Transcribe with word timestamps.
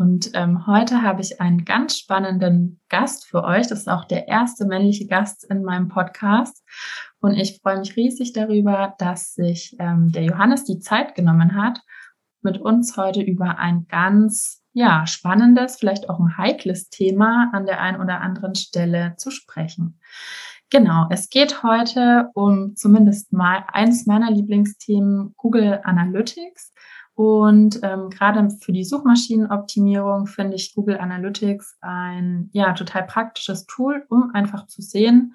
Und 0.00 0.30
ähm, 0.32 0.66
heute 0.66 1.02
habe 1.02 1.20
ich 1.20 1.42
einen 1.42 1.66
ganz 1.66 1.98
spannenden 1.98 2.80
Gast 2.88 3.26
für 3.26 3.44
euch. 3.44 3.66
Das 3.66 3.80
ist 3.80 3.88
auch 3.90 4.06
der 4.06 4.28
erste 4.28 4.64
männliche 4.64 5.06
Gast 5.06 5.44
in 5.44 5.62
meinem 5.62 5.88
Podcast. 5.88 6.64
Und 7.20 7.34
ich 7.34 7.60
freue 7.60 7.80
mich 7.80 7.96
riesig 7.96 8.32
darüber, 8.32 8.94
dass 8.96 9.34
sich 9.34 9.76
ähm, 9.78 10.10
der 10.10 10.22
Johannes 10.22 10.64
die 10.64 10.78
Zeit 10.78 11.14
genommen 11.14 11.54
hat, 11.54 11.80
mit 12.40 12.56
uns 12.56 12.96
heute 12.96 13.20
über 13.20 13.58
ein 13.58 13.88
ganz 13.88 14.64
ja, 14.72 15.06
spannendes, 15.06 15.76
vielleicht 15.76 16.08
auch 16.08 16.18
ein 16.18 16.38
heikles 16.38 16.88
Thema 16.88 17.50
an 17.52 17.66
der 17.66 17.82
einen 17.82 18.00
oder 18.00 18.22
anderen 18.22 18.54
Stelle 18.54 19.16
zu 19.18 19.30
sprechen. 19.30 20.00
Genau, 20.70 21.08
es 21.10 21.28
geht 21.28 21.62
heute 21.62 22.30
um 22.32 22.74
zumindest 22.74 23.34
mal 23.34 23.64
eines 23.70 24.06
meiner 24.06 24.30
Lieblingsthemen, 24.30 25.34
Google 25.36 25.80
Analytics. 25.82 26.72
Und 27.20 27.80
ähm, 27.82 28.08
gerade 28.08 28.48
für 28.48 28.72
die 28.72 28.82
Suchmaschinenoptimierung 28.82 30.26
finde 30.26 30.56
ich 30.56 30.74
Google 30.74 30.96
Analytics 30.96 31.76
ein 31.82 32.48
ja 32.54 32.72
total 32.72 33.02
praktisches 33.02 33.66
Tool, 33.66 34.06
um 34.08 34.30
einfach 34.32 34.68
zu 34.68 34.80
sehen, 34.80 35.34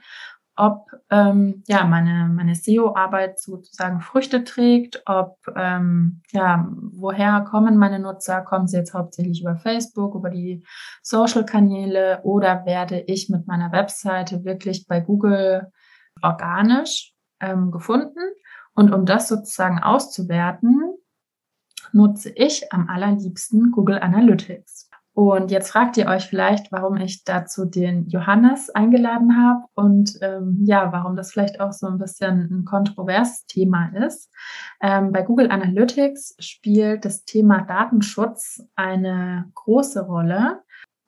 ob 0.56 0.90
ähm, 1.12 1.62
ja 1.68 1.86
meine 1.86 2.28
meine 2.34 2.56
SEO-Arbeit 2.56 3.40
sozusagen 3.40 4.02
Früchte 4.02 4.44
trägt, 4.44 5.04
ob 5.06 5.38
ähm, 5.56 6.24
ja 6.32 6.68
woher 6.72 7.42
kommen 7.42 7.78
meine 7.78 8.00
Nutzer, 8.00 8.42
kommen 8.42 8.66
sie 8.66 8.78
jetzt 8.78 8.96
hauptsächlich 8.96 9.42
über 9.42 9.56
Facebook, 9.56 10.16
über 10.16 10.32
die 10.32 10.66
Social-Kanäle 11.04 12.22
oder 12.24 12.66
werde 12.66 13.00
ich 13.02 13.30
mit 13.30 13.46
meiner 13.46 13.72
Webseite 13.72 14.44
wirklich 14.44 14.88
bei 14.88 15.02
Google 15.02 15.68
organisch 16.24 17.14
ähm, 17.40 17.70
gefunden? 17.70 18.22
Und 18.74 18.92
um 18.92 19.06
das 19.06 19.28
sozusagen 19.28 19.78
auszuwerten, 19.84 20.95
nutze 21.94 22.30
ich 22.30 22.72
am 22.72 22.90
allerliebsten 22.90 23.72
Google 23.72 24.00
Analytics. 24.00 24.90
Und 25.16 25.50
jetzt 25.50 25.72
fragt 25.72 25.96
ihr 25.96 26.08
euch 26.08 26.26
vielleicht, 26.26 26.74
warum 26.74 26.98
ich 26.98 27.24
dazu 27.24 27.64
den 27.64 28.10
Johannes 28.10 28.70
eingeladen 28.70 29.42
habe 29.42 29.64
und 29.74 30.20
ähm, 30.22 30.60
ja, 30.66 30.92
warum 30.92 31.16
das 31.16 31.32
vielleicht 31.32 31.62
auch 31.62 31.72
so 31.72 31.88
ein 31.88 31.98
bisschen 31.98 32.50
ein 32.52 32.66
kontroverses 32.66 33.46
Thema 33.46 33.94
ist. 33.96 34.30
Ähm, 34.82 35.14
bei 35.14 35.22
Google 35.22 35.52
Analytics 35.52 36.36
spielt 36.40 37.06
das 37.06 37.24
Thema 37.24 37.62
Datenschutz 37.62 38.62
eine 38.76 39.46
große 39.56 40.02
Rolle. 40.02 40.60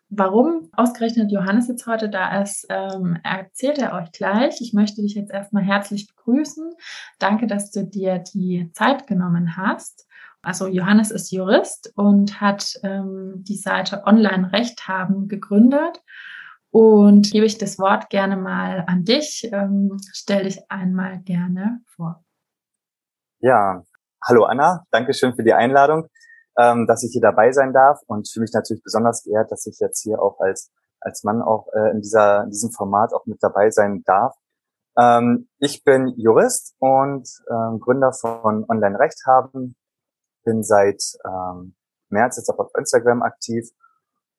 Warum 0.10 0.70
ausgerechnet 0.72 1.34
Johannes 1.34 1.68
jetzt 1.68 1.86
heute 1.86 2.08
da 2.10 2.42
ist, 2.42 2.66
ähm, 2.70 3.18
erzählt 3.24 3.78
er 3.78 3.94
euch 3.94 4.14
gleich. 4.14 4.62
Ich 4.62 4.72
möchte 4.72 5.02
dich 5.02 5.16
jetzt 5.16 5.34
erstmal 5.34 5.64
herzlich 5.64 6.08
begrüßen. 6.08 6.72
Danke, 7.20 7.46
dass 7.46 7.72
du 7.72 7.84
dir 7.84 8.20
die 8.20 8.72
Zeit 8.72 9.06
genommen 9.06 9.58
hast. 9.58 10.07
Also 10.42 10.68
Johannes 10.68 11.12
ist 11.12 11.32
Jurist 11.32 11.92
und 11.96 12.40
hat 12.40 12.80
ähm, 12.84 13.44
die 13.48 13.58
Seite 13.58 14.04
Online 14.06 14.52
Recht 14.54 14.88
haben 14.88 15.28
gegründet. 15.28 16.02
Und 16.70 17.32
gebe 17.32 17.46
ich 17.46 17.58
das 17.58 17.80
Wort 17.80 18.10
gerne 18.10 18.38
mal 18.38 18.84
an 18.88 19.04
dich. 19.04 19.50
Ähm, 19.52 19.98
stell 20.14 20.44
dich 20.44 20.60
einmal 20.70 21.20
gerne 21.22 21.82
vor. 21.88 22.24
Ja, 23.40 23.84
hallo 24.24 24.46
Anna, 24.46 24.84
danke 24.92 25.14
schön 25.14 25.36
für 25.36 25.44
die 25.44 25.54
Einladung, 25.54 26.08
ähm, 26.58 26.88
dass 26.88 27.04
ich 27.04 27.12
hier 27.12 27.22
dabei 27.22 27.52
sein 27.52 27.74
darf 27.74 28.00
und 28.08 28.30
fühle 28.30 28.44
mich 28.44 28.54
natürlich 28.54 28.84
besonders 28.84 29.24
geehrt, 29.24 29.52
dass 29.52 29.66
ich 29.66 29.80
jetzt 29.80 30.02
hier 30.04 30.22
auch 30.22 30.40
als 30.40 30.72
als 31.00 31.24
Mann 31.24 31.42
auch 31.42 31.68
äh, 31.74 31.92
in 31.92 32.02
dieser 32.02 32.44
in 32.44 32.50
diesem 32.50 32.72
Format 32.72 33.14
auch 33.14 33.26
mit 33.26 33.42
dabei 33.42 33.70
sein 33.70 34.04
darf. 34.06 34.36
Ähm, 34.98 35.48
ich 35.60 35.84
bin 35.84 36.08
Jurist 36.18 36.76
und 36.80 37.30
ähm, 37.50 37.80
Gründer 37.80 38.12
von 38.12 38.66
Online 38.68 39.00
Recht 39.00 39.22
haben, 39.28 39.76
bin 40.48 40.64
seit 40.64 41.04
ähm, 41.26 41.76
März 42.10 42.38
jetzt 42.38 42.50
auch 42.50 42.60
auf 42.60 42.72
Instagram 42.78 43.22
aktiv 43.22 43.70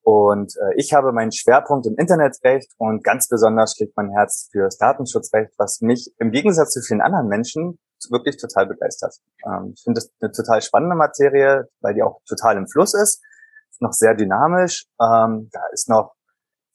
und 0.01 0.55
äh, 0.55 0.73
ich 0.75 0.93
habe 0.93 1.11
meinen 1.11 1.31
Schwerpunkt 1.31 1.85
im 1.85 1.95
Internetrecht 1.97 2.71
und 2.77 3.03
ganz 3.03 3.27
besonders 3.27 3.75
schlägt 3.75 3.95
mein 3.95 4.09
Herz 4.09 4.49
fürs 4.51 4.77
Datenschutzrecht, 4.77 5.53
was 5.57 5.81
mich 5.81 6.11
im 6.17 6.31
Gegensatz 6.31 6.71
zu 6.71 6.81
vielen 6.81 7.01
anderen 7.01 7.27
Menschen 7.27 7.77
wirklich 8.09 8.37
total 8.37 8.65
begeistert. 8.65 9.13
Ähm, 9.45 9.73
ich 9.75 9.83
finde 9.83 10.01
das 10.01 10.11
eine 10.19 10.31
total 10.31 10.63
spannende 10.63 10.95
Materie, 10.95 11.67
weil 11.81 11.93
die 11.93 12.01
auch 12.01 12.21
total 12.27 12.57
im 12.57 12.67
Fluss 12.67 12.95
ist, 12.95 13.21
ist 13.69 13.81
noch 13.81 13.93
sehr 13.93 14.15
dynamisch. 14.15 14.85
Ähm, 14.99 15.49
da 15.51 15.61
ist 15.73 15.89
noch 15.89 16.15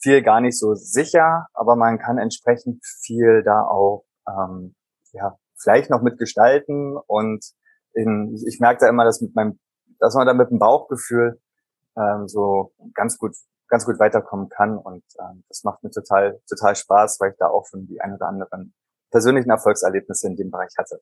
viel 0.00 0.22
gar 0.22 0.40
nicht 0.40 0.56
so 0.56 0.74
sicher, 0.74 1.48
aber 1.54 1.74
man 1.74 1.98
kann 1.98 2.18
entsprechend 2.18 2.84
viel 3.02 3.42
da 3.42 3.62
auch 3.62 4.04
ähm, 4.28 4.76
ja 5.12 5.36
vielleicht 5.56 5.90
noch 5.90 6.02
mitgestalten 6.02 6.96
und 7.06 7.44
in, 7.94 8.34
ich, 8.46 8.60
merke 8.60 8.80
da 8.80 8.88
immer, 8.88 9.04
dass 9.04 9.20
mit 9.20 9.34
meinem, 9.34 9.58
dass 9.98 10.14
man 10.14 10.26
da 10.26 10.34
mit 10.34 10.50
dem 10.50 10.58
Bauchgefühl 10.58 11.40
ähm, 11.96 12.28
so 12.28 12.72
ganz 12.94 13.18
gut, 13.18 13.34
ganz 13.68 13.84
gut 13.84 13.98
weiterkommen 13.98 14.48
kann. 14.48 14.76
Und 14.76 15.04
ähm, 15.20 15.44
das 15.48 15.64
macht 15.64 15.82
mir 15.82 15.90
total, 15.90 16.40
total 16.48 16.76
Spaß, 16.76 17.18
weil 17.20 17.30
ich 17.30 17.36
da 17.38 17.48
auch 17.48 17.66
schon 17.66 17.86
die 17.86 18.00
ein 18.00 18.14
oder 18.14 18.26
anderen 18.28 18.74
persönlichen 19.10 19.50
Erfolgserlebnisse 19.50 20.26
in 20.26 20.36
dem 20.36 20.50
Bereich 20.50 20.72
hatte. 20.76 21.00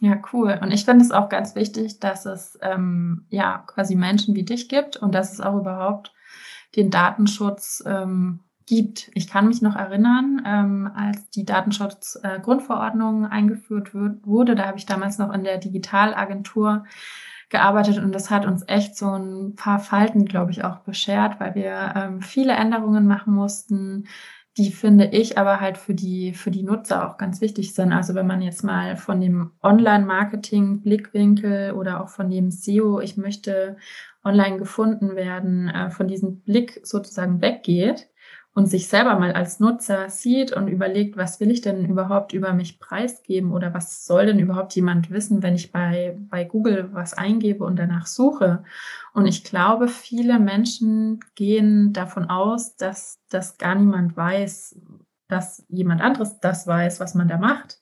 Ja, 0.00 0.20
cool. 0.32 0.58
Und 0.60 0.72
ich 0.72 0.84
finde 0.84 1.04
es 1.04 1.12
auch 1.12 1.28
ganz 1.28 1.54
wichtig, 1.54 2.00
dass 2.00 2.26
es 2.26 2.58
ähm, 2.60 3.26
ja 3.30 3.64
quasi 3.66 3.94
Menschen 3.94 4.34
wie 4.34 4.44
dich 4.44 4.68
gibt 4.68 4.96
und 4.96 5.14
dass 5.14 5.32
es 5.32 5.40
auch 5.40 5.56
überhaupt 5.56 6.12
den 6.76 6.90
Datenschutz 6.90 7.82
ähm, 7.86 8.40
gibt. 8.66 9.10
Ich 9.14 9.28
kann 9.28 9.48
mich 9.48 9.62
noch 9.62 9.76
erinnern, 9.76 10.42
ähm, 10.46 10.90
als 10.94 11.28
die 11.30 11.44
Datenschutzgrundverordnung 11.44 13.24
äh, 13.24 13.28
eingeführt 13.28 13.94
wird, 13.94 14.26
wurde, 14.26 14.54
da 14.54 14.66
habe 14.66 14.78
ich 14.78 14.86
damals 14.86 15.18
noch 15.18 15.32
in 15.32 15.44
der 15.44 15.58
Digitalagentur 15.58 16.84
gearbeitet 17.50 17.98
und 17.98 18.12
das 18.12 18.30
hat 18.30 18.46
uns 18.46 18.64
echt 18.66 18.96
so 18.96 19.10
ein 19.10 19.54
paar 19.54 19.78
Falten, 19.78 20.24
glaube 20.24 20.50
ich, 20.50 20.64
auch 20.64 20.78
beschert, 20.78 21.38
weil 21.40 21.54
wir 21.54 21.92
ähm, 21.94 22.20
viele 22.20 22.54
Änderungen 22.54 23.06
machen 23.06 23.34
mussten, 23.34 24.06
die 24.56 24.70
finde 24.70 25.06
ich 25.06 25.36
aber 25.36 25.60
halt 25.60 25.78
für 25.78 25.94
die, 25.94 26.32
für 26.32 26.52
die 26.52 26.62
Nutzer 26.62 27.08
auch 27.08 27.18
ganz 27.18 27.40
wichtig 27.40 27.74
sind. 27.74 27.92
Also 27.92 28.14
wenn 28.14 28.26
man 28.26 28.40
jetzt 28.40 28.62
mal 28.62 28.96
von 28.96 29.20
dem 29.20 29.50
Online-Marketing-Blickwinkel 29.62 31.72
oder 31.72 32.00
auch 32.00 32.08
von 32.08 32.30
dem 32.30 32.52
SEO, 32.52 33.00
ich 33.00 33.16
möchte 33.16 33.76
online 34.24 34.58
gefunden 34.58 35.16
werden, 35.16 35.68
äh, 35.68 35.90
von 35.90 36.06
diesem 36.06 36.40
Blick 36.40 36.80
sozusagen 36.84 37.40
weggeht 37.40 38.08
und 38.54 38.66
sich 38.66 38.86
selber 38.86 39.18
mal 39.18 39.32
als 39.32 39.58
Nutzer 39.58 40.08
sieht 40.08 40.52
und 40.52 40.68
überlegt, 40.68 41.16
was 41.16 41.40
will 41.40 41.50
ich 41.50 41.60
denn 41.60 41.84
überhaupt 41.86 42.32
über 42.32 42.52
mich 42.52 42.78
preisgeben 42.78 43.52
oder 43.52 43.74
was 43.74 44.06
soll 44.06 44.26
denn 44.26 44.38
überhaupt 44.38 44.76
jemand 44.76 45.10
wissen, 45.10 45.42
wenn 45.42 45.56
ich 45.56 45.72
bei, 45.72 46.16
bei 46.30 46.44
Google 46.44 46.88
was 46.92 47.14
eingebe 47.14 47.64
und 47.64 47.76
danach 47.76 48.06
suche. 48.06 48.62
Und 49.12 49.26
ich 49.26 49.42
glaube, 49.42 49.88
viele 49.88 50.38
Menschen 50.38 51.18
gehen 51.34 51.92
davon 51.92 52.30
aus, 52.30 52.76
dass 52.76 53.18
das 53.28 53.58
gar 53.58 53.74
niemand 53.74 54.16
weiß, 54.16 54.76
dass 55.34 55.64
jemand 55.68 56.00
anderes 56.00 56.38
das 56.40 56.66
weiß, 56.66 57.00
was 57.00 57.14
man 57.14 57.28
da 57.28 57.36
macht. 57.36 57.80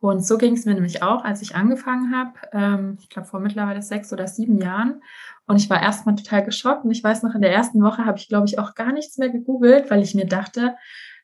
Und 0.00 0.24
so 0.24 0.38
ging 0.38 0.54
es 0.54 0.64
mir 0.64 0.74
nämlich 0.74 1.02
auch, 1.02 1.22
als 1.24 1.42
ich 1.42 1.54
angefangen 1.54 2.16
habe, 2.16 2.32
ähm, 2.52 2.96
ich 3.00 3.10
glaube 3.10 3.28
vor 3.28 3.40
mittlerweile 3.40 3.82
sechs 3.82 4.12
oder 4.12 4.26
sieben 4.26 4.58
Jahren. 4.58 5.02
Und 5.46 5.56
ich 5.56 5.68
war 5.68 5.82
erstmal 5.82 6.16
total 6.16 6.42
geschockt. 6.42 6.84
Und 6.84 6.90
ich 6.90 7.04
weiß 7.04 7.22
noch, 7.22 7.34
in 7.34 7.42
der 7.42 7.52
ersten 7.52 7.82
Woche 7.82 8.06
habe 8.06 8.18
ich, 8.18 8.28
glaube 8.28 8.46
ich, 8.46 8.58
auch 8.58 8.74
gar 8.74 8.92
nichts 8.92 9.18
mehr 9.18 9.28
gegoogelt, 9.28 9.90
weil 9.90 10.02
ich 10.02 10.14
mir 10.14 10.26
dachte, 10.26 10.76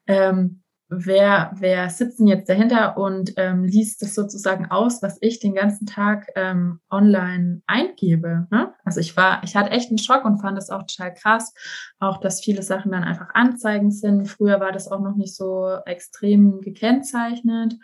ähm, 0.06 0.62
wer, 0.90 1.52
wer 1.54 1.88
sitzt 1.88 2.18
denn 2.18 2.26
jetzt 2.26 2.48
dahinter 2.48 2.96
und 2.96 3.32
ähm, 3.36 3.64
liest 3.64 4.02
das 4.02 4.14
sozusagen 4.14 4.66
aus, 4.70 5.02
was 5.02 5.18
ich 5.20 5.38
den 5.38 5.54
ganzen 5.54 5.86
Tag 5.86 6.26
ähm, 6.34 6.80
online 6.90 7.62
eingebe. 7.66 8.48
Ne? 8.50 8.74
Also 8.84 9.00
ich 9.00 9.16
war, 9.16 9.42
ich 9.44 9.54
hatte 9.54 9.70
echt 9.70 9.90
einen 9.90 9.98
Schock 9.98 10.24
und 10.24 10.40
fand 10.40 10.58
das 10.58 10.68
auch 10.68 10.82
total 10.82 11.14
krass. 11.14 11.54
Auch, 12.00 12.18
dass 12.18 12.40
viele 12.40 12.62
Sachen 12.62 12.90
dann 12.92 13.04
einfach 13.04 13.28
Anzeigen 13.34 13.92
sind. 13.92 14.26
Früher 14.26 14.58
war 14.60 14.72
das 14.72 14.90
auch 14.90 15.00
noch 15.00 15.16
nicht 15.16 15.36
so 15.36 15.76
extrem 15.86 16.60
gekennzeichnet. 16.60 17.74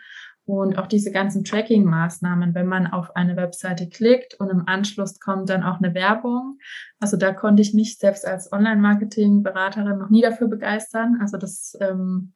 Und 0.45 0.77
auch 0.77 0.87
diese 0.87 1.11
ganzen 1.11 1.43
Tracking-Maßnahmen, 1.43 2.55
wenn 2.55 2.67
man 2.67 2.87
auf 2.87 3.17
eine 3.17 3.35
Webseite 3.35 3.89
klickt 3.89 4.35
und 4.39 4.49
im 4.49 4.63
Anschluss 4.65 5.19
kommt 5.19 5.49
dann 5.49 5.61
auch 5.61 5.79
eine 5.81 5.93
Werbung. 5.93 6.57
Also 7.01 7.17
da 7.17 7.33
konnte 7.33 7.61
ich 7.61 7.73
mich 7.73 7.97
selbst 7.97 8.25
als 8.25 8.53
Online-Marketing-Beraterin 8.53 9.97
noch 9.97 10.09
nie 10.09 10.21
dafür 10.21 10.47
begeistern. 10.47 11.17
Also 11.19 11.37
das 11.37 11.77
ähm, 11.81 12.33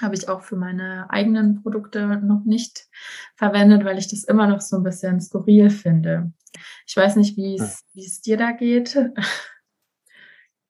habe 0.00 0.14
ich 0.14 0.28
auch 0.28 0.42
für 0.42 0.56
meine 0.56 1.08
eigenen 1.10 1.62
Produkte 1.62 2.06
noch 2.06 2.44
nicht 2.44 2.88
verwendet, 3.36 3.84
weil 3.84 3.98
ich 3.98 4.08
das 4.08 4.24
immer 4.24 4.46
noch 4.46 4.60
so 4.60 4.76
ein 4.76 4.82
bisschen 4.82 5.20
skurril 5.20 5.70
finde. 5.70 6.32
Ich 6.86 6.96
weiß 6.96 7.16
nicht, 7.16 7.36
wie 7.36 7.56
es, 7.56 7.84
wie 7.92 8.04
es 8.04 8.20
dir 8.20 8.36
da 8.36 8.52
geht. 8.52 8.98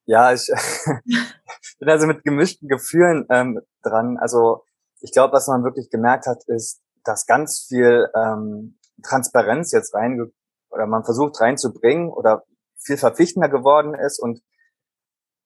Ja, 0.07 0.33
ich 0.33 0.51
bin 1.79 1.89
also 1.89 2.07
mit 2.07 2.25
gemischten 2.25 2.69
Gefühlen 2.69 3.27
ähm, 3.31 3.61
dran. 3.83 4.19
Also 4.19 4.65
ich 5.01 5.13
glaube, 5.13 5.33
was 5.35 5.47
man 5.47 5.65
wirklich 5.65 5.89
gemerkt 5.91 6.27
hat, 6.27 6.43
ist, 6.47 6.83
dass 7.05 7.27
ganz 7.27 7.67
viel 7.69 8.09
ähm, 8.15 8.79
Transparenz 9.03 9.73
jetzt 9.73 9.95
rein 9.95 10.31
oder 10.71 10.87
man 10.87 11.05
versucht 11.05 11.41
reinzubringen 11.41 12.11
oder 12.11 12.45
viel 12.77 12.97
verpflichtender 12.97 13.49
geworden 13.49 13.95
ist 13.95 14.19
und 14.19 14.43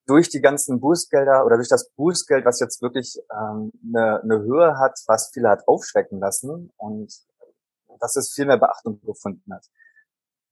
durch 0.06 0.28
die 0.28 0.40
ganzen 0.40 0.80
Boostgelder 0.80 1.44
oder 1.46 1.56
durch 1.56 1.68
das 1.68 1.90
Boostgeld, 1.96 2.44
was 2.44 2.60
jetzt 2.60 2.82
wirklich 2.82 3.18
ähm, 3.32 3.72
eine, 3.86 4.20
eine 4.22 4.40
Höhe 4.40 4.78
hat, 4.78 4.98
was 5.06 5.30
viele 5.32 5.48
hat 5.48 5.66
aufschrecken 5.66 6.20
lassen 6.20 6.72
und 6.76 7.12
dass 8.00 8.16
es 8.16 8.32
viel 8.32 8.46
mehr 8.46 8.58
Beachtung 8.58 9.00
gefunden 9.00 9.54
hat. 9.54 9.64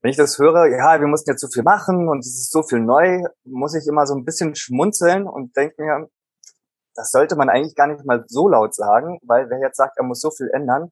Wenn 0.00 0.10
ich 0.10 0.16
das 0.16 0.38
höre, 0.38 0.66
ja, 0.66 1.00
wir 1.00 1.06
mussten 1.06 1.31
jetzt 1.31 1.40
so 1.40 1.49
viel 1.49 1.62
machen 1.62 2.08
und 2.08 2.20
es 2.20 2.34
ist 2.34 2.50
so 2.50 2.62
viel 2.62 2.81
neu, 2.81 3.22
muss 3.44 3.75
ich 3.75 3.87
immer 3.87 4.06
so 4.06 4.14
ein 4.14 4.25
bisschen 4.25 4.54
schmunzeln 4.54 5.26
und 5.26 5.56
denke 5.56 5.82
mir, 5.82 6.08
das 6.94 7.10
sollte 7.10 7.37
man 7.37 7.49
eigentlich 7.49 7.76
gar 7.76 7.87
nicht 7.87 8.04
mal 8.04 8.25
so 8.26 8.49
laut 8.49 8.75
sagen, 8.75 9.19
weil 9.22 9.49
wer 9.49 9.60
jetzt 9.60 9.76
sagt, 9.76 9.99
er 9.99 10.04
muss 10.04 10.20
so 10.20 10.31
viel 10.31 10.50
ändern, 10.52 10.90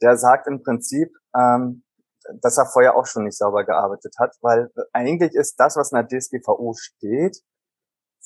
der 0.00 0.16
sagt 0.16 0.46
im 0.46 0.62
Prinzip, 0.62 1.10
ähm, 1.36 1.84
dass 2.40 2.58
er 2.58 2.66
vorher 2.66 2.96
auch 2.96 3.06
schon 3.06 3.24
nicht 3.24 3.36
sauber 3.36 3.64
gearbeitet 3.64 4.14
hat, 4.18 4.36
weil 4.40 4.70
eigentlich 4.92 5.34
ist 5.34 5.56
das, 5.58 5.76
was 5.76 5.92
in 5.92 5.96
der 5.96 6.06
DSGVO 6.06 6.74
steht, 6.76 7.42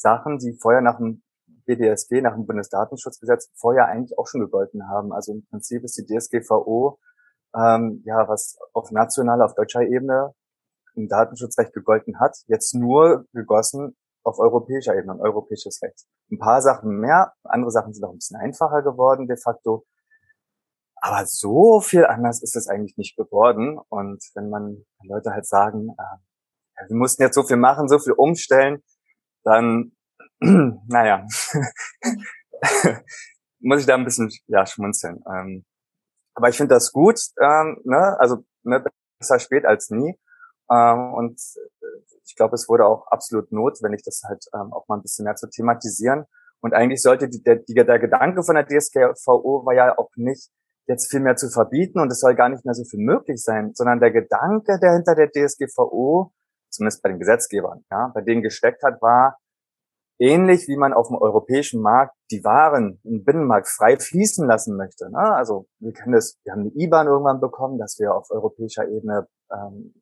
Sachen, 0.03 0.39
die 0.39 0.59
vorher 0.61 0.83
nach 0.83 0.99
dem 0.99 1.23
BDSG, 1.65 2.21
nach 2.21 2.35
dem 2.35 2.47
Bundesdatenschutzgesetz, 2.47 3.51
vorher 3.55 3.87
eigentlich 3.87 4.19
auch 4.19 4.27
schon 4.27 4.41
gegolten 4.41 4.89
haben. 4.89 5.13
Also 5.13 5.33
im 5.33 5.47
Prinzip 5.47 5.85
ist 5.85 5.97
die 5.97 6.05
DSGVO, 6.05 6.99
ähm, 7.55 8.03
ja, 8.05 8.29
was 8.29 8.59
auf 8.73 8.91
nationaler, 8.91 9.47
auf 9.47 9.55
deutscher 9.55 9.83
Ebene 9.83 10.35
im 10.95 11.09
Datenschutzrecht 11.09 11.73
gegolten 11.73 12.21
hat, 12.21 12.37
jetzt 12.47 12.75
nur 12.75 13.25
gegossen 13.33 13.97
auf 14.25 14.39
europäischer 14.39 14.95
Ebene 14.95 15.15
und 15.15 15.21
europäisches 15.21 15.81
Recht. 15.83 16.07
Ein 16.31 16.39
paar 16.39 16.61
Sachen 16.63 16.99
mehr, 16.99 17.33
andere 17.45 17.71
Sachen 17.71 17.93
sind 17.93 18.05
auch 18.05 18.13
ein 18.13 18.19
bisschen 18.19 18.39
einfacher 18.39 18.83
geworden 18.83 19.27
de 19.27 19.37
facto. 19.37 19.85
Aber 20.97 21.27
so 21.27 21.81
viel 21.81 22.07
anders 22.07 22.43
ist 22.43 22.55
es 22.55 22.69
eigentlich 22.69 22.97
nicht 22.97 23.17
geworden. 23.17 23.81
Und 23.89 24.23
wenn 24.35 24.49
man 24.49 24.85
Leute 25.03 25.33
halt 25.33 25.47
sagen, 25.47 25.89
äh, 25.99 26.89
wir 26.89 26.97
mussten 26.97 27.23
jetzt 27.23 27.35
so 27.35 27.43
viel 27.43 27.57
machen, 27.57 27.89
so 27.89 27.99
viel 27.99 28.13
umstellen, 28.13 28.83
dann, 29.45 29.93
naja, 30.41 31.27
muss 33.61 33.81
ich 33.81 33.87
da 33.87 33.95
ein 33.95 34.05
bisschen 34.05 34.31
ja, 34.47 34.67
schmunzeln. 34.67 35.23
Ähm, 35.27 35.65
aber 36.35 36.49
ich 36.49 36.57
finde 36.57 36.75
das 36.75 36.93
gut, 36.93 37.21
ähm, 37.41 37.81
ne? 37.85 38.17
also 38.19 38.45
ne, 38.63 38.85
besser 39.19 39.39
spät 39.39 39.65
als 39.65 39.91
nie. 39.91 40.19
Ähm, 40.71 41.15
und 41.15 41.41
ich 42.25 42.37
glaube, 42.37 42.55
es 42.55 42.69
wurde 42.69 42.87
auch 42.87 43.07
absolut 43.09 43.53
notwendig, 43.53 44.03
das 44.05 44.23
halt 44.25 44.45
ähm, 44.55 44.73
auch 44.73 44.89
mal 44.89 44.97
ein 44.97 45.03
bisschen 45.03 45.25
mehr 45.25 45.37
zu 45.37 45.49
thematisieren. 45.49 46.25
Und 46.61 46.75
eigentlich 46.75 47.03
sollte 47.03 47.29
die, 47.29 47.43
der, 47.43 47.57
der 47.57 47.99
Gedanke 47.99 48.43
von 48.43 48.55
der 48.55 48.67
DSGVO 48.67 49.67
war 49.67 49.75
ja 49.75 49.99
auch 49.99 50.11
nicht, 50.17 50.51
jetzt 50.87 51.11
viel 51.11 51.21
mehr 51.21 51.37
zu 51.37 51.49
verbieten 51.49 52.01
und 52.01 52.11
es 52.11 52.21
soll 52.21 52.35
gar 52.35 52.49
nicht 52.49 52.65
mehr 52.65 52.75
so 52.75 52.85
viel 52.85 53.01
möglich 53.01 53.43
sein, 53.43 53.73
sondern 53.75 54.01
der 54.01 54.11
Gedanke, 54.11 54.79
der 54.81 54.95
hinter 54.95 55.15
der 55.15 55.31
DSGVO 55.31 56.33
zumindest 56.73 57.03
bei 57.03 57.11
den 57.11 57.19
Gesetzgebern, 57.19 57.85
ja, 57.91 58.11
bei 58.15 58.21
denen 58.23 58.43
gesteckt 58.43 58.83
hat, 58.83 59.01
war, 59.03 59.39
ähnlich 60.19 60.69
wie 60.69 60.77
man 60.77 60.93
auf 60.93 61.09
dem 61.09 61.17
europäischen 61.17 61.83
Markt 61.83 62.15
die 62.31 62.45
Waren 62.45 63.01
im 63.05 63.25
Binnenmarkt 63.25 63.69
frei 63.69 63.99
fließen 63.99 64.47
lassen 64.47 64.77
möchte. 64.77 65.11
Ne? 65.11 65.19
Also 65.19 65.67
wir 65.81 65.93
kennen 65.93 66.13
das, 66.13 66.39
wir 66.45 66.53
haben 66.53 66.63
eine 66.63 66.73
IBAN 66.75 67.09
irgendwann 67.09 67.41
bekommen, 67.41 67.79
dass 67.79 67.99
wir 67.99 68.15
auf 68.15 68.31
europäischer 68.31 68.89
Ebene 68.89 69.27
ähm, 69.53 69.95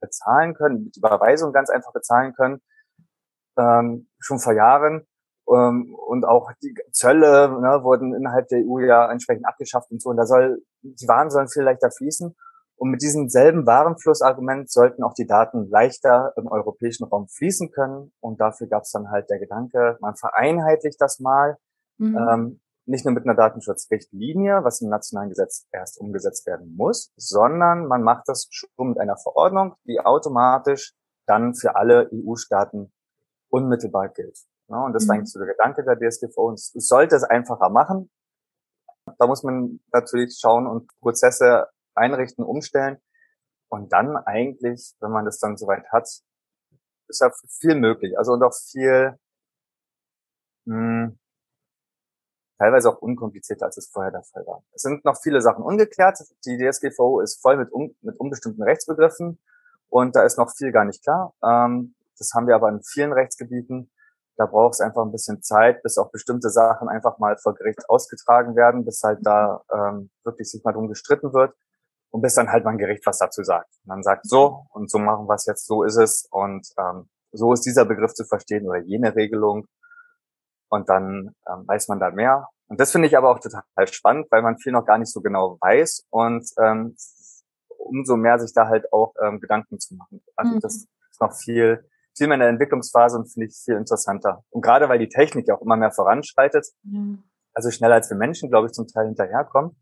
bezahlen 0.00 0.54
können, 0.54 0.84
mit 0.84 0.96
Überweisung 0.96 1.52
ganz 1.52 1.70
einfach 1.70 1.92
bezahlen 1.92 2.32
können, 2.34 2.60
ähm, 3.58 4.08
schon 4.18 4.38
vor 4.38 4.54
Jahren. 4.54 5.06
Ähm, 5.48 5.94
und 5.94 6.24
auch 6.24 6.50
die 6.62 6.74
Zölle 6.92 7.48
ne, 7.48 7.82
wurden 7.82 8.14
innerhalb 8.14 8.48
der 8.48 8.60
EU 8.60 8.80
ja 8.80 9.10
entsprechend 9.10 9.46
abgeschafft 9.46 9.90
und 9.90 10.02
so. 10.02 10.10
Und 10.10 10.16
da 10.16 10.26
soll, 10.26 10.62
die 10.82 11.08
Waren 11.08 11.30
sollen 11.30 11.48
viel 11.48 11.62
leichter 11.62 11.90
fließen. 11.90 12.34
Und 12.76 12.90
mit 12.90 13.02
diesem 13.02 13.28
selben 13.28 13.66
Warenflussargument 13.66 14.70
sollten 14.70 15.02
auch 15.02 15.14
die 15.14 15.26
Daten 15.26 15.68
leichter 15.70 16.34
im 16.36 16.46
europäischen 16.46 17.04
Raum 17.04 17.26
fließen 17.28 17.70
können. 17.70 18.12
Und 18.20 18.40
dafür 18.40 18.66
gab 18.66 18.82
es 18.82 18.90
dann 18.90 19.10
halt 19.10 19.30
der 19.30 19.38
Gedanke, 19.38 19.96
man 20.00 20.14
vereinheitlicht 20.14 21.00
das 21.00 21.18
mal, 21.18 21.56
mhm. 21.98 22.16
ähm, 22.16 22.60
nicht 22.84 23.04
nur 23.04 23.14
mit 23.14 23.24
einer 23.24 23.34
Datenschutzrichtlinie, 23.34 24.62
was 24.62 24.80
im 24.80 24.90
nationalen 24.90 25.30
Gesetz 25.30 25.66
erst 25.72 25.98
umgesetzt 25.98 26.46
werden 26.46 26.76
muss, 26.76 27.12
sondern 27.16 27.86
man 27.86 28.02
macht 28.02 28.28
das 28.28 28.46
schon 28.50 28.90
mit 28.90 28.98
einer 28.98 29.16
Verordnung, 29.16 29.74
die 29.84 29.98
automatisch 30.00 30.94
dann 31.26 31.54
für 31.54 31.74
alle 31.74 32.08
EU-Staaten 32.12 32.92
unmittelbar 33.50 34.08
gilt. 34.10 34.38
Ja, 34.68 34.84
und 34.84 34.92
das 34.92 35.04
mhm. 35.04 35.06
ist 35.06 35.10
eigentlich 35.10 35.32
so 35.32 35.38
der 35.38 35.48
Gedanke 35.48 35.84
der 35.84 35.96
DSGVO. 35.98 36.48
Und 36.48 36.54
es 36.54 36.72
sollte 36.74 37.16
es 37.16 37.24
einfacher 37.24 37.70
machen. 37.70 38.10
Da 39.18 39.26
muss 39.26 39.42
man 39.42 39.80
natürlich 39.92 40.36
schauen 40.38 40.66
und 40.66 40.90
Prozesse 41.00 41.68
einrichten, 41.96 42.44
umstellen. 42.44 42.98
Und 43.68 43.92
dann 43.92 44.16
eigentlich, 44.16 44.94
wenn 45.00 45.10
man 45.10 45.24
das 45.24 45.38
dann 45.38 45.56
soweit 45.56 45.90
hat, 45.90 46.08
ist 47.08 47.20
ja 47.20 47.30
viel 47.60 47.74
möglich. 47.74 48.16
Also 48.18 48.32
und 48.32 48.42
auch 48.42 48.54
viel, 48.54 49.18
mh, 50.66 50.74
hm, 50.74 51.18
teilweise 52.58 52.90
auch 52.90 52.98
unkomplizierter, 52.98 53.66
als 53.66 53.76
es 53.76 53.88
vorher 53.88 54.12
der 54.12 54.22
Fall 54.22 54.46
war. 54.46 54.62
Es 54.72 54.82
sind 54.82 55.04
noch 55.04 55.18
viele 55.20 55.40
Sachen 55.40 55.64
ungeklärt. 55.64 56.18
Die 56.46 56.56
DSGVO 56.56 57.20
ist 57.20 57.40
voll 57.42 57.56
mit, 57.56 57.72
un, 57.72 57.94
mit 58.00 58.18
unbestimmten 58.18 58.62
Rechtsbegriffen 58.62 59.38
und 59.88 60.16
da 60.16 60.22
ist 60.22 60.38
noch 60.38 60.50
viel 60.56 60.72
gar 60.72 60.84
nicht 60.84 61.02
klar. 61.02 61.34
Ähm, 61.44 61.94
das 62.18 62.32
haben 62.34 62.46
wir 62.46 62.54
aber 62.54 62.70
in 62.70 62.82
vielen 62.82 63.12
Rechtsgebieten. 63.12 63.90
Da 64.36 64.46
braucht 64.46 64.74
es 64.74 64.80
einfach 64.80 65.02
ein 65.02 65.12
bisschen 65.12 65.42
Zeit, 65.42 65.82
bis 65.82 65.98
auch 65.98 66.10
bestimmte 66.10 66.50
Sachen 66.50 66.88
einfach 66.88 67.18
mal 67.18 67.36
vor 67.38 67.54
Gericht 67.54 67.88
ausgetragen 67.88 68.54
werden, 68.56 68.84
bis 68.84 69.02
halt 69.02 69.20
da 69.22 69.62
ähm, 69.72 70.10
wirklich 70.24 70.50
sich 70.50 70.62
mal 70.64 70.72
drum 70.72 70.88
gestritten 70.88 71.32
wird 71.32 71.54
und 72.16 72.22
bis 72.22 72.34
dann 72.34 72.50
halt 72.50 72.64
mal 72.64 72.70
ein 72.70 72.78
Gericht 72.78 73.04
was 73.04 73.18
dazu 73.18 73.42
sagt. 73.42 73.68
Und 73.84 73.90
dann 73.90 74.02
sagt 74.02 74.26
so 74.26 74.64
und 74.70 74.90
so 74.90 74.98
machen 74.98 75.28
wir 75.28 75.34
es 75.34 75.44
jetzt, 75.44 75.66
so 75.66 75.82
ist 75.82 75.96
es 75.96 76.26
und 76.30 76.66
ähm, 76.78 77.10
so 77.30 77.52
ist 77.52 77.66
dieser 77.66 77.84
Begriff 77.84 78.14
zu 78.14 78.24
verstehen 78.24 78.66
oder 78.66 78.78
jene 78.78 79.14
Regelung 79.14 79.66
und 80.70 80.88
dann 80.88 81.34
ähm, 81.46 81.64
weiß 81.66 81.88
man 81.88 82.00
da 82.00 82.10
mehr. 82.10 82.48
Und 82.68 82.80
das 82.80 82.90
finde 82.90 83.06
ich 83.06 83.18
aber 83.18 83.30
auch 83.30 83.38
total 83.38 83.62
spannend, 83.84 84.28
weil 84.30 84.40
man 84.40 84.56
viel 84.56 84.72
noch 84.72 84.86
gar 84.86 84.96
nicht 84.96 85.12
so 85.12 85.20
genau 85.20 85.58
weiß 85.60 86.06
und 86.08 86.48
ähm, 86.58 86.96
umso 87.76 88.16
mehr 88.16 88.38
sich 88.38 88.54
da 88.54 88.66
halt 88.66 88.90
auch 88.94 89.12
ähm, 89.22 89.38
Gedanken 89.38 89.78
zu 89.78 89.94
machen. 89.96 90.22
Also 90.36 90.54
mhm. 90.54 90.60
das 90.60 90.74
ist 91.10 91.20
noch 91.20 91.34
viel, 91.34 91.86
viel 92.16 92.28
mehr 92.28 92.36
in 92.36 92.40
der 92.40 92.48
Entwicklungsphase 92.48 93.18
und 93.18 93.30
finde 93.30 93.48
ich 93.48 93.60
viel 93.62 93.76
interessanter. 93.76 94.42
Und 94.48 94.62
gerade 94.62 94.88
weil 94.88 94.98
die 94.98 95.10
Technik 95.10 95.48
ja 95.48 95.54
auch 95.56 95.60
immer 95.60 95.76
mehr 95.76 95.92
voranschreitet, 95.92 96.66
mhm. 96.82 97.24
also 97.52 97.70
schneller 97.70 97.96
als 97.96 98.08
wir 98.08 98.16
Menschen, 98.16 98.48
glaube 98.48 98.68
ich, 98.68 98.72
zum 98.72 98.88
Teil 98.88 99.04
hinterherkommen. 99.04 99.76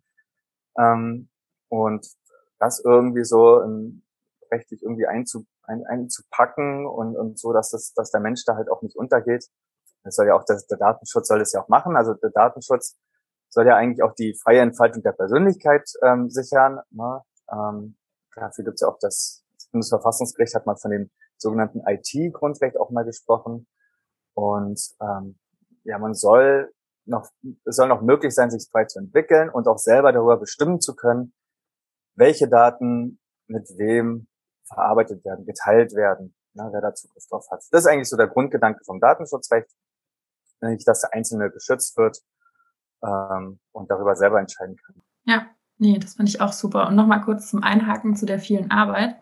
Ähm, 0.77 1.29
und 1.69 2.07
das 2.65 2.81
irgendwie 2.85 3.25
so 3.25 3.63
ähm, 3.63 4.03
rechtlich 4.51 4.83
irgendwie 4.83 5.07
einzu, 5.07 5.47
ein, 5.63 5.85
einzupacken 5.87 6.87
und, 6.87 7.17
und 7.17 7.39
so, 7.39 7.53
dass 7.53 7.71
das, 7.71 7.93
dass 7.95 8.11
der 8.11 8.21
Mensch 8.21 8.45
da 8.45 8.57
halt 8.57 8.71
auch 8.71 8.83
nicht 8.83 8.97
untergeht. 8.97 9.47
Das 10.03 10.17
soll 10.17 10.27
ja 10.27 10.35
auch, 10.35 10.45
das, 10.45 10.67
der 10.67 10.79
Datenschutz 10.79 11.29
soll 11.29 11.39
das 11.39 11.53
ja 11.53 11.63
auch 11.63 11.69
machen. 11.69 11.97
Also 11.97 12.15
der 12.15 12.31
Datenschutz 12.31 12.97
soll 13.49 13.67
ja 13.67 13.77
eigentlich 13.77 14.03
auch 14.03 14.15
die 14.15 14.35
freie 14.35 14.61
Entfaltung 14.61 15.03
der 15.03 15.13
Persönlichkeit 15.13 15.89
ähm, 16.03 16.29
sichern. 16.31 16.81
Ne? 16.91 17.23
Ähm, 17.51 17.97
dafür 18.35 18.65
gibt 18.65 18.75
es 18.75 18.81
ja 18.83 18.89
auch 18.89 18.99
das, 19.01 19.45
das 19.55 19.69
Bundesverfassungsgericht 19.71 20.55
hat 20.55 20.67
mal 20.67 20.77
von 20.77 20.91
dem 20.91 21.11
sogenannten 21.37 21.83
IT-Grundrecht 21.87 22.79
auch 22.79 22.91
mal 22.91 23.05
gesprochen. 23.05 23.67
Und 24.35 24.81
ähm, 25.01 25.39
ja, 25.85 25.99
man 25.99 26.15
soll 26.15 26.73
noch, 27.07 27.29
es 27.65 27.77
soll 27.77 27.89
noch 27.89 28.03
möglich 28.03 28.35
sein, 28.35 28.51
sich 28.51 28.69
frei 28.71 28.85
zu 28.87 28.99
entwickeln 28.99 29.51
und 29.51 29.69
auch 29.69 29.79
selber 29.79 30.13
darüber 30.13 30.39
bestimmen 30.39 30.81
zu 30.81 30.95
können, 30.95 31.33
welche 32.15 32.49
Daten 32.49 33.19
mit 33.47 33.69
wem 33.77 34.27
verarbeitet 34.67 35.25
werden, 35.25 35.45
geteilt 35.45 35.95
werden, 35.95 36.35
ne, 36.55 36.69
wer 36.73 36.81
da 36.81 36.95
Zugriff 36.95 37.27
drauf 37.29 37.47
hat. 37.51 37.63
Das 37.71 37.81
ist 37.81 37.87
eigentlich 37.87 38.09
so 38.09 38.17
der 38.17 38.29
Grundgedanke 38.29 38.83
vom 38.85 39.01
Datenschutzrecht, 39.01 39.69
nämlich 40.61 40.85
dass 40.85 41.03
der 41.03 41.13
Einzelne 41.13 41.51
geschützt 41.51 41.97
wird 41.97 42.19
ähm, 43.03 43.61
und 43.73 43.91
darüber 43.91 44.17
selber 44.17 44.41
entscheiden 44.41 44.77
kann. 44.77 45.03
Ja, 45.25 45.47
Nee, 45.79 45.99
das 45.99 46.15
finde 46.15 46.31
ich 46.31 46.41
auch 46.41 46.53
super. 46.53 46.87
Und 46.87 46.95
nochmal 46.95 47.21
kurz 47.23 47.51
zum 47.51 47.65
Einhaken 47.65 48.15
zu 48.15 48.27
der 48.27 48.39
vielen 48.39 48.71
Arbeit. 48.71 49.17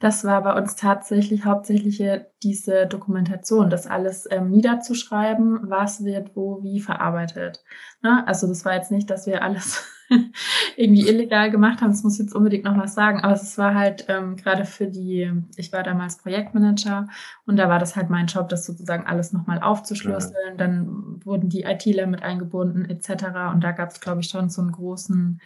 Das 0.00 0.22
war 0.22 0.42
bei 0.42 0.52
uns 0.52 0.76
tatsächlich 0.76 1.46
hauptsächlich 1.46 2.02
diese 2.42 2.86
Dokumentation, 2.86 3.70
das 3.70 3.86
alles 3.86 4.28
ähm, 4.30 4.50
niederzuschreiben, 4.50 5.70
was 5.70 6.04
wird 6.04 6.36
wo 6.36 6.62
wie 6.62 6.80
verarbeitet. 6.80 7.64
Ne? 8.02 8.22
Also 8.26 8.46
das 8.46 8.66
war 8.66 8.74
jetzt 8.74 8.90
nicht, 8.90 9.08
dass 9.08 9.26
wir 9.26 9.42
alles 9.42 9.82
irgendwie 10.76 11.08
illegal 11.08 11.50
gemacht 11.50 11.80
haben. 11.80 11.90
Das 11.90 12.02
muss 12.02 12.14
ich 12.14 12.26
jetzt 12.26 12.34
unbedingt 12.34 12.64
noch 12.64 12.76
was 12.76 12.94
sagen. 12.94 13.20
Aber 13.20 13.34
es 13.34 13.56
war 13.58 13.74
halt 13.74 14.06
ähm, 14.08 14.36
gerade 14.36 14.64
für 14.64 14.86
die, 14.86 15.30
ich 15.56 15.72
war 15.72 15.82
damals 15.82 16.18
Projektmanager 16.18 17.08
und 17.46 17.56
da 17.56 17.68
war 17.68 17.78
das 17.78 17.96
halt 17.96 18.10
mein 18.10 18.26
Job, 18.26 18.48
das 18.48 18.66
sozusagen 18.66 19.06
alles 19.06 19.32
nochmal 19.32 19.60
aufzuschlüsseln. 19.60 20.34
Ja. 20.50 20.54
Dann 20.56 21.24
wurden 21.24 21.48
die 21.48 21.62
ITler 21.62 22.06
mit 22.06 22.22
eingebunden 22.22 22.84
etc. 22.84 23.52
Und 23.52 23.62
da 23.62 23.72
gab 23.72 23.90
es, 23.90 24.00
glaube 24.00 24.20
ich, 24.20 24.28
schon 24.28 24.50
so 24.50 24.62
einen 24.62 24.72
großen 24.72 25.40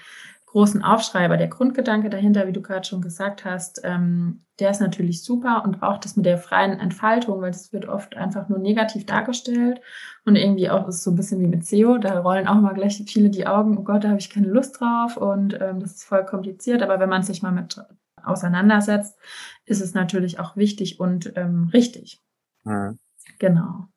großen 0.50 0.82
Aufschreiber. 0.82 1.36
Der 1.36 1.48
Grundgedanke 1.48 2.08
dahinter, 2.08 2.46
wie 2.46 2.52
du 2.52 2.62
gerade 2.62 2.86
schon 2.86 3.02
gesagt 3.02 3.44
hast, 3.44 3.80
ähm, 3.84 4.44
der 4.58 4.70
ist 4.70 4.80
natürlich 4.80 5.22
super 5.22 5.62
und 5.64 5.82
auch 5.82 5.98
das 5.98 6.16
mit 6.16 6.26
der 6.26 6.38
freien 6.38 6.80
Entfaltung, 6.80 7.40
weil 7.40 7.50
das 7.50 7.72
wird 7.72 7.86
oft 7.86 8.16
einfach 8.16 8.48
nur 8.48 8.58
negativ 8.58 9.06
dargestellt 9.06 9.80
und 10.24 10.36
irgendwie 10.36 10.70
auch 10.70 10.88
ist 10.88 11.02
so 11.02 11.10
ein 11.10 11.16
bisschen 11.16 11.40
wie 11.40 11.46
mit 11.46 11.64
SEO, 11.64 11.98
da 11.98 12.20
rollen 12.20 12.48
auch 12.48 12.60
mal 12.60 12.74
gleich 12.74 13.02
viele 13.06 13.30
die 13.30 13.46
Augen, 13.46 13.76
oh 13.78 13.82
Gott, 13.82 14.04
da 14.04 14.08
habe 14.08 14.18
ich 14.18 14.30
keine 14.30 14.48
Lust 14.48 14.80
drauf 14.80 15.16
und 15.16 15.58
ähm, 15.60 15.80
das 15.80 15.96
ist 15.96 16.04
voll 16.04 16.24
kompliziert, 16.24 16.82
aber 16.82 16.98
wenn 16.98 17.10
man 17.10 17.22
sich 17.22 17.42
mal 17.42 17.52
mit 17.52 17.80
auseinandersetzt, 18.22 19.16
ist 19.64 19.80
es 19.80 19.94
natürlich 19.94 20.40
auch 20.40 20.56
wichtig 20.56 20.98
und 20.98 21.32
ähm, 21.36 21.70
richtig. 21.72 22.20
Mhm. 22.64 22.98
Genau. 23.38 23.88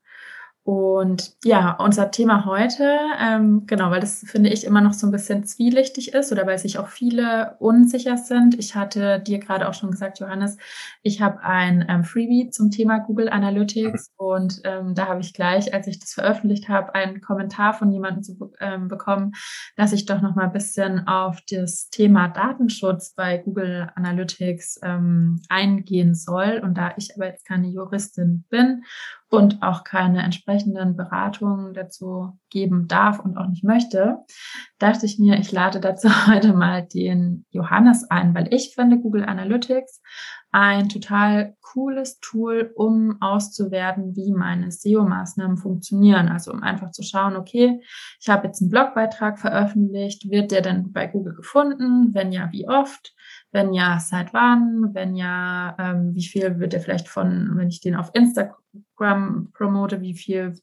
Und 0.63 1.33
ja, 1.43 1.71
unser 1.79 2.11
Thema 2.11 2.45
heute, 2.45 2.95
ähm, 3.19 3.65
genau, 3.65 3.89
weil 3.89 3.99
das 3.99 4.23
finde 4.27 4.51
ich 4.51 4.63
immer 4.63 4.81
noch 4.81 4.93
so 4.93 5.07
ein 5.07 5.11
bisschen 5.11 5.43
zwielichtig 5.43 6.13
ist 6.13 6.31
oder 6.31 6.45
weil 6.45 6.59
sich 6.59 6.77
auch 6.77 6.87
viele 6.87 7.55
unsicher 7.57 8.15
sind. 8.15 8.59
Ich 8.59 8.75
hatte 8.75 9.19
dir 9.19 9.39
gerade 9.39 9.67
auch 9.67 9.73
schon 9.73 9.89
gesagt, 9.89 10.19
Johannes, 10.19 10.57
ich 11.01 11.19
habe 11.19 11.41
ein 11.41 11.83
ähm, 11.89 12.03
Freebie 12.03 12.51
zum 12.51 12.69
Thema 12.69 12.99
Google 12.99 13.29
Analytics 13.29 14.11
mhm. 14.11 14.25
und 14.25 14.61
ähm, 14.63 14.93
da 14.93 15.07
habe 15.07 15.21
ich 15.21 15.33
gleich, 15.33 15.73
als 15.73 15.87
ich 15.87 15.99
das 15.99 16.13
veröffentlicht 16.13 16.69
habe, 16.69 16.93
einen 16.93 17.21
Kommentar 17.21 17.73
von 17.73 17.91
jemandem 17.91 18.21
zu, 18.21 18.53
ähm, 18.59 18.87
bekommen, 18.87 19.31
dass 19.77 19.93
ich 19.93 20.05
doch 20.05 20.21
noch 20.21 20.35
mal 20.35 20.45
ein 20.45 20.53
bisschen 20.53 21.07
auf 21.07 21.39
das 21.49 21.89
Thema 21.89 22.27
Datenschutz 22.27 23.15
bei 23.15 23.39
Google 23.39 23.89
Analytics 23.95 24.79
ähm, 24.83 25.41
eingehen 25.49 26.13
soll. 26.13 26.61
Und 26.63 26.77
da 26.77 26.93
ich 26.97 27.15
aber 27.15 27.25
jetzt 27.25 27.47
keine 27.47 27.67
Juristin 27.67 28.45
bin 28.51 28.83
und 29.31 29.63
auch 29.63 29.85
keine 29.85 30.23
entsprechenden 30.23 30.97
Beratungen 30.97 31.73
dazu 31.73 32.37
geben 32.49 32.89
darf 32.89 33.17
und 33.19 33.37
auch 33.37 33.47
nicht 33.47 33.63
möchte, 33.63 34.17
dachte 34.77 35.05
ich 35.05 35.19
mir, 35.19 35.39
ich 35.39 35.53
lade 35.53 35.79
dazu 35.79 36.09
heute 36.27 36.53
mal 36.53 36.85
den 36.85 37.45
Johannes 37.49 38.11
ein, 38.11 38.35
weil 38.35 38.53
ich 38.53 38.75
finde 38.75 38.99
Google 38.99 39.23
Analytics 39.23 40.01
ein 40.51 40.89
total 40.89 41.55
cooles 41.61 42.19
Tool, 42.19 42.71
um 42.75 43.21
auszuwerten, 43.21 44.15
wie 44.15 44.31
meine 44.31 44.69
SEO-Maßnahmen 44.71 45.57
funktionieren. 45.57 46.27
Also 46.27 46.51
um 46.51 46.61
einfach 46.61 46.91
zu 46.91 47.03
schauen, 47.03 47.37
okay, 47.37 47.81
ich 48.19 48.29
habe 48.29 48.47
jetzt 48.47 48.61
einen 48.61 48.69
Blogbeitrag 48.69 49.39
veröffentlicht, 49.39 50.29
wird 50.29 50.51
der 50.51 50.61
denn 50.61 50.91
bei 50.91 51.07
Google 51.07 51.35
gefunden? 51.35 52.13
Wenn 52.13 52.33
ja, 52.33 52.49
wie 52.51 52.67
oft? 52.67 53.15
Wenn 53.51 53.73
ja, 53.73 53.99
seit 53.99 54.33
wann? 54.33 54.93
Wenn 54.93 55.15
ja, 55.15 55.75
ähm, 55.79 56.13
wie 56.13 56.25
viel 56.25 56.59
wird 56.59 56.73
der 56.73 56.81
vielleicht 56.81 57.07
von, 57.07 57.51
wenn 57.55 57.69
ich 57.69 57.79
den 57.79 57.95
auf 57.95 58.11
Instagram 58.13 59.51
promote, 59.53 60.01
wie 60.01 60.13
viel 60.13 60.55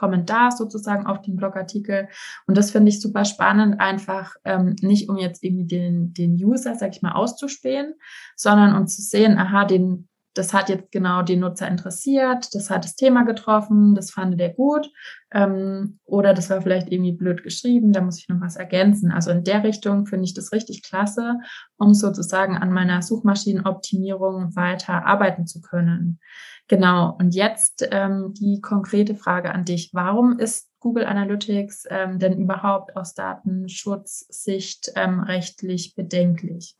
kommen 0.00 0.24
da 0.24 0.50
sozusagen 0.50 1.06
auf 1.06 1.20
den 1.20 1.36
Blogartikel. 1.36 2.08
Und 2.46 2.56
das 2.56 2.70
finde 2.70 2.88
ich 2.88 3.02
super 3.02 3.26
spannend, 3.26 3.80
einfach 3.80 4.34
ähm, 4.44 4.74
nicht 4.80 5.10
um 5.10 5.18
jetzt 5.18 5.44
irgendwie 5.44 5.66
den, 5.66 6.14
den 6.14 6.32
User, 6.32 6.74
sag 6.74 6.94
ich 6.94 7.02
mal, 7.02 7.12
auszuspähen, 7.12 7.94
sondern 8.34 8.74
um 8.74 8.86
zu 8.86 9.02
sehen, 9.02 9.36
aha, 9.36 9.66
den, 9.66 10.08
das 10.34 10.54
hat 10.54 10.68
jetzt 10.68 10.92
genau 10.92 11.22
den 11.22 11.40
Nutzer 11.40 11.66
interessiert, 11.66 12.54
das 12.54 12.70
hat 12.70 12.84
das 12.84 12.94
Thema 12.94 13.24
getroffen, 13.24 13.94
das 13.94 14.10
fand 14.10 14.38
der 14.38 14.50
gut. 14.50 14.90
Ähm, 15.32 15.98
oder 16.04 16.34
das 16.34 16.50
war 16.50 16.62
vielleicht 16.62 16.90
irgendwie 16.92 17.12
blöd 17.12 17.42
geschrieben, 17.42 17.92
da 17.92 18.00
muss 18.00 18.18
ich 18.18 18.28
noch 18.28 18.40
was 18.40 18.56
ergänzen. 18.56 19.10
Also 19.10 19.30
in 19.30 19.44
der 19.44 19.64
Richtung 19.64 20.06
finde 20.06 20.24
ich 20.24 20.34
das 20.34 20.52
richtig 20.52 20.82
klasse, 20.82 21.38
um 21.76 21.94
sozusagen 21.94 22.56
an 22.56 22.72
meiner 22.72 23.02
Suchmaschinenoptimierung 23.02 24.54
weiter 24.56 25.06
arbeiten 25.06 25.46
zu 25.46 25.60
können. 25.60 26.20
Genau, 26.68 27.16
und 27.18 27.34
jetzt 27.34 27.88
ähm, 27.90 28.32
die 28.34 28.60
konkrete 28.60 29.16
Frage 29.16 29.52
an 29.52 29.64
dich. 29.64 29.90
Warum 29.92 30.38
ist 30.38 30.70
Google 30.78 31.04
Analytics 31.04 31.84
ähm, 31.90 32.20
denn 32.20 32.38
überhaupt 32.38 32.96
aus 32.96 33.14
Datenschutzsicht 33.14 34.92
ähm, 34.94 35.18
rechtlich 35.18 35.96
bedenklich? 35.96 36.76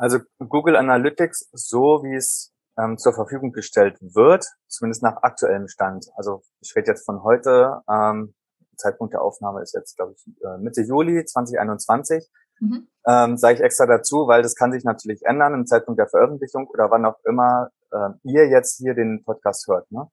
Also 0.00 0.20
Google 0.38 0.76
Analytics, 0.76 1.50
so 1.52 2.02
wie 2.02 2.16
es 2.16 2.54
ähm, 2.78 2.96
zur 2.96 3.12
Verfügung 3.12 3.52
gestellt 3.52 3.98
wird, 4.00 4.46
zumindest 4.66 5.02
nach 5.02 5.22
aktuellem 5.22 5.68
Stand. 5.68 6.06
Also 6.16 6.40
ich 6.62 6.74
rede 6.74 6.92
jetzt 6.92 7.04
von 7.04 7.22
heute, 7.22 7.82
ähm, 7.86 8.32
Zeitpunkt 8.78 9.12
der 9.12 9.20
Aufnahme 9.20 9.60
ist 9.60 9.74
jetzt, 9.74 9.96
glaube 9.96 10.14
ich, 10.16 10.26
äh, 10.42 10.56
Mitte 10.56 10.80
Juli 10.80 11.22
2021. 11.26 12.30
Mhm. 12.60 12.88
Ähm, 13.06 13.36
sage 13.36 13.56
ich 13.56 13.60
extra 13.60 13.84
dazu, 13.84 14.26
weil 14.26 14.40
das 14.40 14.54
kann 14.54 14.72
sich 14.72 14.84
natürlich 14.84 15.20
ändern 15.26 15.52
im 15.52 15.66
Zeitpunkt 15.66 15.98
der 15.98 16.08
Veröffentlichung 16.08 16.66
oder 16.68 16.90
wann 16.90 17.04
auch 17.04 17.18
immer 17.26 17.68
äh, 17.90 18.08
ihr 18.22 18.48
jetzt 18.48 18.78
hier 18.78 18.94
den 18.94 19.22
Podcast 19.22 19.68
hört. 19.68 19.90
Ne? 19.92 20.08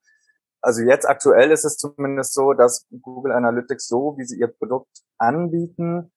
Also 0.59 0.81
jetzt 0.81 1.07
aktuell 1.07 1.49
ist 1.51 1.63
es 1.63 1.77
zumindest 1.77 2.33
so, 2.33 2.51
dass 2.51 2.85
Google 3.01 3.31
Analytics 3.31 3.87
so, 3.87 4.15
wie 4.17 4.25
sie 4.25 4.37
ihr 4.37 4.47
Produkt 4.47 5.03
anbieten, 5.17 6.11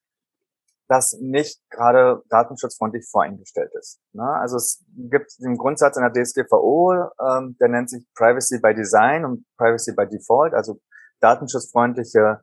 das 0.90 1.16
nicht 1.20 1.62
gerade 1.70 2.20
datenschutzfreundlich 2.30 3.08
voreingestellt 3.08 3.70
ist. 3.78 4.00
Ne? 4.12 4.24
Also 4.24 4.56
es 4.56 4.84
gibt 4.88 5.30
den 5.38 5.56
Grundsatz 5.56 5.96
in 5.96 6.02
der 6.02 6.12
DSGVO, 6.12 7.10
ähm, 7.20 7.56
der 7.60 7.68
nennt 7.68 7.88
sich 7.88 8.04
Privacy 8.16 8.58
by 8.60 8.74
Design 8.74 9.24
und 9.24 9.46
Privacy 9.56 9.94
by 9.94 10.08
Default, 10.08 10.52
also 10.52 10.80
datenschutzfreundliche 11.20 12.40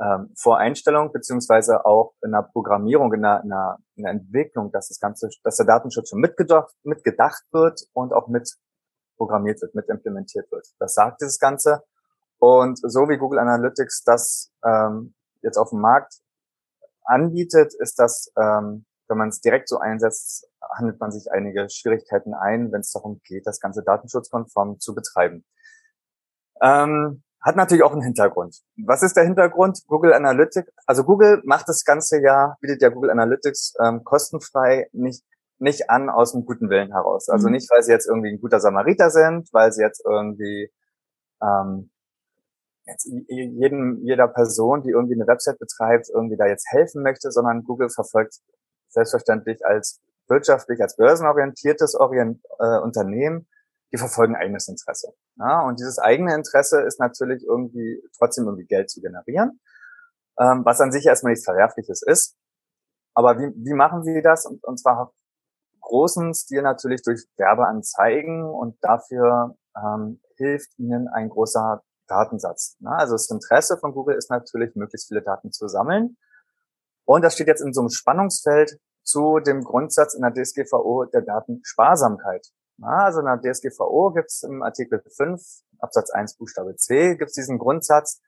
ähm, 0.00 0.34
Voreinstellung 0.36 1.12
beziehungsweise 1.12 1.86
auch 1.86 2.12
in 2.22 2.32
der 2.32 2.42
Programmierung, 2.42 3.10
in 3.14 3.22
der, 3.22 3.40
in, 3.42 3.48
der, 3.48 3.78
in 3.96 4.02
der 4.02 4.12
Entwicklung, 4.12 4.70
dass 4.70 4.88
das 4.88 5.00
Ganze, 5.00 5.30
dass 5.42 5.56
der 5.56 5.66
Datenschutz 5.66 6.10
schon 6.10 6.20
mitgedacht, 6.20 6.74
mitgedacht 6.82 7.42
wird 7.52 7.80
und 7.94 8.12
auch 8.12 8.28
mit 8.28 8.50
programmiert 9.16 9.62
wird, 9.62 9.74
mit 9.74 9.88
implementiert 9.88 10.52
wird. 10.52 10.66
Das 10.78 10.92
sagt 10.92 11.22
dieses 11.22 11.38
Ganze. 11.38 11.82
Und 12.38 12.78
so 12.82 13.08
wie 13.08 13.16
Google 13.16 13.38
Analytics 13.38 14.04
das 14.04 14.52
ähm, 14.62 15.14
jetzt 15.40 15.56
auf 15.56 15.70
dem 15.70 15.80
Markt 15.80 16.20
anbietet, 17.08 17.74
ist 17.78 17.98
das, 17.98 18.32
ähm, 18.36 18.86
wenn 19.08 19.18
man 19.18 19.28
es 19.28 19.40
direkt 19.40 19.68
so 19.68 19.78
einsetzt, 19.78 20.46
handelt 20.76 21.00
man 21.00 21.10
sich 21.10 21.30
einige 21.32 21.68
Schwierigkeiten 21.70 22.34
ein, 22.34 22.70
wenn 22.72 22.80
es 22.80 22.92
darum 22.92 23.20
geht, 23.24 23.46
das 23.46 23.60
Ganze 23.60 23.82
datenschutzkonform 23.82 24.78
zu 24.78 24.94
betreiben. 24.94 25.44
Ähm, 26.62 27.22
hat 27.40 27.56
natürlich 27.56 27.84
auch 27.84 27.92
einen 27.92 28.02
Hintergrund. 28.02 28.56
Was 28.84 29.02
ist 29.02 29.16
der 29.16 29.24
Hintergrund? 29.24 29.80
Google 29.86 30.12
Analytics, 30.12 30.70
also 30.86 31.04
Google 31.04 31.40
macht 31.44 31.68
das 31.68 31.84
ganze 31.84 32.20
ja, 32.20 32.56
bietet 32.60 32.82
ja 32.82 32.88
Google 32.88 33.10
Analytics 33.10 33.74
ähm, 33.82 34.04
kostenfrei 34.04 34.88
nicht 34.92 35.24
nicht 35.58 35.90
an 35.90 36.08
aus 36.08 36.34
einem 36.34 36.44
guten 36.44 36.70
Willen 36.70 36.92
heraus. 36.92 37.28
Also 37.28 37.48
mhm. 37.48 37.54
nicht, 37.54 37.70
weil 37.70 37.82
sie 37.82 37.92
jetzt 37.92 38.06
irgendwie 38.06 38.30
ein 38.30 38.40
guter 38.40 38.60
Samariter 38.60 39.10
sind, 39.10 39.48
weil 39.52 39.72
sie 39.72 39.82
jetzt 39.82 40.04
irgendwie 40.04 40.72
ähm, 41.42 41.90
jetzt 42.88 43.06
jedem, 43.28 44.00
jeder 44.02 44.28
Person, 44.28 44.82
die 44.82 44.90
irgendwie 44.90 45.14
eine 45.14 45.26
Website 45.26 45.58
betreibt, 45.58 46.08
irgendwie 46.12 46.36
da 46.36 46.46
jetzt 46.46 46.66
helfen 46.70 47.02
möchte, 47.02 47.30
sondern 47.30 47.64
Google 47.64 47.90
verfolgt 47.90 48.40
selbstverständlich 48.88 49.64
als 49.66 50.00
wirtschaftlich, 50.28 50.80
als 50.80 50.96
börsenorientiertes 50.96 51.94
Orient, 51.94 52.42
äh, 52.58 52.78
Unternehmen 52.78 53.48
die 53.92 53.98
verfolgen 53.98 54.36
eigenes 54.36 54.68
Interesse. 54.68 55.14
Ja, 55.36 55.62
und 55.62 55.78
dieses 55.80 55.98
eigene 55.98 56.34
Interesse 56.34 56.82
ist 56.82 57.00
natürlich 57.00 57.44
irgendwie 57.44 58.02
trotzdem 58.18 58.44
irgendwie 58.44 58.66
Geld 58.66 58.90
zu 58.90 59.00
generieren, 59.00 59.60
ähm, 60.38 60.62
was 60.64 60.80
an 60.80 60.92
sich 60.92 61.06
erstmal 61.06 61.32
nichts 61.32 61.46
Verwerfliches 61.46 62.02
ist. 62.02 62.36
Aber 63.14 63.38
wie, 63.38 63.52
wie 63.56 63.74
machen 63.74 64.02
sie 64.02 64.20
das? 64.22 64.44
Und, 64.44 64.62
und 64.64 64.78
zwar 64.78 65.12
großen 65.80 66.34
Stil 66.34 66.62
natürlich 66.62 67.02
durch 67.02 67.24
Werbeanzeigen 67.38 68.44
und 68.44 68.76
dafür 68.82 69.56
ähm, 69.74 70.20
hilft 70.36 70.78
ihnen 70.78 71.08
ein 71.08 71.30
großer 71.30 71.82
Datensatz. 72.08 72.76
Ne? 72.80 72.90
Also 72.90 73.14
das 73.14 73.30
Interesse 73.30 73.78
von 73.78 73.92
Google 73.92 74.16
ist 74.16 74.30
natürlich, 74.30 74.74
möglichst 74.74 75.08
viele 75.08 75.22
Daten 75.22 75.52
zu 75.52 75.68
sammeln. 75.68 76.16
Und 77.04 77.22
das 77.22 77.34
steht 77.34 77.46
jetzt 77.46 77.62
in 77.62 77.72
so 77.72 77.80
einem 77.80 77.90
Spannungsfeld 77.90 78.78
zu 79.02 79.38
dem 79.40 79.62
Grundsatz 79.64 80.14
in 80.14 80.22
der 80.22 80.32
DSGVO 80.32 81.06
der 81.06 81.22
Datensparsamkeit. 81.22 82.46
Also 82.82 83.20
in 83.20 83.26
der 83.26 83.40
DSGVO 83.40 84.12
gibt 84.12 84.30
es 84.30 84.42
im 84.42 84.62
Artikel 84.62 85.02
5 85.16 85.40
Absatz 85.80 86.10
1 86.10 86.36
Buchstabe 86.36 86.76
C 86.76 87.16
gibt 87.16 87.30
es 87.30 87.34
diesen 87.34 87.58
Grundsatz, 87.58 88.20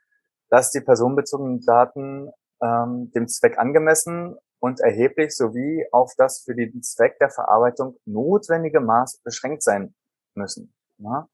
dass 0.49 0.71
die 0.71 0.81
personenbezogenen 0.81 1.61
Daten 1.61 2.31
ähm, 2.63 3.11
dem 3.15 3.29
Zweck 3.29 3.59
angemessen 3.59 4.37
und 4.59 4.81
erheblich 4.81 5.35
sowie 5.35 5.87
auf 5.93 6.15
das 6.17 6.43
für 6.45 6.55
den 6.55 6.83
Zweck 6.83 7.19
der 7.19 7.31
Verarbeitung 7.31 7.97
notwendige 8.05 8.81
Maß 8.81 9.21
beschränkt 9.25 9.63
sein 9.63 9.95
müssen. 10.35 10.75
Ja? 10.99 11.29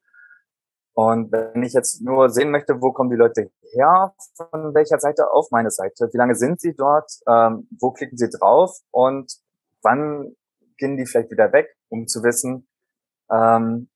Und 0.99 1.31
wenn 1.31 1.63
ich 1.63 1.75
jetzt 1.75 2.01
nur 2.01 2.31
sehen 2.31 2.51
möchte, 2.51 2.81
wo 2.81 2.91
kommen 2.91 3.11
die 3.11 3.17
Leute 3.17 3.51
her, 3.73 4.15
von 4.35 4.75
welcher 4.75 4.99
Seite 4.99 5.31
auf 5.31 5.51
meine 5.51 5.71
Seite, 5.71 6.09
wie 6.11 6.17
lange 6.17 6.35
sind 6.35 6.59
sie 6.59 6.75
dort, 6.75 7.13
ähm, 7.29 7.69
wo 7.79 7.91
klicken 7.91 8.17
sie 8.17 8.31
drauf? 8.31 8.79
Und 8.93 9.31
wann 9.83 10.35
gehen 10.79 10.97
die 10.97 11.05
vielleicht 11.05 11.31
wieder 11.31 11.53
weg, 11.53 11.69
um 11.91 12.07
zu 12.07 12.23
wissen, 12.23 12.67
ähm, 13.31 13.91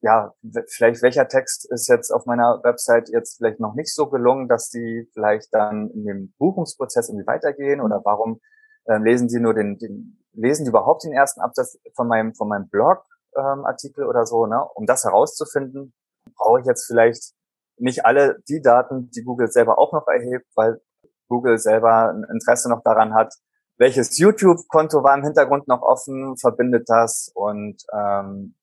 ja, 0.00 0.32
vielleicht 0.68 1.02
welcher 1.02 1.28
Text 1.28 1.70
ist 1.70 1.88
jetzt 1.88 2.10
auf 2.10 2.24
meiner 2.24 2.62
Website 2.62 3.10
jetzt 3.10 3.36
vielleicht 3.36 3.60
noch 3.60 3.74
nicht 3.74 3.94
so 3.94 4.08
gelungen, 4.08 4.48
dass 4.48 4.70
die 4.70 5.10
vielleicht 5.12 5.52
dann 5.52 5.90
in 5.90 6.06
dem 6.06 6.34
Buchungsprozess 6.38 7.10
irgendwie 7.10 7.26
weitergehen? 7.26 7.82
Oder 7.82 8.00
warum 8.02 8.40
ähm, 8.88 9.04
lesen 9.04 9.28
sie 9.28 9.40
nur 9.40 9.52
den, 9.52 9.76
den, 9.76 10.24
lesen 10.32 10.64
die 10.64 10.70
überhaupt 10.70 11.04
den 11.04 11.12
ersten 11.12 11.42
Absatz 11.42 11.78
von 11.94 12.08
meinem, 12.08 12.34
von 12.34 12.48
meinem 12.48 12.70
Blog 12.70 13.04
ähm, 13.36 13.66
oder 14.08 14.24
so, 14.24 14.46
ne? 14.46 14.64
Um 14.74 14.86
das 14.86 15.04
herauszufinden, 15.04 15.92
brauche 16.36 16.60
ich 16.60 16.66
jetzt 16.66 16.86
vielleicht 16.86 17.32
nicht 17.78 18.04
alle 18.04 18.38
die 18.48 18.62
Daten, 18.62 19.10
die 19.10 19.22
Google 19.22 19.48
selber 19.48 19.78
auch 19.78 19.92
noch 19.92 20.06
erhebt, 20.06 20.46
weil 20.54 20.80
Google 21.28 21.58
selber 21.58 22.10
ein 22.10 22.24
Interesse 22.32 22.70
noch 22.70 22.82
daran 22.82 23.14
hat, 23.14 23.34
welches 23.78 24.16
YouTube-Konto 24.16 25.02
war 25.02 25.16
im 25.16 25.24
Hintergrund 25.24 25.68
noch 25.68 25.82
offen, 25.82 26.36
verbindet 26.38 26.88
das 26.88 27.30
und 27.34 27.82
ähm, 27.92 28.54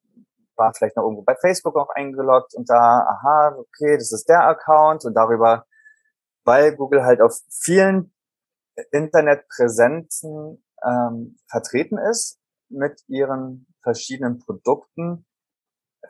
war 0.56 0.74
vielleicht 0.74 0.96
noch 0.96 1.04
irgendwo 1.04 1.24
bei 1.24 1.36
Facebook 1.36 1.76
auch 1.76 1.90
eingeloggt 1.90 2.56
und 2.56 2.70
da, 2.70 3.06
aha, 3.08 3.56
okay, 3.58 3.96
das 3.98 4.12
ist 4.12 4.28
der 4.28 4.48
Account 4.48 5.06
und 5.06 5.14
darüber, 5.14 5.66
weil 6.46 6.76
Google 6.76 7.04
halt 7.04 7.22
auf 7.22 7.38
vielen 7.50 8.14
Internetpräsenzen 8.92 10.64
ähm, 10.84 11.38
vertreten 11.50 11.98
ist 11.98 12.40
mit 12.70 13.02
ihren 13.08 13.68
verschiedenen 13.84 14.40
Produkten, 14.40 15.26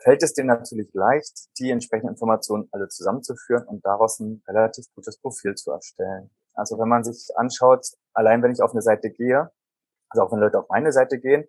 fällt 0.00 0.22
es 0.22 0.34
denen 0.34 0.48
natürlich 0.48 0.92
leicht, 0.92 1.48
die 1.58 1.70
entsprechenden 1.70 2.10
Informationen 2.10 2.68
alle 2.72 2.88
zusammenzuführen 2.88 3.66
und 3.66 3.84
daraus 3.84 4.20
ein 4.20 4.42
relativ 4.48 4.86
gutes 4.94 5.18
Profil 5.18 5.54
zu 5.54 5.70
erstellen. 5.72 6.30
Also 6.54 6.78
wenn 6.78 6.88
man 6.88 7.04
sich 7.04 7.28
anschaut, 7.36 7.86
allein 8.12 8.42
wenn 8.42 8.52
ich 8.52 8.62
auf 8.62 8.72
eine 8.72 8.82
Seite 8.82 9.10
gehe, 9.10 9.50
also 10.08 10.22
auch 10.22 10.32
wenn 10.32 10.40
Leute 10.40 10.58
auf 10.58 10.68
meine 10.68 10.92
Seite 10.92 11.18
gehen, 11.18 11.44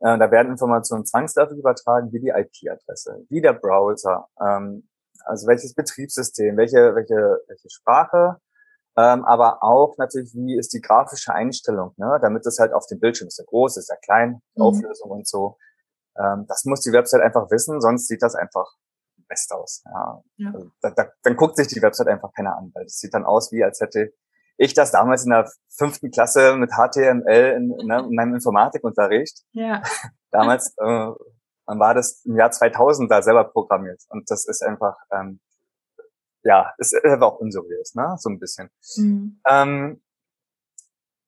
äh, 0.00 0.18
da 0.18 0.30
werden 0.30 0.52
Informationen 0.52 1.06
zwangsläufig 1.06 1.58
übertragen, 1.58 2.12
wie 2.12 2.20
die 2.20 2.28
IP-Adresse, 2.28 3.26
wie 3.28 3.40
der 3.40 3.54
Browser, 3.54 4.28
ähm, 4.40 4.88
also 5.24 5.46
welches 5.46 5.74
Betriebssystem, 5.74 6.56
welche, 6.56 6.94
welche, 6.94 7.40
welche 7.48 7.70
Sprache, 7.70 8.40
ähm, 8.98 9.24
aber 9.24 9.62
auch 9.62 9.96
natürlich, 9.96 10.34
wie 10.34 10.58
ist 10.58 10.72
die 10.72 10.80
grafische 10.80 11.32
Einstellung, 11.32 11.94
ne? 11.98 12.18
damit 12.20 12.44
es 12.46 12.58
halt 12.58 12.72
auf 12.72 12.86
dem 12.86 12.98
Bildschirm 12.98 13.28
ist, 13.28 13.38
der 13.38 13.46
groß, 13.46 13.76
ist 13.76 13.88
der 13.88 13.98
klein, 13.98 14.42
mhm. 14.56 14.62
Auflösung 14.62 15.10
und 15.10 15.28
so. 15.28 15.56
Ähm, 16.18 16.46
das 16.48 16.64
muss 16.64 16.80
die 16.80 16.92
Website 16.92 17.22
einfach 17.22 17.50
wissen, 17.50 17.80
sonst 17.80 18.08
sieht 18.08 18.22
das 18.22 18.34
einfach 18.34 18.66
best 19.28 19.52
aus. 19.52 19.82
Ja. 19.84 20.22
ja. 20.36 20.50
Also 20.52 20.70
da, 20.80 20.90
da, 20.90 21.06
dann 21.22 21.36
guckt 21.36 21.56
sich 21.56 21.68
die 21.68 21.82
Website 21.82 22.08
einfach 22.08 22.32
keiner 22.34 22.56
an, 22.56 22.70
weil 22.74 22.86
es 22.86 22.98
sieht 22.98 23.14
dann 23.14 23.24
aus, 23.24 23.52
wie 23.52 23.62
als 23.62 23.80
hätte 23.80 24.12
ich 24.56 24.74
das 24.74 24.90
damals 24.90 25.24
in 25.24 25.30
der 25.30 25.48
fünften 25.68 26.10
Klasse 26.10 26.56
mit 26.56 26.72
HTML 26.72 27.54
in, 27.56 27.68
ne, 27.86 28.00
in 28.00 28.14
meinem 28.14 28.34
Informatikunterricht. 28.34 29.44
Ja. 29.52 29.82
damals, 30.30 30.74
äh, 30.78 31.10
man 31.66 31.78
war 31.78 31.94
das 31.94 32.24
im 32.24 32.36
Jahr 32.36 32.50
2000 32.50 33.10
da 33.10 33.22
selber 33.22 33.44
programmiert 33.44 34.02
und 34.08 34.30
das 34.30 34.46
ist 34.46 34.62
einfach, 34.62 34.96
ähm, 35.12 35.40
ja, 36.42 36.72
ist 36.78 36.94
einfach 37.04 37.26
auch 37.26 37.38
unseriös, 37.38 37.94
ne, 37.94 38.16
so 38.18 38.30
ein 38.30 38.40
bisschen. 38.40 38.70
Mhm. 38.96 39.40
Ähm, 39.48 40.02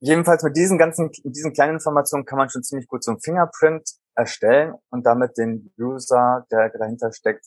jedenfalls 0.00 0.42
mit 0.42 0.56
diesen 0.56 0.78
ganzen, 0.78 1.10
mit 1.22 1.36
diesen 1.36 1.52
kleinen 1.52 1.74
Informationen 1.74 2.24
kann 2.24 2.38
man 2.38 2.48
schon 2.48 2.64
ziemlich 2.64 2.88
gut 2.88 3.04
so 3.04 3.12
ein 3.12 3.20
Fingerprint 3.20 3.88
erstellen 4.20 4.74
und 4.90 5.04
damit 5.04 5.36
den 5.36 5.72
User, 5.78 6.46
der 6.50 6.70
dahinter 6.70 7.12
steckt, 7.12 7.46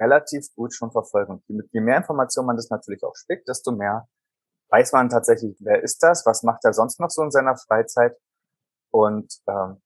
relativ 0.00 0.46
gut 0.54 0.74
schon 0.74 0.90
verfolgen. 0.90 1.42
Je 1.72 1.80
mehr 1.80 1.98
Informationen 1.98 2.46
man 2.46 2.56
das 2.56 2.70
natürlich 2.70 3.02
auch 3.04 3.14
spickt, 3.14 3.48
desto 3.48 3.72
mehr 3.72 4.08
weiß 4.70 4.92
man 4.92 5.08
tatsächlich, 5.08 5.56
wer 5.60 5.82
ist 5.82 6.02
das, 6.02 6.26
was 6.26 6.42
macht 6.42 6.64
er 6.64 6.72
sonst 6.72 6.98
noch 6.98 7.10
so 7.10 7.22
in 7.22 7.30
seiner 7.30 7.56
Freizeit 7.56 8.16
und 8.90 9.32
ähm, 9.46 9.82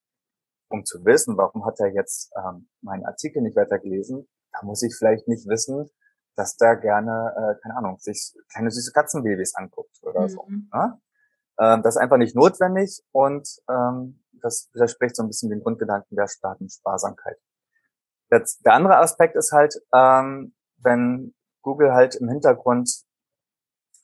um 0.71 0.85
zu 0.85 1.05
wissen, 1.05 1.37
warum 1.37 1.65
hat 1.65 1.81
er 1.81 1.93
jetzt 1.93 2.33
ähm, 2.37 2.69
meinen 2.83 3.05
Artikel 3.05 3.43
nicht 3.43 3.57
weiter 3.57 3.79
gelesen, 3.79 4.29
da 4.53 4.65
muss 4.65 4.83
ich 4.83 4.95
vielleicht 4.97 5.29
nicht 5.29 5.47
wissen, 5.49 5.91
dass 6.37 6.57
der 6.57 6.77
gerne, 6.77 7.35
äh, 7.37 7.61
keine 7.63 7.77
Ahnung, 7.77 7.99
sich 7.99 8.35
kleine 8.53 8.71
süße 8.71 8.93
Katzenbabys 8.93 9.55
anguckt 9.57 9.99
oder 10.03 10.23
mhm. 10.23 10.29
so. 10.29 10.47
Ne? 10.49 11.01
Ähm, 11.61 11.83
das 11.83 11.97
ist 11.97 12.01
einfach 12.01 12.19
nicht 12.19 12.37
notwendig 12.37 13.03
und 13.13 13.49
ähm, 13.69 14.23
das 14.41 14.69
widerspricht 14.73 15.17
so 15.17 15.23
ein 15.23 15.29
bisschen 15.29 15.51
dem 15.51 15.63
Grundgedanken 15.63 16.17
der 16.17 16.29
Datensparsamkeit. 16.41 17.39
Jetzt, 18.31 18.65
der 18.65 18.75
andere 18.75 18.99
Aspekt 18.99 19.37
ist 19.37 19.53
halt, 19.53 19.75
ähm, 19.95 20.55
wenn 20.77 21.35
Google 21.63 21.93
halt 21.93 22.15
im 22.17 22.29
Hintergrund 22.29 22.89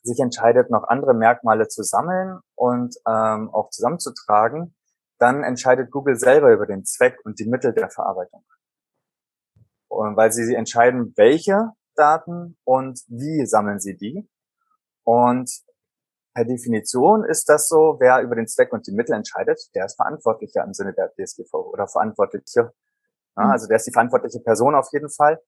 sich 0.03 0.19
entscheidet, 0.19 0.69
noch 0.69 0.83
andere 0.87 1.13
Merkmale 1.13 1.67
zu 1.67 1.83
sammeln 1.83 2.39
und 2.55 2.95
ähm, 3.07 3.49
auch 3.53 3.69
zusammenzutragen, 3.69 4.75
dann 5.17 5.43
entscheidet 5.43 5.91
Google 5.91 6.15
selber 6.15 6.51
über 6.51 6.65
den 6.65 6.85
Zweck 6.85 7.17
und 7.23 7.39
die 7.39 7.47
Mittel 7.47 7.73
der 7.73 7.89
Verarbeitung. 7.89 8.45
Und 9.87 10.17
weil 10.17 10.31
sie 10.31 10.53
entscheiden, 10.53 11.13
welche 11.15 11.71
Daten 11.95 12.57
und 12.65 12.99
wie 13.07 13.45
sammeln 13.45 13.79
sie 13.79 13.95
die. 13.95 14.29
Und 15.03 15.49
per 16.35 16.45
Definition 16.45 17.23
ist 17.23 17.47
das 17.49 17.69
so, 17.69 17.95
wer 17.99 18.21
über 18.21 18.35
den 18.35 18.47
Zweck 18.47 18.73
und 18.73 18.85
die 18.85 18.91
Mittel 18.91 19.15
entscheidet, 19.15 19.59
der 19.73 19.85
ist 19.85 19.95
verantwortlicher 19.95 20.63
im 20.63 20.73
Sinne 20.73 20.93
der 20.93 21.13
DSGV 21.15 21.53
oder 21.53 21.87
verantwortliche. 21.87 22.73
Ja, 23.37 23.45
mhm. 23.45 23.51
also 23.51 23.67
der 23.67 23.77
ist 23.77 23.87
die 23.87 23.93
verantwortliche 23.93 24.41
Person 24.41 24.75
auf 24.75 24.89
jeden 24.91 25.09
Fall. 25.09 25.41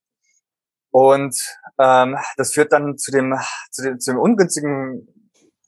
Und 0.91 1.36
ähm, 1.78 2.17
das 2.38 2.54
führt 2.54 2.71
dann 2.71 2.97
zu 2.97 3.12
dem, 3.12 3.38
zu 3.69 3.84
dem, 3.84 4.00
zu 4.00 4.12
dem 4.12 4.19
ungünstigen 4.19 5.08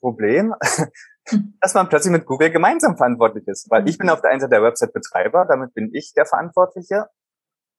Problem, 0.00 0.54
dass 1.60 1.74
man 1.74 1.90
plötzlich 1.90 2.12
mit 2.12 2.24
Google 2.24 2.50
gemeinsam 2.50 2.96
verantwortlich 2.96 3.46
ist. 3.46 3.70
Weil 3.70 3.86
ich 3.88 3.98
bin 3.98 4.08
auf 4.08 4.22
der 4.22 4.30
einen 4.30 4.40
Seite 4.40 4.52
der 4.52 4.62
Website-Betreiber, 4.62 5.44
damit 5.44 5.74
bin 5.74 5.90
ich 5.92 6.14
der 6.16 6.24
Verantwortliche. 6.24 7.08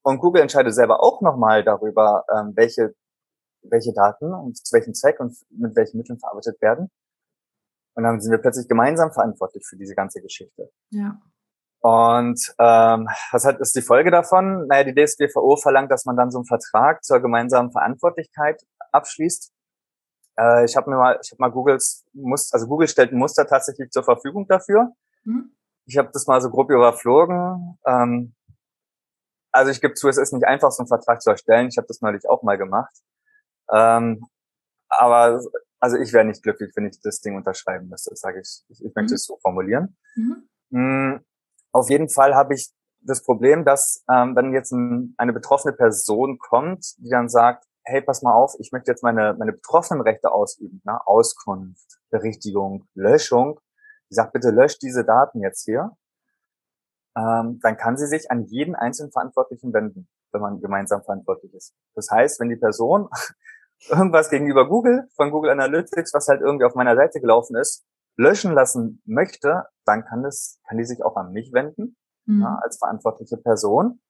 Und 0.04 0.20
Google 0.20 0.44
entscheidet 0.44 0.76
selber 0.76 1.02
auch 1.02 1.22
nochmal 1.22 1.64
darüber, 1.64 2.24
ähm, 2.32 2.54
welche, 2.56 2.94
welche 3.64 3.94
Daten 3.94 4.32
und 4.32 4.58
zu 4.58 4.74
welchem 4.76 4.94
Zweck 4.94 5.20
und 5.20 5.36
mit 5.50 5.76
welchen 5.76 5.98
Mitteln 5.98 6.20
verarbeitet 6.20 6.62
werden. 6.62 6.92
Und 7.94 8.04
dann 8.04 8.22
sind 8.22 8.32
wir 8.32 8.40
plötzlich 8.40 8.68
gemeinsam 8.68 9.12
verantwortlich 9.12 9.66
für 9.68 9.76
diese 9.76 9.96
ganze 9.96 10.22
Geschichte. 10.22 10.72
Ja. 10.90 11.20
Und 11.82 12.54
ähm, 12.60 13.08
was 13.32 13.44
hat 13.44 13.60
ist 13.60 13.76
die 13.76 13.82
Folge 13.82 14.12
davon? 14.12 14.68
Naja, 14.68 14.84
die 14.84 14.94
DSGVO 14.94 15.56
verlangt, 15.58 15.92
dass 15.92 16.06
man 16.06 16.16
dann 16.16 16.30
so 16.30 16.38
einen 16.38 16.46
Vertrag 16.46 17.04
zur 17.04 17.20
gemeinsamen 17.20 17.72
Verantwortlichkeit 17.72 18.62
abschließt. 18.92 19.52
Äh, 20.38 20.66
ich 20.66 20.78
habe 20.78 20.92
mir 20.92 20.98
mal, 20.98 21.20
ich 21.24 21.32
habe 21.32 21.42
mal 21.42 21.50
Googles 21.50 22.06
Muster, 22.14 22.56
also 22.56 22.68
Google 22.68 22.88
stellt 22.88 23.12
ein 23.12 23.18
Muster 23.18 23.48
tatsächlich 23.48 23.90
zur 23.90 24.04
Verfügung 24.04 24.48
dafür. 24.48 24.92
Mhm. 25.24 25.56
Ich 25.86 25.98
habe 25.98 26.10
das 26.14 26.28
mal 26.28 26.40
so 26.40 26.52
grob 26.52 26.70
überflogen. 26.70 27.80
Ähm, 27.86 28.36
also 29.52 29.72
ich 29.72 29.82
gebe 29.82 29.96
zu, 29.96 30.08
es 30.08 30.18
ist 30.18 30.34
nicht 30.34 30.46
einfach, 30.46 30.72
so 30.72 30.84
einen 30.84 30.88
Vertrag 30.88 31.22
zu 31.22 31.32
erstellen. 31.32 31.68
Ich 31.68 31.78
habe 31.78 31.88
das 31.88 32.02
neulich 32.02 32.30
auch 32.30 32.44
mal 32.44 32.58
gemacht. 32.58 32.94
Ähm, 33.72 34.26
aber 34.88 35.42
also 35.82 35.98
ich 35.98 36.14
wäre 36.14 36.24
nicht 36.24 36.44
glücklich, 36.44 36.72
wenn 36.76 36.86
ich 36.86 37.02
das 37.02 37.20
Ding 37.22 37.36
unterschreiben 37.36 37.90
müsste, 37.90 38.16
sage 38.16 38.40
ich. 38.40 38.64
Ich, 38.70 38.86
ich 38.86 38.96
möchte 38.96 39.14
mhm. 39.14 39.16
es 39.16 39.26
so 39.26 39.38
formulieren. 39.42 39.98
Mhm. 40.16 40.50
Mm, 40.70 41.26
auf 41.74 41.90
jeden 41.90 42.08
Fall 42.08 42.36
habe 42.36 42.54
ich 42.54 42.72
das 43.02 43.24
Problem, 43.24 43.66
dass 43.66 44.04
ähm, 44.10 44.36
wenn 44.36 44.54
jetzt 44.54 44.72
ein, 44.72 45.16
eine 45.18 45.34
betroffene 45.34 45.74
Person 45.74 46.38
kommt, 46.38 46.94
die 47.00 47.10
dann 47.10 47.30
sagt, 47.30 47.66
hey, 47.84 48.02
pass 48.02 48.22
mal 48.22 48.34
auf, 48.34 48.56
ich 48.60 48.72
möchte 48.72 48.92
jetzt 48.92 49.02
meine, 49.02 49.34
meine 49.34 49.54
betroffenen 49.54 50.04
Rechte 50.04 50.32
ausüben, 50.32 50.82
ne? 50.86 51.00
Auskunft, 51.08 52.00
Berichtigung, 52.12 52.88
Löschung. 52.94 53.60
Die 54.12 54.16
sagt, 54.16 54.34
bitte 54.34 54.52
löscht 54.52 54.84
diese 54.84 55.04
Daten 55.04 55.42
jetzt 55.42 55.66
hier. 55.66 55.98
Ähm, 57.18 57.60
dann 57.64 57.76
kann 57.76 57.98
sie 57.98 58.08
sich 58.08 58.30
an 58.30 58.46
jeden 58.46 58.76
einzelnen 58.76 59.12
Verantwortlichen 59.12 59.74
wenden, 59.74 60.08
wenn 60.32 60.42
man 60.42 60.62
gemeinsam 60.62 61.02
verantwortlich 61.04 61.54
ist. 61.56 61.74
Das 61.96 62.12
heißt, 62.12 62.40
wenn 62.40 62.50
die 62.50 62.56
Person 62.56 63.10
irgendwas 63.90 64.30
gegenüber 64.30 64.68
Google, 64.68 65.08
von 65.16 65.32
Google 65.32 65.52
Analytics, 65.52 66.14
was 66.14 66.28
halt 66.28 66.42
irgendwie 66.42 66.66
auf 66.66 66.76
meiner 66.76 66.96
Seite 66.96 67.20
gelaufen 67.20 67.56
ist, 67.56 67.84
löschen 68.18 68.54
lassen 68.54 69.02
möchte, 69.06 69.64
dann 69.86 70.04
kann 70.06 70.24
das, 70.24 70.60
kann 70.68 70.78
die 70.78 70.86
sich 70.86 71.04
auch 71.04 71.16
an 71.16 71.32
mich 71.32 71.52
wenden, 71.54 71.96
mhm. 72.26 72.42
ja, 72.42 72.60
als 72.64 72.78
verantwortliche 72.78 73.38
Person. 73.38 74.02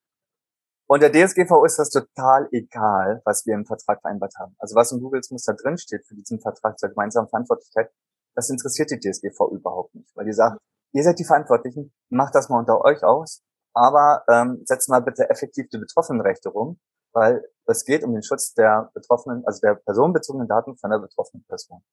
Und 0.87 1.01
der 1.01 1.11
DSGVO 1.11 1.63
ist 1.63 1.79
das 1.79 1.89
total 1.89 2.49
egal, 2.51 3.21
was 3.23 3.45
wir 3.45 3.53
im 3.53 3.65
Vertrag 3.65 4.01
vereinbart 4.01 4.33
haben. 4.37 4.55
Also 4.59 4.75
was 4.75 4.91
in 4.91 4.99
Googles 4.99 5.31
Muster 5.31 5.53
drinsteht 5.53 6.05
für 6.05 6.15
diesen 6.15 6.41
Vertrag 6.41 6.77
zur 6.77 6.89
gemeinsamen 6.89 7.29
Verantwortlichkeit, 7.29 7.89
das 8.35 8.49
interessiert 8.49 8.91
die 8.91 8.99
DSGVO 8.99 9.51
überhaupt 9.51 9.95
nicht, 9.95 10.13
weil 10.15 10.25
die 10.25 10.33
sagt, 10.33 10.59
ihr 10.93 11.03
seid 11.03 11.19
die 11.19 11.25
Verantwortlichen, 11.25 11.93
macht 12.09 12.35
das 12.35 12.49
mal 12.49 12.59
unter 12.59 12.81
euch 12.81 13.03
aus, 13.03 13.41
aber 13.73 14.23
ähm, 14.29 14.61
setzt 14.65 14.89
mal 14.89 15.01
bitte 15.01 15.29
effektiv 15.29 15.69
die 15.69 15.77
Betroffenenrechte 15.77 16.49
rum, 16.49 16.79
weil 17.13 17.43
es 17.65 17.85
geht 17.85 18.03
um 18.03 18.13
den 18.13 18.23
Schutz 18.23 18.53
der 18.53 18.91
betroffenen, 18.93 19.45
also 19.45 19.59
der 19.61 19.75
personenbezogenen 19.75 20.47
Daten 20.47 20.77
von 20.77 20.89
der 20.89 20.99
betroffenen 20.99 21.45
Person. 21.45 21.83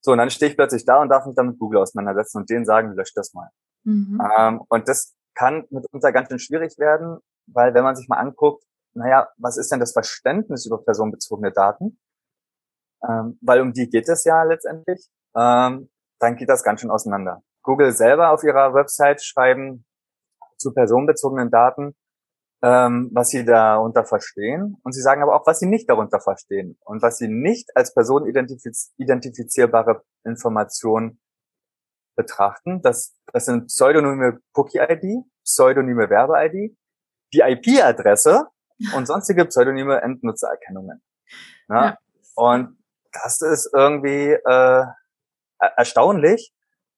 So, 0.00 0.12
und 0.12 0.18
dann 0.18 0.30
stehe 0.30 0.50
ich 0.50 0.56
plötzlich 0.56 0.84
da 0.84 1.00
und 1.00 1.08
darf 1.08 1.26
mich 1.26 1.36
dann 1.36 1.48
mit 1.48 1.58
Google 1.58 1.80
auseinandersetzen 1.80 2.38
und 2.38 2.50
denen 2.50 2.64
sagen, 2.64 2.92
löscht 2.92 3.16
das 3.16 3.34
mal. 3.34 3.50
Mhm. 3.84 4.20
Ähm, 4.36 4.62
und 4.68 4.88
das 4.88 5.14
kann 5.34 5.64
mitunter 5.70 6.12
ganz 6.12 6.28
schön 6.28 6.38
schwierig 6.38 6.78
werden, 6.78 7.18
weil 7.46 7.72
wenn 7.74 7.84
man 7.84 7.96
sich 7.96 8.08
mal 8.08 8.18
anguckt, 8.18 8.64
naja, 8.94 9.28
was 9.38 9.56
ist 9.56 9.72
denn 9.72 9.80
das 9.80 9.92
Verständnis 9.92 10.66
über 10.66 10.82
personenbezogene 10.82 11.52
Daten? 11.52 11.98
Ähm, 13.08 13.38
weil 13.40 13.60
um 13.60 13.72
die 13.72 13.88
geht 13.88 14.08
es 14.08 14.24
ja 14.24 14.42
letztendlich. 14.42 15.08
Ähm, 15.34 15.90
dann 16.18 16.36
geht 16.36 16.48
das 16.48 16.62
ganz 16.62 16.80
schön 16.80 16.90
auseinander. 16.90 17.42
Google 17.62 17.92
selber 17.92 18.30
auf 18.30 18.42
ihrer 18.44 18.74
Website 18.74 19.22
schreiben 19.22 19.84
zu 20.58 20.72
personenbezogenen 20.72 21.50
Daten, 21.50 21.96
ähm, 22.62 23.10
was 23.12 23.28
sie 23.28 23.44
darunter 23.44 24.04
verstehen. 24.04 24.78
Und 24.82 24.92
sie 24.92 25.02
sagen 25.02 25.22
aber 25.22 25.34
auch, 25.34 25.46
was 25.46 25.58
sie 25.58 25.66
nicht 25.66 25.90
darunter 25.90 26.20
verstehen 26.20 26.78
und 26.84 27.02
was 27.02 27.18
sie 27.18 27.28
nicht 27.28 27.76
als 27.76 27.92
personenidentifizierbare 27.94 30.02
Informationen 30.24 31.20
betrachten. 32.16 32.80
Das, 32.82 33.14
das 33.32 33.46
sind 33.46 33.66
pseudonyme 33.66 34.38
Cookie-ID, 34.54 35.24
pseudonyme 35.44 36.08
Werbe-ID, 36.08 36.76
die 37.32 37.40
IP-Adresse 37.40 38.46
und 38.96 39.06
sonstige 39.06 39.44
pseudonyme 39.46 40.00
Endnutzererkennungen. 40.02 41.02
Ja? 41.68 41.84
ja? 41.84 41.98
Und 42.34 42.78
das 43.12 43.40
ist 43.42 43.70
irgendwie, 43.74 44.32
äh, 44.32 44.84
erstaunlich, 45.76 46.52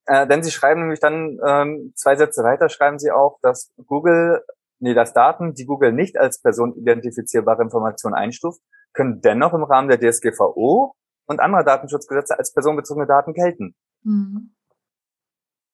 äh, 0.07 0.27
denn 0.27 0.42
sie 0.42 0.50
schreiben 0.50 0.83
nämlich 0.83 1.00
dann 1.00 1.38
ähm, 1.44 1.92
zwei 1.96 2.16
Sätze 2.16 2.42
weiter, 2.42 2.68
schreiben 2.68 2.98
sie 2.98 3.11
auch, 3.11 3.38
dass 3.42 3.72
Google, 3.87 4.44
nee, 4.78 4.94
dass 4.94 5.12
Daten, 5.12 5.54
die 5.54 5.66
Google 5.66 5.92
nicht 5.92 6.16
als 6.16 6.40
personidentifizierbare 6.40 7.62
Information 7.62 8.14
einstuft, 8.14 8.60
können 8.92 9.20
dennoch 9.20 9.52
im 9.54 9.64
Rahmen 9.64 9.88
der 9.88 9.98
DSGVO 9.98 10.94
und 11.26 11.40
anderer 11.40 11.64
Datenschutzgesetze 11.64 12.38
als 12.38 12.52
personenbezogene 12.52 13.06
Daten 13.06 13.34
gelten. 13.34 13.74
Mhm. 14.02 14.54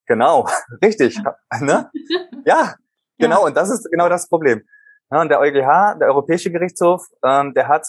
Genau, 0.07 0.47
richtig. 0.83 1.21
ne? 1.59 1.89
Ja, 2.43 2.73
genau. 3.19 3.41
Ja. 3.41 3.47
Und 3.47 3.55
das 3.55 3.69
ist 3.69 3.87
genau 3.91 4.09
das 4.09 4.27
Problem. 4.27 4.63
Ja, 5.11 5.21
und 5.21 5.29
der 5.29 5.39
EuGH, 5.39 5.99
der 5.99 6.07
Europäische 6.07 6.51
Gerichtshof, 6.51 7.05
ähm, 7.23 7.53
der 7.53 7.67
hat 7.67 7.85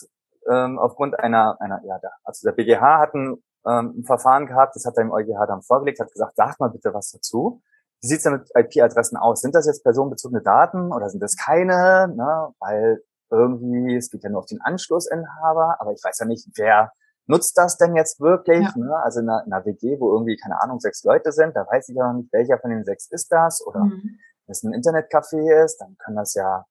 ähm, 0.50 0.78
aufgrund 0.78 1.18
einer, 1.18 1.56
einer, 1.60 1.80
ja, 1.84 1.98
der, 1.98 2.12
also 2.24 2.46
der 2.46 2.52
BGH 2.54 2.98
hat 2.98 3.14
ein, 3.14 3.42
ähm, 3.66 3.94
ein 3.96 4.04
Verfahren 4.04 4.46
gehabt, 4.46 4.76
das 4.76 4.84
hat 4.84 4.96
er 4.96 5.04
im 5.04 5.10
EuGH 5.10 5.46
dann 5.46 5.62
vorgelegt, 5.62 6.00
hat 6.00 6.12
gesagt, 6.12 6.36
sag 6.36 6.60
mal 6.60 6.68
bitte 6.68 6.92
was 6.92 7.12
dazu. 7.12 7.62
Wie 8.02 8.08
sieht's 8.08 8.24
denn 8.24 8.32
mit 8.32 8.50
IP-Adressen 8.54 9.16
aus? 9.16 9.40
Sind 9.40 9.54
das 9.54 9.66
jetzt 9.66 9.84
personenbezogene 9.84 10.42
Daten 10.42 10.92
oder 10.92 11.08
sind 11.08 11.22
das 11.22 11.36
keine? 11.36 12.08
Ne? 12.08 12.52
Weil 12.58 13.02
irgendwie, 13.30 13.96
es 13.96 14.10
geht 14.10 14.24
ja 14.24 14.30
nur 14.30 14.40
auf 14.40 14.46
den 14.46 14.60
Anschlussinhaber, 14.60 15.76
aber 15.78 15.92
ich 15.92 16.02
weiß 16.02 16.18
ja 16.18 16.26
nicht, 16.26 16.48
wer 16.56 16.92
nutzt 17.26 17.56
das 17.56 17.78
denn 17.78 17.94
jetzt 17.94 18.20
wirklich? 18.20 18.66
Ja. 18.66 18.72
Ne? 18.76 18.96
Also 19.02 19.20
in 19.20 19.28
einer, 19.28 19.44
in 19.46 19.52
einer, 19.52 19.64
WG, 19.64 20.00
wo 20.00 20.12
irgendwie, 20.12 20.36
keine 20.36 20.60
Ahnung, 20.60 20.80
sechs 20.80 21.04
Leute 21.04 21.30
sind, 21.30 21.54
da 21.54 21.64
weiß 21.66 21.88
ich 21.88 21.96
ja 21.96 22.12
noch 22.12 22.20
nicht, 22.20 22.32
welcher 22.32 22.58
von 22.58 22.70
den 22.70 22.84
sechs 22.84 23.06
ist 23.10 23.30
das. 23.30 23.64
Oder 23.64 23.84
mhm. 23.84 24.18
wenn 24.46 24.52
es 24.52 24.64
ein 24.64 24.74
Internetcafé 24.74 25.64
ist, 25.64 25.78
dann 25.78 25.96
kann 25.98 26.16
das 26.16 26.34
ja, 26.34 26.66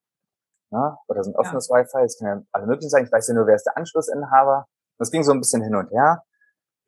ne? 0.69 0.97
oder 1.07 1.23
so 1.23 1.31
ein 1.31 1.35
offenes 1.37 1.69
ja. 1.69 1.77
Wi-Fi, 1.77 2.03
es 2.03 2.19
kann 2.19 2.27
ja 2.27 2.43
alle 2.51 2.67
möglichen 2.67 2.89
sein. 2.89 3.05
Ich 3.05 3.11
weiß 3.11 3.29
ja 3.29 3.33
nur, 3.35 3.47
wer 3.47 3.55
ist 3.55 3.65
der 3.65 3.77
Anschlussinhaber. 3.77 4.67
Das 4.99 5.11
ging 5.11 5.23
so 5.23 5.31
ein 5.31 5.39
bisschen 5.39 5.63
hin 5.63 5.75
und 5.75 5.89
her. 5.91 6.23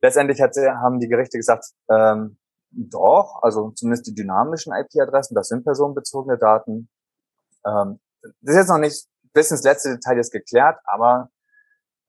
Letztendlich 0.02 0.40
hat, 0.42 0.54
haben 0.56 1.00
die 1.00 1.08
Gerichte 1.08 1.38
gesagt, 1.38 1.64
ähm, 1.90 2.36
doch, 2.76 3.42
also 3.42 3.70
zumindest 3.70 4.06
die 4.06 4.14
dynamischen 4.14 4.72
IP-Adressen, 4.72 5.34
das 5.34 5.48
sind 5.48 5.64
personenbezogene 5.64 6.38
Daten. 6.38 6.88
Ähm, 7.66 8.00
das 8.22 8.54
ist 8.54 8.56
jetzt 8.56 8.68
noch 8.68 8.78
nicht 8.78 9.06
bis 9.32 9.50
ins 9.50 9.64
letzte 9.64 9.94
Detail 9.94 10.16
jetzt 10.16 10.32
geklärt, 10.32 10.78
aber 10.84 11.30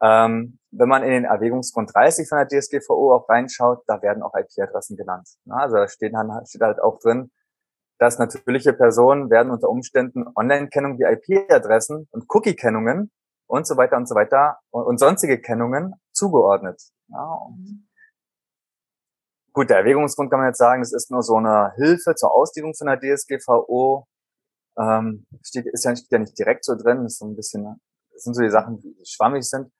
ähm, 0.01 0.59
wenn 0.71 0.89
man 0.89 1.03
in 1.03 1.11
den 1.11 1.25
Erwägungsgrund 1.25 1.93
30 1.93 2.27
von 2.27 2.37
der 2.37 2.47
DSGVO 2.47 3.15
auch 3.15 3.29
reinschaut, 3.29 3.83
da 3.87 4.01
werden 4.01 4.23
auch 4.23 4.33
IP-Adressen 4.35 4.97
genannt. 4.97 5.27
Also 5.49 5.77
da 5.77 5.87
steht, 5.87 6.13
dann, 6.13 6.45
steht 6.45 6.61
halt 6.61 6.79
auch 6.79 6.99
drin, 6.99 7.31
dass 7.97 8.19
natürliche 8.19 8.73
Personen 8.73 9.29
werden 9.29 9.51
unter 9.51 9.69
Umständen 9.69 10.25
Online-Kennung 10.35 10.99
wie 10.99 11.03
IP-Adressen 11.03 12.07
und 12.11 12.25
Cookie-Kennungen 12.27 13.11
und 13.47 13.67
so 13.67 13.77
weiter 13.77 13.97
und 13.97 14.07
so 14.07 14.15
weiter 14.15 14.59
und, 14.69 14.99
sonstige 14.99 15.39
Kennungen 15.39 15.93
zugeordnet. 16.11 16.81
Ja, 17.07 17.39
gut, 19.55 19.69
der 19.69 19.79
Erwägungsgrund 19.79 20.29
kann 20.29 20.39
man 20.39 20.49
jetzt 20.49 20.59
sagen, 20.59 20.81
das 20.81 20.93
ist 20.93 21.09
nur 21.09 21.23
so 21.23 21.37
eine 21.37 21.73
Hilfe 21.75 22.13
zur 22.15 22.35
Auslegung 22.35 22.75
von 22.75 22.87
der 22.87 22.99
DSGVO. 22.99 24.05
Ähm, 24.77 25.25
steht, 25.41 25.65
ist 25.65 25.85
ja, 25.85 25.95
steht 25.95 26.11
ja 26.11 26.19
nicht 26.19 26.37
direkt 26.37 26.65
so 26.65 26.75
drin, 26.75 27.05
ist 27.05 27.19
so 27.19 27.25
ein 27.25 27.35
bisschen 27.35 27.79
sind 28.15 28.33
so 28.33 28.41
die 28.41 28.49
Sachen, 28.49 28.79
die 28.79 28.95
schwammig 29.03 29.43
sind. 29.49 29.71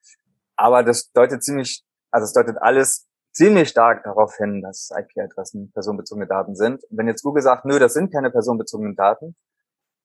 Aber 0.56 0.84
das 0.84 1.12
deutet 1.12 1.44
ziemlich, 1.44 1.84
also 2.12 2.26
es 2.26 2.34
deutet 2.34 2.58
alles 2.62 3.08
ziemlich 3.34 3.70
stark 3.70 4.04
darauf 4.04 4.36
hin, 4.38 4.62
dass 4.62 4.92
IP-Adressen 4.92 5.72
personenbezogene 5.74 6.28
Daten 6.28 6.56
sind. 6.56 6.84
Und 6.86 6.98
wenn 6.98 7.08
jetzt 7.08 7.24
Google 7.24 7.44
sagt, 7.44 7.66
nö, 7.66 7.80
das 7.80 7.94
sind 7.94 8.12
keine 8.12 8.32
personenbezogenen 8.32 8.96
Daten 8.96 9.36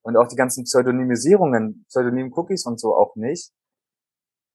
und 0.01 0.17
auch 0.17 0.27
die 0.27 0.35
ganzen 0.35 0.65
Pseudonymisierungen, 0.65 1.85
Pseudonym-Cookies 1.87 2.65
und 2.65 2.79
so 2.79 2.95
auch 2.95 3.15
nicht, 3.15 3.53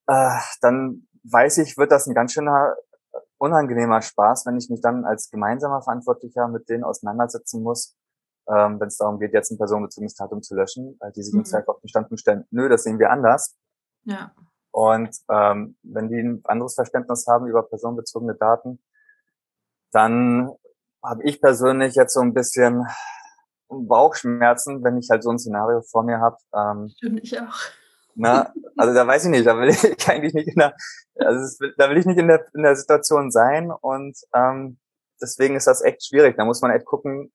äh, 0.08 0.38
dann 0.60 1.08
weiß 1.24 1.58
ich, 1.58 1.76
wird 1.76 1.90
das 1.90 2.06
ein 2.06 2.14
ganz 2.14 2.32
schöner 2.32 2.76
unangenehmer 3.38 4.02
Spaß, 4.02 4.46
wenn 4.46 4.56
ich 4.56 4.68
mich 4.70 4.80
dann 4.80 5.04
als 5.04 5.30
gemeinsamer 5.30 5.82
Verantwortlicher 5.82 6.48
mit 6.48 6.68
denen 6.68 6.84
auseinandersetzen 6.84 7.62
muss, 7.62 7.96
ähm, 8.48 8.80
wenn 8.80 8.88
es 8.88 8.96
darum 8.96 9.18
geht, 9.18 9.32
jetzt 9.32 9.50
ein 9.50 9.58
personenbezogenes 9.58 10.14
Datum 10.14 10.42
zu 10.42 10.54
löschen, 10.54 10.96
weil 11.00 11.12
die 11.12 11.22
sich 11.22 11.34
mhm. 11.34 11.40
uns 11.40 11.52
einfach 11.52 11.74
auf 11.74 11.80
den 11.80 11.88
Standpunkt 11.88 12.20
stellen, 12.20 12.44
nö, 12.50 12.68
das 12.68 12.84
sehen 12.84 12.98
wir 12.98 13.10
anders. 13.10 13.56
Ja. 14.04 14.32
Und 14.70 15.16
ähm, 15.30 15.76
wenn 15.82 16.08
die 16.08 16.20
ein 16.20 16.40
anderes 16.44 16.74
Verständnis 16.74 17.26
haben 17.26 17.46
über 17.46 17.62
personenbezogene 17.62 18.34
Daten, 18.34 18.80
dann 19.90 20.50
habe 21.02 21.22
ich 21.24 21.40
persönlich 21.40 21.94
jetzt 21.94 22.14
so 22.14 22.20
ein 22.20 22.34
bisschen 22.34 22.86
Bauchschmerzen, 23.68 24.84
wenn 24.84 24.98
ich 24.98 25.08
halt 25.10 25.22
so 25.22 25.30
ein 25.30 25.38
Szenario 25.38 25.82
vor 25.82 26.02
mir 26.04 26.20
habe. 26.20 26.36
Ähm, 26.54 26.92
Stimmt, 26.96 27.20
ich 27.22 27.40
auch. 27.40 27.56
Na, 28.16 28.52
also 28.76 28.94
da 28.94 29.06
weiß 29.06 29.24
ich 29.26 29.30
nicht, 29.30 29.46
da 29.46 29.58
will 29.58 29.68
ich 29.68 29.82
eigentlich 30.08 30.34
nicht 30.34 30.48
in 30.48 30.56
der, 30.56 30.74
also 31.16 31.64
da 31.76 31.90
will 31.90 31.98
ich 31.98 32.06
nicht 32.06 32.18
in 32.18 32.28
der, 32.28 32.46
in 32.54 32.62
der 32.62 32.74
Situation 32.74 33.30
sein 33.30 33.70
und 33.70 34.18
ähm, 34.34 34.78
deswegen 35.20 35.56
ist 35.56 35.66
das 35.66 35.82
echt 35.82 36.06
schwierig. 36.06 36.36
Da 36.36 36.44
muss 36.44 36.62
man 36.62 36.70
echt 36.70 36.86
gucken. 36.86 37.32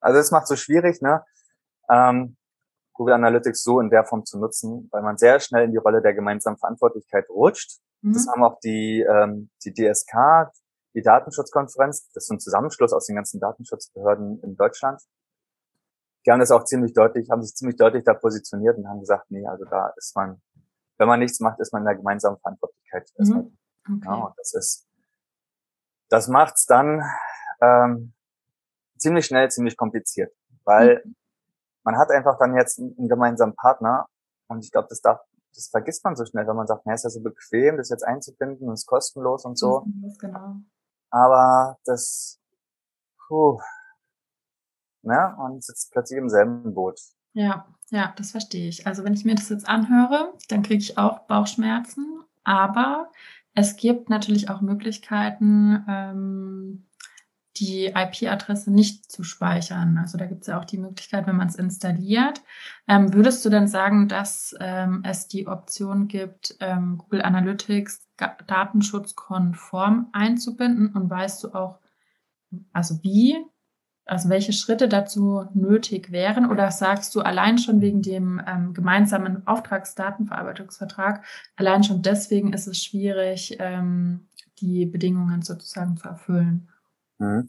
Also 0.00 0.18
es 0.18 0.30
macht 0.30 0.46
so 0.46 0.56
schwierig, 0.56 1.00
ne? 1.02 1.24
Ähm, 1.90 2.36
Google 2.94 3.14
Analytics 3.14 3.62
so 3.62 3.80
in 3.80 3.90
der 3.90 4.04
Form 4.04 4.24
zu 4.24 4.38
nutzen, 4.38 4.88
weil 4.90 5.02
man 5.02 5.18
sehr 5.18 5.38
schnell 5.40 5.64
in 5.64 5.72
die 5.72 5.76
Rolle 5.76 6.00
der 6.00 6.14
gemeinsamen 6.14 6.56
Verantwortlichkeit 6.56 7.28
rutscht. 7.28 7.78
Mhm. 8.00 8.12
Das 8.14 8.26
haben 8.28 8.42
auch 8.42 8.58
die, 8.60 9.02
ähm, 9.02 9.50
die 9.64 9.72
DSK, 9.72 10.50
die 10.94 11.02
Datenschutzkonferenz, 11.02 12.10
das 12.14 12.24
ist 12.24 12.30
ein 12.30 12.40
Zusammenschluss 12.40 12.92
aus 12.92 13.06
den 13.06 13.16
ganzen 13.16 13.38
Datenschutzbehörden 13.38 14.40
in 14.42 14.56
Deutschland. 14.56 15.02
Die 16.26 16.30
haben 16.30 16.40
das 16.40 16.50
auch 16.50 16.64
ziemlich 16.64 16.92
deutlich, 16.92 17.30
haben 17.30 17.42
sich 17.42 17.54
ziemlich 17.54 17.76
deutlich 17.76 18.04
da 18.04 18.14
positioniert 18.14 18.76
und 18.76 18.88
haben 18.88 19.00
gesagt, 19.00 19.30
nee, 19.30 19.46
also 19.46 19.64
da 19.64 19.92
ist 19.96 20.14
man, 20.16 20.42
wenn 20.98 21.08
man 21.08 21.20
nichts 21.20 21.40
macht, 21.40 21.60
ist 21.60 21.72
man 21.72 21.82
in 21.82 21.86
der 21.86 21.96
gemeinsamen 21.96 22.38
Verantwortlichkeit. 22.38 23.08
Mhm. 23.18 23.56
Okay. 23.88 24.00
Ja, 24.04 24.14
und 24.14 24.34
das 24.36 24.54
ist, 24.54 24.88
das 26.08 26.28
macht's 26.28 26.66
dann 26.66 27.02
ähm, 27.60 28.12
ziemlich 28.98 29.26
schnell, 29.26 29.50
ziemlich 29.50 29.76
kompliziert, 29.76 30.34
weil 30.64 31.02
mhm 31.04 31.14
man 31.86 31.96
hat 31.96 32.10
einfach 32.10 32.36
dann 32.38 32.56
jetzt 32.56 32.80
einen 32.80 33.08
gemeinsamen 33.08 33.54
Partner 33.54 34.08
und 34.48 34.64
ich 34.64 34.72
glaube, 34.72 34.88
das 34.90 35.00
darf, 35.00 35.20
das 35.54 35.68
vergisst 35.68 36.04
man 36.04 36.16
so 36.16 36.24
schnell, 36.26 36.46
wenn 36.46 36.56
man 36.56 36.66
sagt, 36.66 36.82
na, 36.84 36.94
ist 36.94 37.04
ja 37.04 37.10
so 37.10 37.22
bequem, 37.22 37.76
das 37.76 37.90
jetzt 37.90 38.02
einzubinden 38.02 38.68
und 38.68 38.74
ist 38.74 38.86
kostenlos 38.86 39.44
und 39.44 39.56
so. 39.56 39.86
Genau. 40.18 40.56
Aber 41.10 41.78
das, 41.84 42.40
puh, 43.28 43.60
ne, 45.06 45.34
und 45.38 45.64
sitzt 45.64 45.92
plötzlich 45.92 46.18
im 46.18 46.28
selben 46.28 46.74
Boot. 46.74 47.00
Ja, 47.32 47.66
ja, 47.90 48.12
das 48.16 48.32
verstehe 48.32 48.68
ich. 48.68 48.86
Also 48.86 49.04
wenn 49.04 49.14
ich 49.14 49.24
mir 49.24 49.34
das 49.34 49.48
jetzt 49.48 49.68
anhöre, 49.68 50.32
dann 50.48 50.62
kriege 50.62 50.80
ich 50.80 50.98
auch 50.98 51.20
Bauchschmerzen, 51.26 52.20
aber 52.44 53.10
es 53.54 53.76
gibt 53.76 54.10
natürlich 54.10 54.50
auch 54.50 54.60
Möglichkeiten, 54.60 55.84
ähm, 55.88 56.86
die 57.58 57.86
IP-Adresse 57.86 58.70
nicht 58.70 59.10
zu 59.10 59.22
speichern. 59.22 59.98
Also 59.98 60.18
da 60.18 60.26
gibt 60.26 60.42
es 60.42 60.48
ja 60.48 60.58
auch 60.58 60.64
die 60.64 60.78
Möglichkeit, 60.78 61.26
wenn 61.26 61.36
man 61.36 61.48
es 61.48 61.56
installiert. 61.56 62.42
Ähm, 62.86 63.14
würdest 63.14 63.44
du 63.44 63.48
denn 63.48 63.66
sagen, 63.66 64.08
dass 64.08 64.54
ähm, 64.60 65.02
es 65.04 65.28
die 65.28 65.46
Option 65.46 66.08
gibt, 66.08 66.56
ähm, 66.60 66.98
Google 66.98 67.22
Analytics 67.22 68.06
datenschutzkonform 68.46 70.10
einzubinden? 70.12 70.94
Und 70.94 71.08
weißt 71.08 71.44
du 71.44 71.54
auch, 71.54 71.80
also 72.72 73.02
wie, 73.02 73.36
also 74.06 74.28
welche 74.28 74.52
Schritte 74.52 74.88
dazu 74.88 75.44
nötig 75.52 76.12
wären? 76.12 76.50
Oder 76.50 76.70
sagst 76.70 77.14
du 77.14 77.20
allein 77.20 77.58
schon 77.58 77.80
wegen 77.80 78.02
dem 78.02 78.40
ähm, 78.46 78.72
gemeinsamen 78.72 79.46
Auftragsdatenverarbeitungsvertrag, 79.46 81.24
allein 81.56 81.82
schon 81.82 82.02
deswegen 82.02 82.52
ist 82.52 82.68
es 82.68 82.82
schwierig, 82.82 83.56
ähm, 83.58 84.28
die 84.60 84.86
Bedingungen 84.86 85.42
sozusagen 85.42 85.96
zu 85.96 86.08
erfüllen? 86.08 86.68
Mhm. 87.18 87.48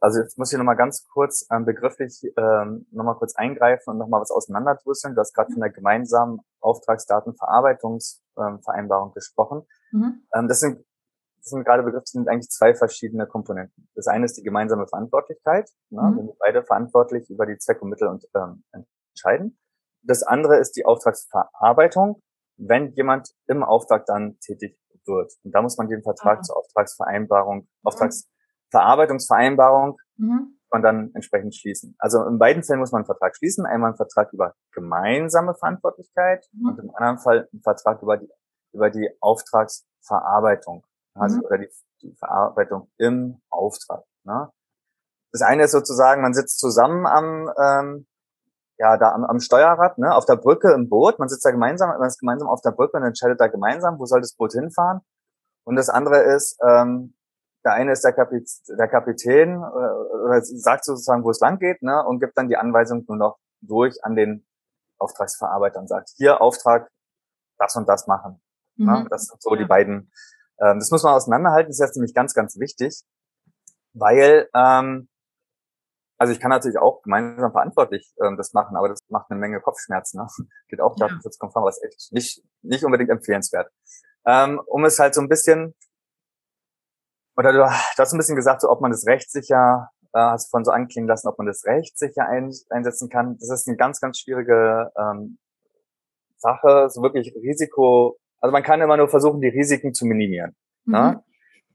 Also 0.00 0.20
jetzt 0.20 0.38
muss 0.38 0.52
ich 0.52 0.58
nochmal 0.58 0.76
ganz 0.76 1.08
kurz 1.08 1.44
ähm, 1.50 1.64
begrifflich 1.64 2.22
ähm, 2.36 2.86
nochmal 2.90 3.16
kurz 3.16 3.34
eingreifen 3.34 3.90
und 3.90 3.98
nochmal 3.98 4.20
was 4.20 4.30
auseinanderdrüsseln. 4.30 5.14
Du 5.14 5.20
hast 5.20 5.34
gerade 5.34 5.50
von 5.52 5.60
der 5.60 5.70
gemeinsamen 5.70 6.38
Auftragsdatenverarbeitungsvereinbarung 6.60 9.08
ähm, 9.08 9.14
gesprochen. 9.14 9.62
Mhm. 9.90 10.22
Ähm, 10.34 10.46
das 10.48 10.60
sind 10.60 10.84
das 11.38 11.50
sind 11.50 11.64
gerade 11.64 11.82
Begriffe, 11.82 12.04
sind 12.06 12.28
eigentlich 12.28 12.50
zwei 12.50 12.74
verschiedene 12.74 13.26
Komponenten. 13.26 13.88
Das 13.94 14.06
eine 14.06 14.24
ist 14.24 14.36
die 14.36 14.42
gemeinsame 14.42 14.86
Verantwortlichkeit, 14.86 15.70
ne, 15.90 16.02
mhm. 16.02 16.18
wenn 16.18 16.26
wir 16.26 16.36
beide 16.38 16.62
verantwortlich 16.64 17.30
über 17.30 17.46
die 17.46 17.58
Zwecke 17.58 17.82
und 17.82 17.90
Mittel 17.90 18.08
und, 18.08 18.26
ähm, 18.34 18.64
entscheiden. 19.12 19.58
Das 20.02 20.22
andere 20.22 20.58
ist 20.58 20.76
die 20.76 20.84
Auftragsverarbeitung, 20.84 22.22
wenn 22.56 22.92
jemand 22.92 23.30
im 23.46 23.62
Auftrag 23.62 24.06
dann 24.06 24.38
tätig 24.40 24.78
wird. 25.06 25.32
Und 25.42 25.54
da 25.54 25.62
muss 25.62 25.76
man 25.78 25.88
den 25.88 26.02
Vertrag 26.02 26.40
ah. 26.40 26.42
zur 26.42 26.56
Auftragsvereinbarung, 26.56 27.60
mhm. 27.60 27.68
Auftrags 27.82 28.28
Verarbeitungsvereinbarung 28.70 29.98
mhm. 30.16 30.58
und 30.70 30.82
dann 30.82 31.10
entsprechend 31.14 31.54
schließen. 31.54 31.96
Also 31.98 32.24
in 32.24 32.38
beiden 32.38 32.62
Fällen 32.62 32.80
muss 32.80 32.92
man 32.92 33.00
einen 33.00 33.06
Vertrag 33.06 33.36
schließen. 33.36 33.64
Einmal 33.66 33.90
einen 33.90 33.96
Vertrag 33.96 34.32
über 34.32 34.54
gemeinsame 34.72 35.54
Verantwortlichkeit 35.54 36.46
mhm. 36.52 36.68
und 36.68 36.78
im 36.78 36.94
anderen 36.94 37.18
Fall 37.18 37.48
einen 37.52 37.62
Vertrag 37.62 38.02
über 38.02 38.18
die, 38.18 38.28
über 38.72 38.90
die 38.90 39.10
Auftragsverarbeitung. 39.20 40.84
Also 41.18 41.36
mhm. 41.36 41.44
oder 41.44 41.58
die, 41.58 41.68
die, 42.02 42.14
Verarbeitung 42.16 42.90
im 42.98 43.40
Auftrag. 43.50 44.04
Ne? 44.24 44.50
Das 45.32 45.42
eine 45.42 45.64
ist 45.64 45.72
sozusagen, 45.72 46.22
man 46.22 46.34
sitzt 46.34 46.58
zusammen 46.58 47.06
am, 47.06 47.50
ähm, 47.60 48.06
ja, 48.78 48.96
da 48.96 49.12
am, 49.12 49.24
am 49.24 49.40
Steuerrad, 49.40 49.98
ne, 49.98 50.14
auf 50.14 50.24
der 50.24 50.36
Brücke 50.36 50.72
im 50.72 50.88
Boot. 50.88 51.18
Man 51.18 51.28
sitzt 51.28 51.44
da 51.44 51.50
gemeinsam, 51.50 51.90
man 51.90 52.06
ist 52.06 52.20
gemeinsam 52.20 52.48
auf 52.48 52.60
der 52.62 52.70
Brücke 52.70 52.96
und 52.96 53.02
entscheidet 53.02 53.40
da 53.40 53.48
gemeinsam, 53.48 53.98
wo 53.98 54.06
soll 54.06 54.20
das 54.20 54.34
Boot 54.34 54.52
hinfahren. 54.52 55.00
Und 55.64 55.76
das 55.76 55.88
andere 55.88 56.22
ist, 56.22 56.58
ähm, 56.66 57.14
der 57.64 57.72
eine 57.72 57.92
ist 57.92 58.04
der, 58.04 58.12
Kapit 58.12 58.48
der 58.68 58.88
Kapitän 58.88 59.56
äh, 59.56 60.16
oder 60.24 60.40
sagt 60.42 60.84
sozusagen, 60.84 61.24
wo 61.24 61.30
es 61.30 61.40
lang 61.40 61.58
geht, 61.58 61.82
ne, 61.82 62.04
und 62.06 62.20
gibt 62.20 62.38
dann 62.38 62.48
die 62.48 62.56
Anweisung 62.56 63.04
nur 63.08 63.16
noch 63.16 63.38
durch 63.60 64.02
an 64.04 64.14
den 64.14 64.46
Auftragsverarbeiter 64.98 65.80
und 65.80 65.88
sagt, 65.88 66.10
hier 66.16 66.40
Auftrag, 66.40 66.88
das 67.58 67.74
und 67.76 67.88
das 67.88 68.06
machen. 68.06 68.40
Ne? 68.76 68.92
Mhm. 68.92 69.02
Ne? 69.02 69.06
Das 69.10 69.26
sind 69.26 69.42
so 69.42 69.54
ja. 69.54 69.58
die 69.58 69.66
beiden. 69.66 70.10
Ähm, 70.60 70.78
das 70.78 70.90
muss 70.90 71.02
man 71.02 71.14
auseinanderhalten, 71.14 71.70
das 71.70 71.78
ist 71.78 71.86
jetzt 71.86 71.96
nämlich 71.96 72.14
ganz, 72.14 72.34
ganz 72.34 72.58
wichtig, 72.58 73.02
weil 73.92 74.48
ähm, 74.54 75.08
also 76.18 76.32
ich 76.32 76.40
kann 76.40 76.50
natürlich 76.50 76.78
auch 76.78 77.02
gemeinsam 77.02 77.52
verantwortlich 77.52 78.12
ähm, 78.22 78.36
das 78.36 78.52
machen, 78.52 78.76
aber 78.76 78.88
das 78.88 78.98
macht 79.08 79.30
eine 79.30 79.38
Menge 79.38 79.60
Kopfschmerzen. 79.60 80.18
Ne? 80.18 80.26
Geht 80.68 80.80
auch 80.80 80.96
ja. 80.98 81.06
datenschutzkonform, 81.06 81.64
was 81.64 81.80
echt 81.82 82.12
nicht, 82.12 82.42
nicht 82.62 82.84
unbedingt 82.84 83.10
empfehlenswert. 83.10 83.70
Ähm, 84.26 84.60
um 84.66 84.84
es 84.84 84.98
halt 84.98 85.14
so 85.14 85.20
ein 85.20 85.28
bisschen, 85.28 85.74
oder 87.36 87.52
du, 87.52 87.64
hast 87.64 88.12
ein 88.12 88.18
bisschen 88.18 88.36
gesagt, 88.36 88.62
so, 88.62 88.68
ob 88.68 88.80
man 88.80 88.90
das 88.90 89.06
rechtssicher, 89.06 89.90
äh, 90.12 90.18
hast 90.18 90.48
du 90.48 90.50
von 90.50 90.64
so 90.64 90.72
anklingen 90.72 91.08
lassen, 91.08 91.28
ob 91.28 91.38
man 91.38 91.46
das 91.46 91.64
rechtssicher 91.64 92.26
ein, 92.26 92.52
einsetzen 92.70 93.08
kann. 93.08 93.38
Das 93.38 93.50
ist 93.50 93.68
eine 93.68 93.76
ganz, 93.76 94.00
ganz 94.00 94.18
schwierige 94.18 94.90
ähm, 94.98 95.38
Sache, 96.36 96.90
so 96.90 97.00
wirklich 97.00 97.32
Risiko, 97.36 98.18
also 98.40 98.52
man 98.52 98.62
kann 98.62 98.80
immer 98.80 98.96
nur 98.96 99.08
versuchen, 99.08 99.40
die 99.40 99.48
Risiken 99.48 99.94
zu 99.94 100.06
minimieren. 100.06 100.56
Ne? 100.84 100.98
Mhm. 100.98 101.04
Ne? 101.04 101.24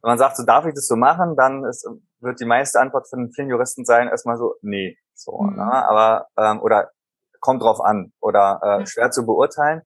Wenn 0.01 0.09
man 0.09 0.17
sagt, 0.17 0.35
so 0.35 0.43
darf 0.43 0.65
ich 0.65 0.73
das 0.73 0.87
so 0.87 0.95
machen, 0.95 1.35
dann 1.37 1.63
ist, 1.63 1.87
wird 2.19 2.39
die 2.39 2.45
meiste 2.45 2.79
Antwort 2.79 3.07
von 3.09 3.31
vielen 3.31 3.49
Juristen 3.49 3.85
sein, 3.85 4.09
erstmal 4.09 4.37
so, 4.37 4.55
nee, 4.61 4.97
so, 5.13 5.39
mhm. 5.41 5.55
ne? 5.55 5.87
aber, 5.87 6.27
ähm, 6.37 6.61
oder 6.61 6.91
kommt 7.39 7.61
drauf 7.61 7.79
an 7.81 8.13
oder 8.21 8.59
äh, 8.63 8.85
schwer 8.85 9.11
zu 9.11 9.25
beurteilen, 9.25 9.81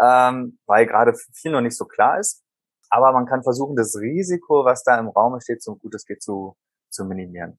ähm, 0.00 0.58
weil 0.66 0.86
gerade 0.86 1.14
viel 1.32 1.52
noch 1.52 1.60
nicht 1.60 1.76
so 1.76 1.84
klar 1.84 2.18
ist. 2.18 2.42
Aber 2.90 3.12
man 3.12 3.26
kann 3.26 3.42
versuchen, 3.42 3.74
das 3.74 3.96
Risiko, 3.96 4.64
was 4.64 4.84
da 4.84 4.98
im 4.98 5.08
Raum 5.08 5.40
steht, 5.40 5.62
so 5.62 5.76
gut 5.76 5.94
es 5.94 6.04
geht 6.04 6.22
zu, 6.22 6.56
zu 6.90 7.04
minimieren. 7.04 7.58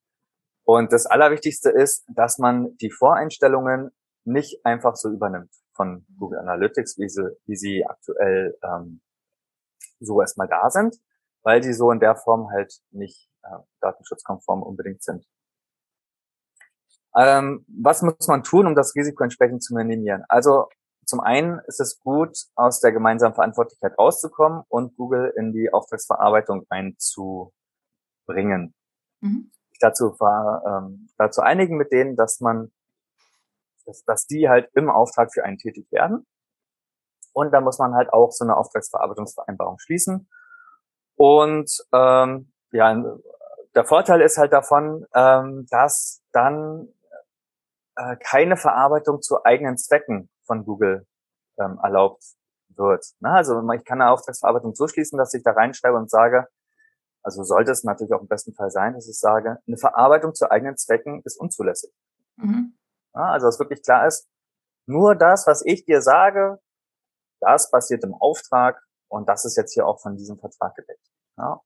Und 0.64 0.94
das 0.94 1.06
Allerwichtigste 1.06 1.70
ist, 1.70 2.06
dass 2.08 2.38
man 2.38 2.76
die 2.78 2.92
Voreinstellungen 2.92 3.92
nicht 4.24 4.66
einfach 4.66 4.96
so 4.96 5.10
übernimmt 5.10 5.52
von 5.76 6.06
Google 6.18 6.40
Analytics, 6.40 6.98
wie 6.98 7.10
sie, 7.10 7.38
wie 7.46 7.56
sie 7.56 7.86
aktuell 7.86 8.58
ähm, 8.64 9.02
so 10.00 10.22
erstmal 10.22 10.48
da 10.48 10.70
sind, 10.70 10.98
weil 11.44 11.62
die 11.62 11.74
so 11.74 11.92
in 11.92 12.00
der 12.00 12.16
Form 12.16 12.50
halt 12.52 12.74
nicht 12.92 13.30
äh, 13.44 13.58
datenschutzkonform 13.82 14.64
unbedingt 14.64 15.04
sind. 15.04 15.26
Ähm, 17.16 17.66
was 17.68 18.02
muss 18.02 18.28
man 18.28 18.44
tun, 18.44 18.68
um 18.68 18.76
das 18.76 18.94
Risiko 18.96 19.24
entsprechend 19.24 19.64
zu 19.64 19.74
minimieren? 19.74 20.24
Also 20.28 20.68
zum 21.06 21.20
einen 21.22 21.60
ist 21.68 21.80
es 21.80 22.00
gut, 22.00 22.38
aus 22.56 22.82
der 22.82 22.92
gemeinsamen 22.92 23.36
Verantwortlichkeit 23.36 23.98
rauszukommen 23.98 24.64
und 24.68 24.98
Google 24.98 25.32
in 25.38 25.54
die 25.54 25.72
Auftragsverarbeitung 25.72 26.66
einzubringen. 26.70 27.54
Mhm. 29.22 29.52
Dazu, 29.80 30.18
ähm, 30.68 31.08
dazu 31.18 31.42
einigen 31.42 31.78
mit 31.78 31.92
denen, 31.92 32.16
dass 32.16 32.40
man, 32.40 32.72
dass, 33.86 34.04
dass 34.04 34.26
die 34.26 34.50
halt 34.50 34.70
im 34.76 34.90
Auftrag 34.90 35.34
für 35.34 35.44
einen 35.44 35.58
tätig 35.58 35.92
werden. 35.92 36.26
Und 37.34 37.52
da 37.52 37.62
muss 37.62 37.80
man 37.80 37.96
halt 37.96 38.12
auch 38.14 38.32
so 38.32 38.46
eine 38.46 38.56
Auftragsverarbeitungsvereinbarung 38.56 39.78
schließen. 39.80 40.30
Und 41.16 41.70
ähm, 41.94 42.52
ja, 42.72 43.04
der 43.76 43.86
Vorteil 43.86 44.22
ist 44.22 44.38
halt 44.38 44.54
davon, 44.54 45.06
ähm, 45.14 45.66
dass 45.70 46.24
dann 46.32 46.88
äh, 47.96 48.16
keine 48.18 48.58
Verarbeitung 48.58 49.22
zu 49.22 49.44
eigenen 49.44 49.78
Zwecken 49.78 50.30
von 50.46 50.66
Google 50.66 51.06
ähm, 51.60 51.80
erlaubt 51.82 52.24
wird. 52.70 53.06
Na, 53.20 53.36
also 53.36 53.62
ich 53.72 53.86
kann 53.86 54.02
eine 54.02 54.12
Auftragsverarbeitung 54.12 54.76
so 54.76 54.88
schließen, 54.88 55.18
dass 55.18 55.34
ich 55.34 55.44
da 55.44 55.52
reinschreibe 55.52 55.98
und 55.98 56.10
sage, 56.10 56.48
also 57.24 57.44
sollte 57.44 57.72
es 57.72 57.84
natürlich 57.84 58.14
auch 58.14 58.22
im 58.22 58.28
besten 58.28 58.54
Fall 58.54 58.70
sein, 58.70 58.94
dass 58.94 59.10
ich 59.10 59.20
sage, 59.20 59.58
eine 59.66 59.78
Verarbeitung 59.78 60.34
zu 60.34 60.52
eigenen 60.52 60.78
Zwecken 60.78 61.22
ist 61.26 61.40
unzulässig. 61.40 61.92
Mhm. 62.36 62.78
Ja, 63.16 63.32
also 63.32 63.48
dass 63.48 63.60
wirklich 63.60 63.82
klar 63.82 64.08
ist, 64.08 64.28
nur 64.88 65.16
das, 65.16 65.48
was 65.48 65.64
ich 65.66 65.86
dir 65.86 66.02
sage, 66.02 66.60
das 67.40 67.72
passiert 67.72 68.04
im 68.04 68.14
Auftrag 68.14 68.82
und 69.08 69.28
das 69.30 69.46
ist 69.46 69.58
jetzt 69.58 69.74
hier 69.74 69.88
auch 69.88 70.00
von 70.02 70.16
diesem 70.18 70.38
Vertrag 70.38 70.76
gedeckt. 70.76 71.08
Ja. 71.38 71.62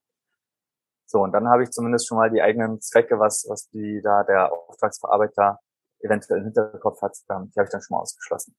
So, 1.05 1.21
und 1.23 1.31
dann 1.31 1.49
habe 1.49 1.63
ich 1.63 1.71
zumindest 1.71 2.07
schon 2.07 2.17
mal 2.17 2.29
die 2.29 2.41
eigenen 2.41 2.81
Zwecke, 2.81 3.19
was, 3.19 3.45
was 3.49 3.67
die 3.69 4.01
da 4.03 4.23
der 4.23 4.51
Auftragsverarbeiter 4.51 5.59
eventuell 6.01 6.39
im 6.39 6.45
Hinterkopf 6.45 7.01
hat, 7.01 7.17
die 7.27 7.33
habe 7.33 7.63
ich 7.63 7.69
dann 7.69 7.81
schon 7.81 7.95
mal 7.95 8.01
ausgeschlossen. 8.01 8.55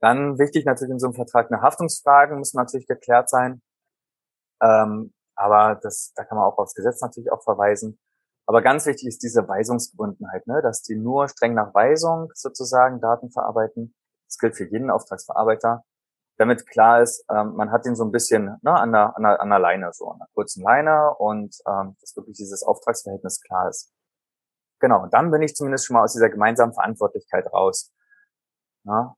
Dann 0.00 0.38
wichtig 0.38 0.64
natürlich 0.64 0.92
in 0.92 0.98
so 0.98 1.06
einem 1.06 1.14
Vertrag 1.14 1.50
eine 1.50 1.62
Haftungsfragen 1.62 2.38
müssen 2.38 2.56
natürlich 2.56 2.86
geklärt 2.86 3.28
sein. 3.28 3.62
Ähm, 4.62 5.12
aber 5.34 5.76
das, 5.82 6.12
da 6.14 6.24
kann 6.24 6.38
man 6.38 6.46
auch 6.46 6.58
aufs 6.58 6.74
Gesetz 6.74 7.00
natürlich 7.00 7.32
auch 7.32 7.42
verweisen. 7.42 7.98
Aber 8.48 8.62
ganz 8.62 8.86
wichtig 8.86 9.06
ist 9.06 9.22
diese 9.22 9.46
Weisungsgebundenheit, 9.46 10.46
ne? 10.46 10.62
dass 10.62 10.82
die 10.82 10.96
nur 10.96 11.28
streng 11.28 11.54
nach 11.54 11.74
Weisung 11.74 12.30
sozusagen 12.34 13.00
Daten 13.00 13.30
verarbeiten. 13.30 13.94
Das 14.26 14.38
gilt 14.38 14.56
für 14.56 14.64
jeden 14.64 14.90
Auftragsverarbeiter 14.90 15.84
damit 16.38 16.66
klar 16.66 17.02
ist, 17.02 17.24
ähm, 17.30 17.54
man 17.56 17.70
hat 17.72 17.84
ihn 17.84 17.96
so 17.96 18.04
ein 18.04 18.12
bisschen 18.12 18.58
ne, 18.62 18.72
an, 18.72 18.92
der, 18.92 19.16
an, 19.16 19.22
der, 19.22 19.40
an 19.40 19.50
der 19.50 19.58
Leine, 19.58 19.92
so 19.92 20.08
an 20.08 20.20
einer 20.20 20.28
kurzen 20.34 20.62
Leine 20.62 21.14
und 21.16 21.56
ähm, 21.66 21.96
dass 22.00 22.16
wirklich 22.16 22.36
dieses 22.36 22.62
Auftragsverhältnis 22.62 23.40
klar 23.40 23.68
ist. 23.68 23.92
Genau, 24.80 25.02
und 25.02 25.12
dann 25.12 25.32
bin 25.32 25.42
ich 25.42 25.56
zumindest 25.56 25.86
schon 25.86 25.94
mal 25.94 26.04
aus 26.04 26.12
dieser 26.12 26.30
gemeinsamen 26.30 26.72
Verantwortlichkeit 26.72 27.52
raus. 27.52 27.92
Ja, 28.84 29.16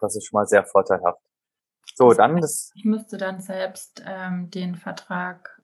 das 0.00 0.16
ist 0.16 0.26
schon 0.26 0.38
mal 0.38 0.46
sehr 0.46 0.64
vorteilhaft. 0.64 1.20
So, 1.94 2.14
dann 2.14 2.40
das. 2.40 2.72
Ich 2.74 2.86
müsste 2.86 3.18
dann 3.18 3.40
selbst 3.40 4.02
ähm, 4.06 4.50
den 4.50 4.74
Vertrag 4.74 5.60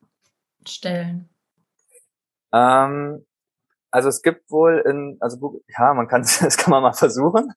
stellen. 0.67 1.31
Ähm, 2.53 3.27
also 3.93 4.09
es 4.09 4.23
gibt 4.23 4.51
wohl 4.51 4.83
in, 4.87 5.17
also 5.21 5.39
Google, 5.39 5.63
ja, 5.77 5.93
man 5.95 6.07
kann, 6.09 6.23
das 6.41 6.57
kann 6.57 6.71
man 6.71 6.83
mal 6.83 6.93
versuchen. 6.93 7.53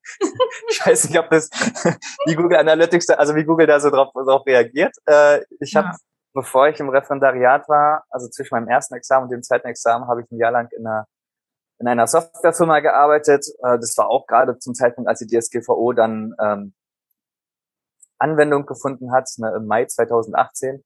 ich 0.69 0.85
weiß 0.85 1.09
nicht, 1.09 1.19
ob 1.19 1.29
das, 1.29 1.49
wie 2.25 2.35
Google 2.35 2.57
Analytics, 2.57 3.09
also 3.09 3.35
wie 3.35 3.43
Google 3.43 3.67
da 3.67 3.79
so 3.79 3.89
drauf, 3.89 4.11
drauf 4.13 4.45
reagiert. 4.45 4.95
Äh, 5.05 5.41
ich 5.59 5.75
habe, 5.75 5.87
ja. 5.87 5.95
bevor 6.33 6.67
ich 6.69 6.79
im 6.79 6.89
Referendariat 6.89 7.67
war, 7.69 8.03
also 8.09 8.27
zwischen 8.29 8.55
meinem 8.55 8.67
ersten 8.67 8.95
Examen 8.95 9.25
und 9.25 9.31
dem 9.31 9.43
zweiten 9.43 9.67
Examen, 9.67 10.07
habe 10.07 10.21
ich 10.21 10.31
ein 10.31 10.39
Jahr 10.39 10.51
lang 10.51 10.69
in 10.77 10.87
einer 10.87 11.07
in 11.79 11.87
einer 11.87 12.07
Softwarefirma 12.07 12.79
gearbeitet. 12.79 13.45
Äh, 13.61 13.77
das 13.79 13.97
war 13.97 14.07
auch 14.07 14.25
gerade 14.27 14.57
zum 14.57 14.73
Zeitpunkt, 14.73 15.09
als 15.09 15.19
die 15.19 15.27
DSGVO 15.27 15.93
dann 15.93 16.33
ähm, 16.39 16.73
Anwendung 18.17 18.65
gefunden 18.65 19.11
hat, 19.11 19.29
ne, 19.37 19.53
im 19.57 19.67
Mai 19.67 19.85
2018. 19.85 20.83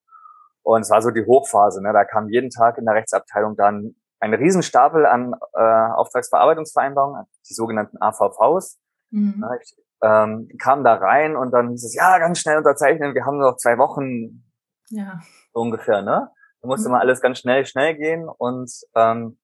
Und 0.68 0.82
es 0.82 0.90
war 0.90 1.02
so 1.02 1.12
die 1.12 1.26
Hochphase. 1.26 1.82
Ne? 1.82 1.94
Da 1.94 2.04
kam 2.04 2.28
jeden 2.28 2.50
Tag 2.50 2.78
in 2.78 2.84
der 2.84 2.94
Rechtsabteilung 2.94 3.56
dann 3.56 3.96
ein 4.20 4.34
Riesenstapel 4.34 5.06
an 5.06 5.34
äh, 5.54 5.62
Auftragsverarbeitungsvereinbarungen, 5.62 7.26
die 7.50 7.54
sogenannten 7.54 7.96
AVVs. 8.02 8.78
Mhm. 9.12 9.46
Ich 9.62 9.78
ähm, 10.02 10.50
kam 10.62 10.84
da 10.84 10.96
rein 10.96 11.38
und 11.38 11.52
dann 11.52 11.70
hieß 11.70 11.86
es, 11.86 11.96
ja, 11.96 12.20
ganz 12.20 12.40
schnell 12.40 12.58
unterzeichnen, 12.58 13.16
wir 13.16 13.26
haben 13.26 13.38
noch 13.38 13.56
zwei 13.56 13.78
Wochen 13.78 14.44
ja. 14.90 15.22
so 15.54 15.62
ungefähr, 15.62 16.02
ne? 16.02 16.32
Da 16.62 16.68
musste 16.68 16.90
mhm. 16.90 16.96
mal 16.96 17.00
alles 17.00 17.22
ganz 17.22 17.40
schnell, 17.40 17.66
schnell 17.66 17.96
gehen 17.96 18.28
und 18.28 18.70
ähm, 18.94 19.40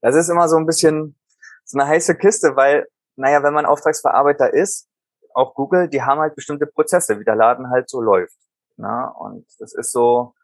das 0.00 0.16
ist 0.16 0.30
immer 0.30 0.48
so 0.48 0.56
ein 0.56 0.66
bisschen 0.66 1.16
so 1.64 1.78
eine 1.78 1.88
heiße 1.88 2.16
Kiste, 2.16 2.56
weil, 2.56 2.88
naja, 3.14 3.44
wenn 3.44 3.54
man 3.54 3.66
Auftragsverarbeiter 3.66 4.52
ist, 4.52 4.88
auch 5.32 5.54
Google, 5.54 5.88
die 5.88 6.02
haben 6.02 6.18
halt 6.18 6.34
bestimmte 6.34 6.66
Prozesse, 6.66 7.20
wie 7.20 7.24
der 7.24 7.36
Laden 7.36 7.70
halt 7.70 7.88
so 7.88 8.00
läuft. 8.00 8.36
Ne? 8.76 9.12
Und 9.16 9.46
das 9.60 9.74
ist 9.74 9.92
so, 9.92 10.34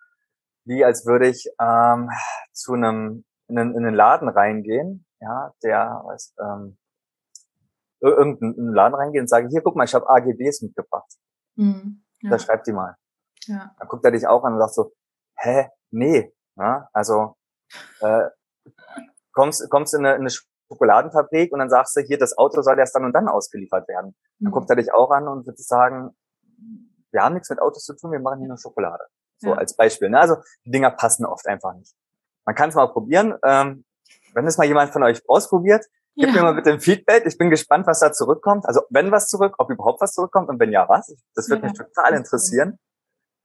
wie 0.67 0.85
als 0.85 1.07
würde 1.07 1.29
ich 1.29 1.49
ähm, 1.61 2.11
zu 2.53 2.75
einem 2.75 3.25
in 3.49 3.59
einen, 3.59 3.75
in 3.75 3.87
einen 3.87 3.95
Laden 3.95 4.29
reingehen, 4.29 5.07
ja, 5.21 5.53
der 5.63 6.03
weiß, 6.05 6.35
ähm, 6.41 6.77
irgendeinen 8.01 8.75
Laden 8.75 8.95
reingehen 8.95 9.23
und 9.23 9.29
sage, 9.29 9.49
hier, 9.49 9.63
guck 9.63 9.77
mal, 9.77 9.85
ich 9.85 9.95
habe 9.95 10.09
AGBs 10.09 10.63
mitgebracht. 10.63 11.11
Mhm, 11.55 12.03
ja. 12.21 12.31
Da 12.31 12.39
schreibt 12.39 12.67
die 12.67 12.73
mal. 12.73 12.97
Ja. 13.45 13.75
Dann 13.79 13.89
guckt 13.89 14.05
er 14.05 14.11
dich 14.11 14.27
auch 14.27 14.45
an 14.45 14.55
und 14.55 14.59
sagt 14.59 14.75
so, 14.75 14.93
hä, 15.37 15.69
nee. 15.91 16.33
Ja, 16.57 16.89
also 16.93 17.37
äh, 18.01 18.29
kommst, 19.33 19.69
kommst 19.71 19.95
in 19.95 20.05
eine, 20.05 20.15
in 20.17 20.23
eine 20.23 20.31
Schokoladenfabrik 20.69 21.53
und 21.53 21.59
dann 21.61 21.71
sagst 21.71 21.97
du, 21.97 22.01
hier, 22.01 22.19
das 22.19 22.37
Auto 22.37 22.63
soll 22.63 22.79
erst 22.79 22.95
dann 22.95 23.05
und 23.05 23.13
dann 23.13 23.29
ausgeliefert 23.29 23.87
werden. 23.89 24.17
Dann 24.41 24.51
mhm. 24.51 24.55
guckt 24.55 24.71
er 24.71 24.77
dich 24.77 24.93
auch 24.93 25.11
an 25.11 25.29
und 25.29 25.47
wird 25.47 25.59
sagen, 25.59 26.17
wir 27.13 27.23
haben 27.23 27.35
nichts 27.35 27.51
mit 27.51 27.61
Autos 27.61 27.85
zu 27.85 27.95
tun, 27.95 28.13
wir 28.13 28.21
machen 28.21 28.41
hier 28.41 28.49
nur 28.49 28.59
Schokolade. 28.59 29.05
So 29.39 29.51
ja. 29.51 29.57
als 29.57 29.77
Beispiel. 29.77 30.11
Ne? 30.11 30.19
Also 30.19 30.37
die 30.65 30.71
Dinger 30.71 30.91
passen 30.91 31.27
oft 31.27 31.47
einfach 31.47 31.75
nicht. 31.75 31.95
Man 32.45 32.55
kann 32.55 32.71
es 32.71 32.75
mal 32.75 32.87
probieren. 32.87 33.35
Ähm, 33.45 33.85
wenn 34.35 34.47
es 34.47 34.59
mal 34.59 34.67
jemand 34.67 34.93
von 34.93 35.03
euch 35.03 35.23
ausprobiert, 35.29 35.87
Gib 36.19 36.29
ja. 36.29 36.33
mir 36.33 36.43
mal 36.45 36.55
bitte 36.55 36.73
ein 36.73 36.81
Feedback. 36.81 37.27
Ich 37.27 37.37
bin 37.37 37.51
gespannt, 37.51 37.87
was 37.87 38.01
da 38.01 38.11
zurückkommt. 38.11 38.65
Also 38.65 38.81
wenn 38.89 39.13
was 39.13 39.29
zurück, 39.29 39.55
ob 39.59 39.71
überhaupt 39.71 40.01
was 40.01 40.15
zurückkommt 40.15 40.49
und 40.49 40.59
wenn 40.59 40.73
ja, 40.73 40.89
was. 40.89 41.15
Das 41.35 41.51
würde 41.51 41.63
ja. 41.63 41.69
mich 41.69 41.79
total 41.79 42.15
interessieren. 42.15 42.79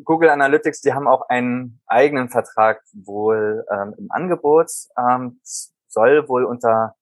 Google 0.06 0.30
Analytics, 0.30 0.80
die 0.80 0.93
haben 0.93 1.06
auch 1.06 1.27
einen 1.27 1.82
eigenen 1.86 2.30
Vertrag 2.30 2.82
wohl 2.93 3.65
ähm, 3.69 3.93
im 3.97 4.08
Angebot. 4.10 4.71
Ähm, 4.97 5.41
soll 5.43 6.30
wohl 6.30 6.45
unter, 6.45 6.95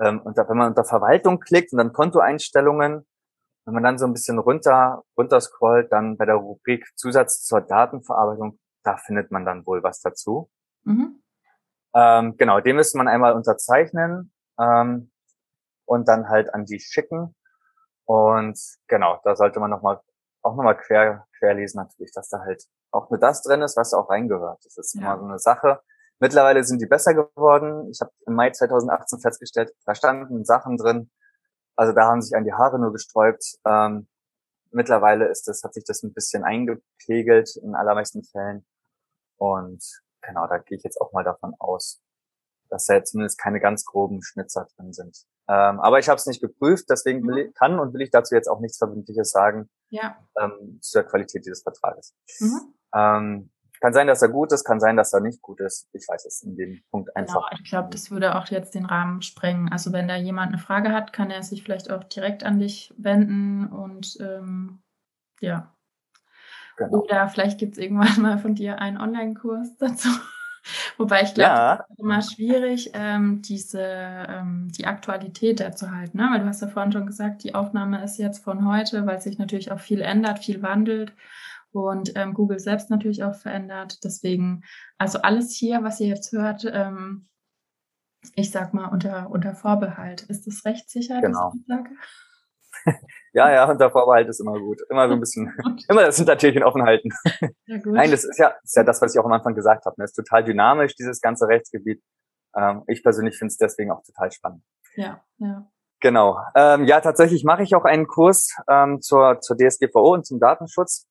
ähm, 0.00 0.20
unter, 0.22 0.48
wenn 0.48 0.56
man 0.56 0.68
unter 0.68 0.84
Verwaltung 0.84 1.40
klickt 1.40 1.72
und 1.72 1.78
dann 1.78 1.92
Kontoeinstellungen, 1.92 3.04
wenn 3.66 3.74
man 3.74 3.82
dann 3.82 3.98
so 3.98 4.06
ein 4.06 4.12
bisschen 4.12 4.38
runter, 4.38 5.02
runter 5.18 5.40
scrollt, 5.40 5.90
dann 5.90 6.16
bei 6.16 6.24
der 6.24 6.36
Rubrik 6.36 6.86
Zusatz 6.94 7.42
zur 7.42 7.60
Datenverarbeitung, 7.60 8.58
da 8.84 8.96
findet 8.96 9.32
man 9.32 9.44
dann 9.44 9.66
wohl 9.66 9.82
was 9.82 10.00
dazu. 10.00 10.48
Mhm. 10.84 11.20
Ähm, 11.94 12.36
genau, 12.36 12.60
den 12.60 12.76
müsste 12.76 12.96
man 12.96 13.08
einmal 13.08 13.34
unterzeichnen 13.34 14.32
ähm, 14.60 15.10
und 15.84 16.08
dann 16.08 16.28
halt 16.28 16.54
an 16.54 16.64
die 16.64 16.78
schicken. 16.78 17.34
Und 18.04 18.58
genau, 18.86 19.20
da 19.24 19.34
sollte 19.34 19.58
man 19.58 19.70
noch 19.70 19.82
mal, 19.82 20.00
auch 20.42 20.54
nochmal 20.54 20.76
quer, 20.76 21.26
querlesen 21.38 21.82
natürlich, 21.82 22.12
dass 22.12 22.28
da 22.28 22.38
halt 22.38 22.62
auch 22.92 23.10
nur 23.10 23.18
das 23.18 23.42
drin 23.42 23.62
ist, 23.62 23.76
was 23.76 23.90
da 23.90 23.98
auch 23.98 24.08
reingehört. 24.08 24.64
Das 24.64 24.76
ist 24.76 24.94
ja. 24.94 25.00
immer 25.00 25.18
so 25.18 25.24
eine 25.24 25.38
Sache. 25.40 25.80
Mittlerweile 26.20 26.62
sind 26.62 26.80
die 26.80 26.86
besser 26.86 27.14
geworden. 27.14 27.90
Ich 27.90 28.00
habe 28.00 28.12
im 28.26 28.34
Mai 28.34 28.50
2018 28.50 29.18
festgestellt, 29.18 29.74
da 29.84 29.94
standen 29.96 30.44
Sachen 30.44 30.76
drin. 30.76 31.10
Also 31.76 31.92
da 31.92 32.06
haben 32.06 32.22
sich 32.22 32.36
an 32.36 32.44
die 32.44 32.52
Haare 32.52 32.78
nur 32.78 32.92
gesträubt. 32.92 33.58
Ähm, 33.66 34.08
mittlerweile 34.70 35.28
ist 35.28 35.46
das, 35.48 35.62
hat 35.62 35.74
sich 35.74 35.84
das 35.84 36.02
ein 36.02 36.12
bisschen 36.12 36.42
eingepegelt 36.44 37.56
in 37.56 37.74
allermeisten 37.74 38.24
Fällen. 38.24 38.66
Und 39.36 39.84
genau, 40.22 40.46
da 40.46 40.58
gehe 40.58 40.78
ich 40.78 40.84
jetzt 40.84 41.00
auch 41.00 41.12
mal 41.12 41.24
davon 41.24 41.54
aus, 41.58 42.00
dass 42.70 42.86
da 42.86 42.94
jetzt 42.94 43.12
zumindest 43.12 43.38
keine 43.38 43.60
ganz 43.60 43.84
groben 43.84 44.22
Schnitzer 44.22 44.66
drin 44.76 44.92
sind. 44.92 45.26
Ähm, 45.48 45.80
aber 45.80 45.98
ich 45.98 46.08
habe 46.08 46.16
es 46.16 46.26
nicht 46.26 46.40
geprüft, 46.40 46.86
deswegen 46.90 47.30
ich, 47.36 47.54
kann 47.54 47.78
und 47.78 47.94
will 47.94 48.02
ich 48.02 48.10
dazu 48.10 48.34
jetzt 48.34 48.48
auch 48.48 48.60
nichts 48.60 48.78
Verbindliches 48.78 49.30
sagen 49.30 49.68
ja. 49.90 50.16
ähm, 50.40 50.78
zur 50.82 51.04
Qualität 51.04 51.46
dieses 51.46 51.62
Vertrages. 51.62 52.14
Mhm. 52.40 52.74
Ähm, 52.94 53.50
kann 53.80 53.92
sein, 53.92 54.06
dass 54.06 54.22
er 54.22 54.28
gut 54.28 54.52
ist, 54.52 54.64
kann 54.64 54.80
sein, 54.80 54.96
dass 54.96 55.12
er 55.12 55.20
nicht 55.20 55.42
gut 55.42 55.60
ist. 55.60 55.88
Ich 55.92 56.06
weiß 56.08 56.24
es 56.24 56.42
in 56.42 56.56
dem 56.56 56.82
Punkt 56.90 57.10
genau, 57.14 57.20
einfach. 57.20 57.50
Genau, 57.50 57.60
ich 57.62 57.70
glaube, 57.70 57.88
das 57.90 58.10
würde 58.10 58.36
auch 58.36 58.46
jetzt 58.46 58.74
den 58.74 58.86
Rahmen 58.86 59.22
sprengen. 59.22 59.70
Also 59.70 59.92
wenn 59.92 60.08
da 60.08 60.16
jemand 60.16 60.52
eine 60.52 60.58
Frage 60.58 60.92
hat, 60.92 61.12
kann 61.12 61.30
er 61.30 61.42
sich 61.42 61.62
vielleicht 61.62 61.90
auch 61.90 62.04
direkt 62.04 62.44
an 62.44 62.58
dich 62.58 62.94
wenden 62.96 63.66
und 63.66 64.16
ähm, 64.20 64.82
ja. 65.40 65.72
Genau. 66.76 66.98
Oder 66.98 67.28
vielleicht 67.28 67.58
gibt 67.58 67.74
es 67.74 67.78
irgendwann 67.78 68.20
mal 68.22 68.38
von 68.38 68.54
dir 68.54 68.80
einen 68.80 68.98
Online-Kurs 68.98 69.76
dazu. 69.78 70.08
Wobei 70.96 71.22
ich 71.22 71.34
glaube, 71.34 71.50
ja. 71.50 71.74
es 71.74 71.90
ist 71.90 72.00
immer 72.00 72.22
schwierig, 72.22 72.90
ähm, 72.94 73.40
diese 73.42 73.80
ähm, 73.80 74.68
die 74.76 74.86
Aktualität 74.86 75.60
dazu 75.60 75.92
halten. 75.92 76.18
Ne? 76.18 76.28
Weil 76.32 76.40
du 76.40 76.46
hast 76.46 76.60
ja 76.60 76.68
vorhin 76.68 76.92
schon 76.92 77.06
gesagt, 77.06 77.44
die 77.44 77.54
Aufnahme 77.54 78.02
ist 78.02 78.18
jetzt 78.18 78.42
von 78.42 78.66
heute, 78.66 79.06
weil 79.06 79.20
sich 79.20 79.38
natürlich 79.38 79.70
auch 79.70 79.78
viel 79.78 80.00
ändert, 80.00 80.40
viel 80.40 80.62
wandelt 80.62 81.12
und 81.72 82.12
ähm, 82.16 82.34
Google 82.34 82.58
selbst 82.58 82.90
natürlich 82.90 83.24
auch 83.24 83.34
verändert. 83.34 83.98
Deswegen, 84.04 84.62
also 84.98 85.20
alles 85.20 85.54
hier, 85.54 85.82
was 85.82 86.00
ihr 86.00 86.08
jetzt 86.08 86.32
hört, 86.32 86.64
ähm, 86.70 87.28
ich 88.34 88.50
sag 88.50 88.74
mal 88.74 88.88
unter, 88.88 89.30
unter 89.30 89.54
Vorbehalt. 89.54 90.22
Ist 90.22 90.46
das 90.46 90.64
rechtssicher, 90.64 91.20
genau. 91.20 91.52
ich 91.54 91.66
sage? 91.66 91.90
ja, 93.32 93.52
ja, 93.52 93.70
unter 93.70 93.90
Vorbehalt 93.90 94.28
ist 94.28 94.40
immer 94.40 94.58
gut. 94.58 94.80
Immer 94.90 95.08
so 95.08 95.14
ein 95.14 95.20
bisschen, 95.20 95.52
immer 95.88 96.02
das 96.02 96.16
Hintertürchen 96.16 96.62
offen 96.62 96.82
halten. 96.82 97.10
Ja, 97.66 97.78
gut. 97.78 97.94
Nein, 97.94 98.10
das 98.10 98.24
ist 98.24 98.38
ja, 98.38 98.50
das 98.50 98.64
ist 98.64 98.76
ja 98.76 98.84
das, 98.84 99.02
was 99.02 99.14
ich 99.14 99.20
auch 99.20 99.24
am 99.24 99.32
Anfang 99.32 99.54
gesagt 99.54 99.84
habe. 99.86 100.02
Es 100.02 100.10
ist 100.10 100.16
total 100.16 100.44
dynamisch, 100.44 100.94
dieses 100.96 101.20
ganze 101.20 101.46
Rechtsgebiet. 101.46 102.02
Ähm, 102.56 102.82
ich 102.86 103.02
persönlich 103.02 103.38
finde 103.38 103.52
es 103.52 103.58
deswegen 103.58 103.90
auch 103.90 104.02
total 104.02 104.30
spannend. 104.32 104.62
Ja, 104.96 105.22
ja. 105.38 105.70
Genau. 106.00 106.38
Ähm, 106.54 106.84
ja, 106.84 107.00
tatsächlich 107.00 107.44
mache 107.44 107.62
ich 107.62 107.74
auch 107.74 107.84
einen 107.84 108.06
Kurs 108.06 108.54
ähm, 108.68 109.00
zur, 109.00 109.40
zur 109.40 109.56
DSGVO 109.56 110.14
und 110.14 110.26
zum 110.26 110.38
Datenschutz. 110.38 111.06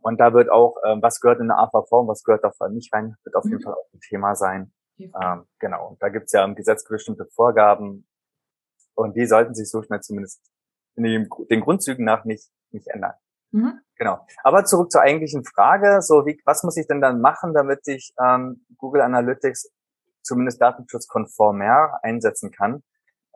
Und 0.00 0.18
da 0.18 0.32
wird 0.32 0.50
auch, 0.50 0.76
ähm, 0.84 1.02
was 1.02 1.20
gehört 1.20 1.40
in 1.40 1.48
der 1.48 1.58
AVV 1.58 1.92
und 1.92 2.08
was 2.08 2.24
gehört 2.24 2.42
da 2.42 2.50
vor 2.50 2.66
allem 2.66 2.74
nicht 2.74 2.92
rein, 2.92 3.16
wird 3.24 3.36
auf 3.36 3.44
jeden 3.44 3.58
mhm. 3.58 3.62
Fall 3.62 3.74
auch 3.74 3.92
ein 3.92 4.00
Thema 4.00 4.34
sein. 4.34 4.72
Ähm, 4.98 5.46
genau. 5.58 5.88
Und 5.88 6.02
da 6.02 6.08
gibt 6.08 6.26
es 6.26 6.32
ja 6.32 6.44
im 6.44 6.54
Gesetz 6.54 6.84
bestimmte 6.84 7.26
Vorgaben. 7.26 8.06
Und 8.94 9.16
die 9.16 9.26
sollten 9.26 9.54
sich 9.54 9.70
so 9.70 9.82
schnell 9.82 10.00
zumindest 10.00 10.42
in 10.96 11.04
den, 11.04 11.28
den 11.50 11.60
Grundzügen 11.60 12.04
nach 12.04 12.24
nicht, 12.24 12.50
nicht 12.70 12.88
ändern. 12.88 13.14
Mhm. 13.50 13.80
Genau. 13.96 14.26
Aber 14.42 14.64
zurück 14.64 14.90
zur 14.90 15.02
eigentlichen 15.02 15.44
Frage. 15.44 16.02
So, 16.02 16.26
wie, 16.26 16.40
was 16.44 16.62
muss 16.62 16.76
ich 16.76 16.86
denn 16.86 17.00
dann 17.00 17.20
machen, 17.20 17.54
damit 17.54 17.86
ich 17.86 18.12
ähm, 18.22 18.64
Google 18.76 19.02
Analytics 19.02 19.70
zumindest 20.22 20.60
datenschutzkonformer 20.60 22.00
einsetzen 22.02 22.50
kann? 22.50 22.82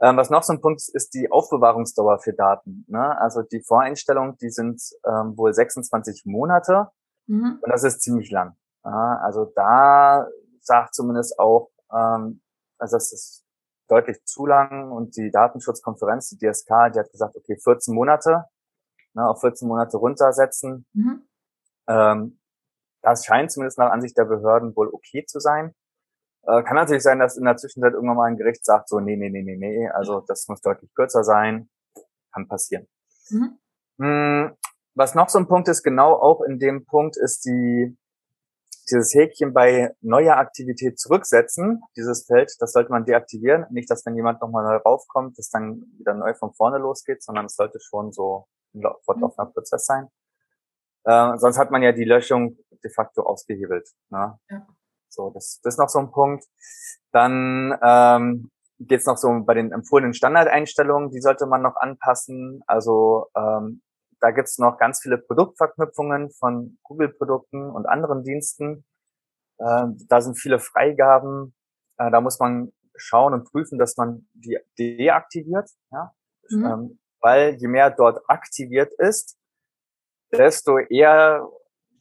Ähm, 0.00 0.16
was 0.16 0.30
noch 0.30 0.42
so 0.42 0.52
ein 0.52 0.60
Punkt 0.60 0.80
ist, 0.80 0.94
ist 0.94 1.14
die 1.14 1.30
Aufbewahrungsdauer 1.30 2.18
für 2.18 2.34
Daten. 2.34 2.84
Ne? 2.88 3.18
Also 3.18 3.42
die 3.42 3.62
Voreinstellungen, 3.62 4.36
die 4.36 4.50
sind 4.50 4.82
ähm, 5.06 5.36
wohl 5.36 5.54
26 5.54 6.24
Monate 6.26 6.88
mhm. 7.26 7.58
und 7.62 7.70
das 7.70 7.82
ist 7.82 8.02
ziemlich 8.02 8.30
lang. 8.30 8.56
Ja, 8.84 9.20
also 9.22 9.46
da 9.56 10.26
sagt 10.60 10.94
zumindest 10.94 11.38
auch, 11.38 11.70
ähm, 11.92 12.42
also 12.78 12.96
das 12.96 13.12
ist 13.12 13.44
deutlich 13.88 14.22
zu 14.24 14.46
lang 14.46 14.90
und 14.90 15.16
die 15.16 15.30
Datenschutzkonferenz, 15.30 16.28
die 16.28 16.38
DSK, 16.38 16.92
die 16.92 16.98
hat 16.98 17.10
gesagt, 17.10 17.36
okay, 17.36 17.56
14 17.56 17.94
Monate, 17.94 18.44
ne, 19.14 19.28
auf 19.28 19.40
14 19.40 19.66
Monate 19.66 19.96
runtersetzen. 19.96 20.86
Mhm. 20.92 21.26
Ähm, 21.88 22.38
das 23.02 23.24
scheint 23.24 23.50
zumindest 23.50 23.78
nach 23.78 23.90
Ansicht 23.90 24.18
der 24.18 24.24
Behörden 24.24 24.74
wohl 24.76 24.88
okay 24.88 25.24
zu 25.24 25.40
sein. 25.40 25.74
Äh, 26.46 26.62
kann 26.62 26.76
natürlich 26.76 27.02
sein, 27.02 27.18
dass 27.18 27.36
in 27.36 27.44
der 27.44 27.56
Zwischenzeit 27.56 27.92
irgendwann 27.92 28.16
mal 28.16 28.30
ein 28.30 28.36
Gericht 28.36 28.64
sagt, 28.64 28.88
so, 28.88 29.00
nee, 29.00 29.16
nee, 29.16 29.30
nee, 29.30 29.42
nee, 29.42 29.56
nee, 29.56 29.88
also 29.88 30.20
das 30.20 30.46
muss 30.48 30.60
deutlich 30.60 30.94
kürzer 30.94 31.24
sein. 31.24 31.68
Kann 32.32 32.46
passieren. 32.46 32.86
Mhm. 33.30 33.58
Hm, 33.98 34.56
was 34.94 35.14
noch 35.14 35.28
so 35.28 35.38
ein 35.38 35.48
Punkt 35.48 35.68
ist, 35.68 35.82
genau 35.82 36.14
auch 36.14 36.42
in 36.42 36.58
dem 36.58 36.84
Punkt 36.84 37.16
ist 37.16 37.44
die, 37.46 37.96
dieses 38.88 39.12
Häkchen 39.14 39.52
bei 39.52 39.90
neuer 40.00 40.36
Aktivität 40.36 41.00
zurücksetzen, 41.00 41.82
dieses 41.96 42.26
Feld, 42.26 42.54
das 42.60 42.72
sollte 42.72 42.92
man 42.92 43.04
deaktivieren. 43.04 43.66
Nicht, 43.70 43.90
dass 43.90 44.06
wenn 44.06 44.14
jemand 44.14 44.40
nochmal 44.40 44.64
neu 44.64 44.76
raufkommt, 44.76 45.38
das 45.38 45.50
dann 45.50 45.82
wieder 45.98 46.14
neu 46.14 46.34
von 46.34 46.52
vorne 46.54 46.78
losgeht, 46.78 47.22
sondern 47.22 47.46
es 47.46 47.56
sollte 47.56 47.80
schon 47.80 48.12
so 48.12 48.46
ein 48.74 48.82
fortlaufender 49.04 49.50
mhm. 49.50 49.54
Prozess 49.54 49.86
sein. 49.86 50.08
Äh, 51.04 51.36
sonst 51.38 51.58
hat 51.58 51.70
man 51.70 51.82
ja 51.82 51.92
die 51.92 52.04
Löschung 52.04 52.56
de 52.84 52.90
facto 52.90 53.22
ausgehebelt. 53.22 53.88
Ne? 54.10 54.38
Ja. 54.50 54.66
So, 55.16 55.30
das, 55.30 55.60
das 55.62 55.74
ist 55.74 55.78
noch 55.78 55.88
so 55.88 55.98
ein 55.98 56.10
Punkt. 56.12 56.44
Dann 57.10 57.76
ähm, 57.82 58.50
geht 58.78 59.00
es 59.00 59.06
noch 59.06 59.16
so 59.16 59.28
bei 59.44 59.54
den 59.54 59.72
empfohlenen 59.72 60.12
Standardeinstellungen, 60.12 61.10
die 61.10 61.20
sollte 61.20 61.46
man 61.46 61.62
noch 61.62 61.76
anpassen. 61.76 62.62
Also 62.66 63.28
ähm, 63.34 63.82
da 64.20 64.30
gibt 64.30 64.48
es 64.48 64.58
noch 64.58 64.78
ganz 64.78 65.00
viele 65.00 65.18
Produktverknüpfungen 65.18 66.30
von 66.30 66.78
Google-Produkten 66.82 67.70
und 67.70 67.86
anderen 67.86 68.22
Diensten. 68.22 68.84
Äh, 69.58 69.86
da 70.08 70.20
sind 70.20 70.38
viele 70.38 70.58
Freigaben. 70.58 71.54
Äh, 71.96 72.10
da 72.10 72.20
muss 72.20 72.38
man 72.38 72.72
schauen 72.94 73.32
und 73.32 73.50
prüfen, 73.50 73.78
dass 73.78 73.96
man 73.96 74.28
die 74.34 74.58
deaktiviert. 74.78 75.70
Ja? 75.90 76.12
Mhm. 76.50 76.64
Ähm, 76.64 76.98
weil 77.20 77.54
je 77.54 77.68
mehr 77.68 77.90
dort 77.90 78.20
aktiviert 78.28 78.92
ist, 78.98 79.38
desto 80.30 80.78
eher 80.78 81.48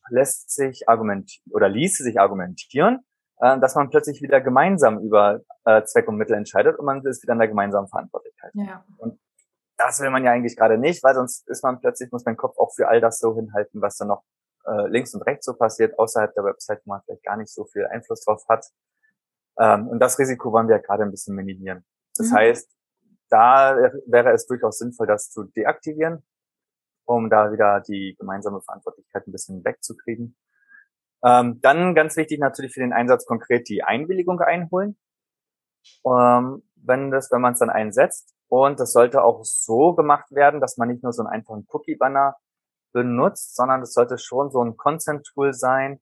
lässt 0.09 0.53
sich 0.53 0.87
argumentieren 0.87 1.51
oder 1.53 1.69
ließe 1.69 2.03
sich 2.03 2.19
argumentieren, 2.19 2.99
äh, 3.39 3.59
dass 3.59 3.75
man 3.75 3.89
plötzlich 3.89 4.21
wieder 4.21 4.41
gemeinsam 4.41 4.99
über 4.99 5.41
äh, 5.65 5.83
Zweck 5.83 6.07
und 6.07 6.17
Mittel 6.17 6.35
entscheidet 6.35 6.79
und 6.79 6.85
man 6.85 7.05
ist 7.05 7.23
wieder 7.23 7.33
in 7.33 7.39
der 7.39 7.47
gemeinsamen 7.47 7.87
Verantwortlichkeit. 7.87 8.51
Ja. 8.53 8.83
Und 8.97 9.19
das 9.77 9.99
will 9.99 10.09
man 10.09 10.23
ja 10.23 10.31
eigentlich 10.31 10.55
gerade 10.55 10.77
nicht, 10.77 11.03
weil 11.03 11.15
sonst 11.15 11.47
ist 11.49 11.63
man 11.63 11.79
plötzlich, 11.79 12.11
muss 12.11 12.25
mein 12.25 12.37
Kopf 12.37 12.57
auch 12.57 12.73
für 12.73 12.87
all 12.87 13.01
das 13.01 13.19
so 13.19 13.35
hinhalten, 13.35 13.81
was 13.81 13.97
da 13.97 14.05
noch 14.05 14.23
äh, 14.65 14.87
links 14.87 15.13
und 15.13 15.21
rechts 15.23 15.45
so 15.45 15.53
passiert, 15.53 15.97
außerhalb 15.99 16.33
der 16.33 16.43
Website, 16.45 16.81
wo 16.85 16.91
man 16.91 17.01
vielleicht 17.03 17.23
gar 17.23 17.37
nicht 17.37 17.53
so 17.53 17.65
viel 17.65 17.85
Einfluss 17.85 18.21
drauf 18.21 18.43
hat. 18.47 18.65
Ähm, 19.59 19.87
und 19.87 19.99
das 19.99 20.17
Risiko 20.17 20.51
wollen 20.51 20.67
wir 20.67 20.77
ja 20.77 20.81
gerade 20.81 21.03
ein 21.03 21.11
bisschen 21.11 21.35
minimieren. 21.35 21.85
Das 22.15 22.29
mhm. 22.29 22.35
heißt, 22.35 22.71
da 23.29 23.75
wäre 24.05 24.31
es 24.31 24.45
durchaus 24.45 24.77
sinnvoll, 24.77 25.07
das 25.07 25.29
zu 25.29 25.43
deaktivieren 25.43 26.23
um 27.05 27.29
da 27.29 27.51
wieder 27.51 27.81
die 27.81 28.15
gemeinsame 28.19 28.61
Verantwortlichkeit 28.61 29.27
ein 29.27 29.31
bisschen 29.31 29.63
wegzukriegen. 29.63 30.35
Ähm, 31.23 31.59
dann 31.61 31.95
ganz 31.95 32.17
wichtig 32.17 32.39
natürlich 32.39 32.73
für 32.73 32.81
den 32.81 32.93
Einsatz 32.93 33.25
konkret 33.25 33.67
die 33.69 33.83
Einwilligung 33.83 34.39
einholen, 34.41 34.97
ähm, 36.05 36.63
wenn 36.75 37.11
das, 37.11 37.31
wenn 37.31 37.41
man 37.41 37.53
es 37.53 37.59
dann 37.59 37.69
einsetzt. 37.69 38.33
Und 38.47 38.79
das 38.79 38.91
sollte 38.91 39.23
auch 39.23 39.43
so 39.43 39.93
gemacht 39.95 40.31
werden, 40.31 40.61
dass 40.61 40.77
man 40.77 40.87
nicht 40.89 41.03
nur 41.03 41.13
so 41.13 41.23
einen 41.23 41.31
einfachen 41.31 41.65
Cookie-Banner 41.67 42.35
benutzt, 42.93 43.55
sondern 43.55 43.81
es 43.81 43.93
sollte 43.93 44.17
schon 44.17 44.51
so 44.51 44.63
ein 44.63 44.77
Consent-Tool 44.77 45.53
sein, 45.53 45.99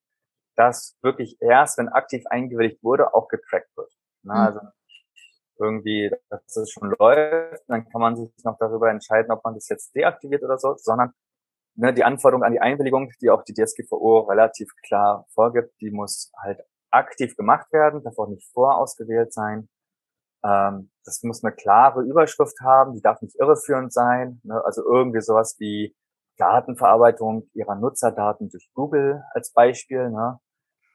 das 0.56 0.98
wirklich 1.02 1.38
erst, 1.42 1.78
wenn 1.78 1.90
aktiv 1.90 2.24
eingewilligt 2.30 2.84
wurde, 2.84 3.14
auch 3.14 3.28
getrackt 3.28 3.76
wird. 3.76 3.92
Na, 4.24 4.34
mhm. 4.34 4.40
Also 4.42 4.60
irgendwie, 5.60 6.12
dass 6.30 6.56
es 6.58 6.72
schon 6.72 6.94
läuft, 7.00 7.64
dann 7.68 7.88
kann 7.90 8.02
man 8.02 8.16
sich 8.16 8.32
noch 8.44 8.58
darüber 8.60 8.90
entscheiden, 8.90 9.32
ob 9.32 9.44
man 9.44 9.54
das 9.54 9.70
jetzt 9.70 9.96
deaktiviert 9.96 10.44
oder 10.44 10.58
so, 10.58 10.76
sondern 10.78 11.14
ne, 11.76 11.94
die 11.94 12.04
Anforderung 12.04 12.44
an 12.44 12.54
die 12.54 12.62
Einwilligung, 12.62 13.10
die 13.22 13.30
auch 13.30 13.44
die 13.44 13.54
DSGVO 13.54 14.22
relativ 14.22 14.70
klar 14.86 15.26
vorgibt, 15.34 15.74
die 15.82 15.92
muss 15.92 16.32
halt 16.42 16.60
aktiv 16.92 17.36
gemacht 17.36 17.72
werden, 17.72 18.04
darf 18.04 18.18
auch 18.18 18.28
nicht 18.28 18.48
vorausgewählt 18.52 19.34
sein. 19.34 19.70
Ähm, 20.44 20.92
das 21.06 21.22
muss 21.24 21.44
eine 21.44 21.54
klare 21.54 22.04
Überschrift 22.04 22.60
haben, 22.62 22.94
die 22.94 23.02
darf 23.02 23.22
nicht 23.22 23.36
irreführend 23.40 23.94
sein, 23.94 24.42
ne, 24.44 24.62
also 24.66 24.84
irgendwie 24.86 25.22
sowas 25.22 25.56
wie 25.60 25.96
Datenverarbeitung 26.38 27.50
ihrer 27.54 27.76
Nutzerdaten 27.76 28.50
durch 28.50 28.70
Google 28.74 29.24
als 29.34 29.52
Beispiel. 29.54 30.10
Ne? 30.10 30.40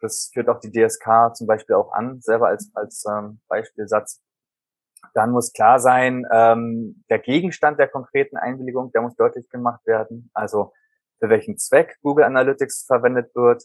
Das 0.01 0.31
führt 0.33 0.49
auch 0.49 0.61
die 0.61 0.71
DSK 0.71 1.35
zum 1.35 1.47
Beispiel 1.47 1.77
auch 1.77 1.93
an, 1.93 2.21
selber 2.21 2.49
als, 2.49 2.71
als 2.75 3.05
ähm, 3.09 3.41
Beispielsatz. 3.49 4.21
Dann 5.15 5.31
muss 5.31 5.53
klar 5.53 5.79
sein, 5.81 6.27
ähm, 6.33 7.05
der 7.11 7.19
Gegenstand 7.19 7.79
der 7.79 7.89
konkreten 7.89 8.37
Einwilligung, 8.37 8.93
der 8.93 9.03
muss 9.03 9.17
deutlich 9.17 9.49
gemacht 9.49 9.87
werden. 9.87 10.31
Also 10.35 10.73
für 11.19 11.29
welchen 11.29 11.59
Zweck 11.59 11.97
Google 12.03 12.25
Analytics 12.25 12.85
verwendet 12.87 13.35
wird. 13.35 13.65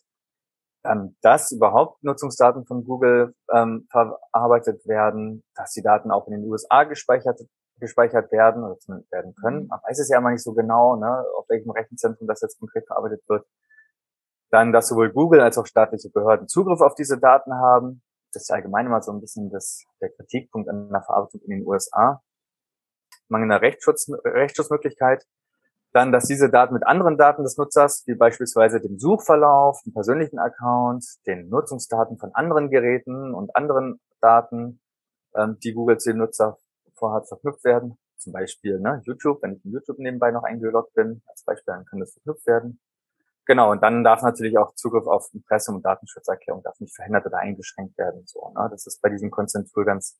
ähm, 0.85 1.15
dass 1.21 1.51
überhaupt 1.53 2.03
Nutzungsdaten 2.03 2.65
von 2.65 2.83
Google 2.83 3.33
ähm, 3.53 3.87
verarbeitet 3.89 4.85
werden, 4.85 5.41
dass 5.55 5.71
die 5.71 5.81
Daten 5.81 6.11
auch 6.11 6.27
in 6.27 6.33
den 6.33 6.43
USA 6.51 6.83
gespeichert, 6.83 7.39
gespeichert 7.79 8.33
werden 8.33 8.65
oder 8.65 8.77
zumindest 8.79 9.09
werden 9.11 9.33
können. 9.35 9.63
Mhm. 9.63 9.67
Man 9.67 9.79
weiß 9.87 9.99
es 9.99 10.09
ja 10.09 10.17
immer 10.17 10.31
nicht 10.31 10.43
so 10.43 10.53
genau, 10.53 10.97
ne, 10.97 11.23
auf 11.37 11.45
welchem 11.47 11.71
Rechenzentrum 11.71 12.27
das 12.27 12.41
jetzt 12.41 12.59
konkret 12.59 12.85
verarbeitet 12.85 13.21
wird. 13.29 13.45
Dann, 14.51 14.73
dass 14.73 14.89
sowohl 14.89 15.11
Google 15.11 15.39
als 15.39 15.57
auch 15.57 15.65
staatliche 15.65 16.09
Behörden 16.09 16.49
Zugriff 16.49 16.81
auf 16.81 16.95
diese 16.95 17.17
Daten 17.17 17.53
haben. 17.53 18.03
Das 18.33 18.43
ist 18.43 18.51
allgemein 18.51 18.87
immer 18.87 19.01
so 19.01 19.11
ein 19.11 19.21
bisschen 19.21 19.49
das, 19.51 19.85
der 20.01 20.09
Kritikpunkt 20.09 20.69
an 20.69 20.89
der 20.89 21.03
Verarbeitung 21.03 21.41
in 21.41 21.51
den 21.51 21.67
USA. 21.67 22.21
Mangelnder 23.27 23.61
Rechtsschutz, 23.61 24.09
Rechtsschutzmöglichkeit. 24.25 25.25
Dann, 25.93 26.11
dass 26.11 26.25
diese 26.25 26.49
Daten 26.49 26.73
mit 26.73 26.87
anderen 26.87 27.17
Daten 27.17 27.43
des 27.43 27.55
Nutzers, 27.57 28.03
wie 28.07 28.15
beispielsweise 28.15 28.81
dem 28.81 28.97
Suchverlauf, 28.97 29.79
dem 29.85 29.93
persönlichen 29.93 30.39
Account, 30.39 31.05
den 31.27 31.49
Nutzungsdaten 31.49 32.17
von 32.17 32.33
anderen 32.33 32.71
Geräten 32.71 33.35
und 33.35 33.55
anderen 33.55 34.01
Daten, 34.19 34.81
ähm, 35.35 35.59
die 35.63 35.73
Google 35.73 35.99
zu 35.99 36.09
dem 36.09 36.17
Nutzer 36.17 36.57
vorhat, 36.95 37.27
verknüpft 37.27 37.63
werden. 37.63 37.99
Zum 38.17 38.33
Beispiel 38.33 38.79
ne, 38.79 39.01
YouTube, 39.05 39.43
wenn 39.43 39.53
ich 39.53 39.65
in 39.65 39.71
YouTube 39.71 39.99
nebenbei 39.99 40.31
noch 40.31 40.43
eingeloggt 40.43 40.93
bin, 40.95 41.21
als 41.27 41.43
Beispiel, 41.43 41.73
dann 41.75 41.85
kann 41.85 41.99
das 41.99 42.13
verknüpft 42.13 42.47
werden. 42.47 42.79
Genau, 43.45 43.71
und 43.71 43.83
dann 43.83 44.03
darf 44.03 44.21
natürlich 44.21 44.57
auch 44.57 44.73
Zugriff 44.75 45.05
auf 45.05 45.29
Impressum 45.33 45.75
und 45.75 45.85
Datenschutzerklärung 45.85 46.63
darf 46.63 46.79
nicht 46.79 46.95
verhindert 46.95 47.25
oder 47.25 47.39
eingeschränkt 47.39 47.97
werden. 47.97 48.25
So, 48.25 48.53
ne? 48.55 48.69
Das 48.71 48.87
ist 48.87 49.01
bei 49.01 49.09
diesem 49.09 49.31
Consent 49.31 49.69
Tool 49.71 49.83
ganz, 49.83 50.17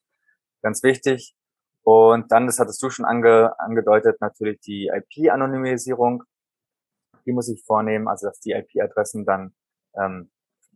ganz 0.62 0.84
wichtig. 0.84 1.36
Und 1.84 2.32
dann, 2.32 2.48
das 2.48 2.60
hattest 2.60 2.82
du 2.84 2.90
schon 2.90 3.06
ange, 3.06 3.58
angedeutet, 3.60 4.20
natürlich 4.20 4.60
die 4.62 4.90
IP-Anonymisierung. 4.94 6.24
Die 7.26 7.32
muss 7.32 7.50
ich 7.50 7.64
vornehmen, 7.64 8.08
also 8.08 8.28
dass 8.28 8.40
die 8.40 8.52
IP-Adressen 8.52 9.26
dann 9.26 9.54
ähm, 9.96 10.30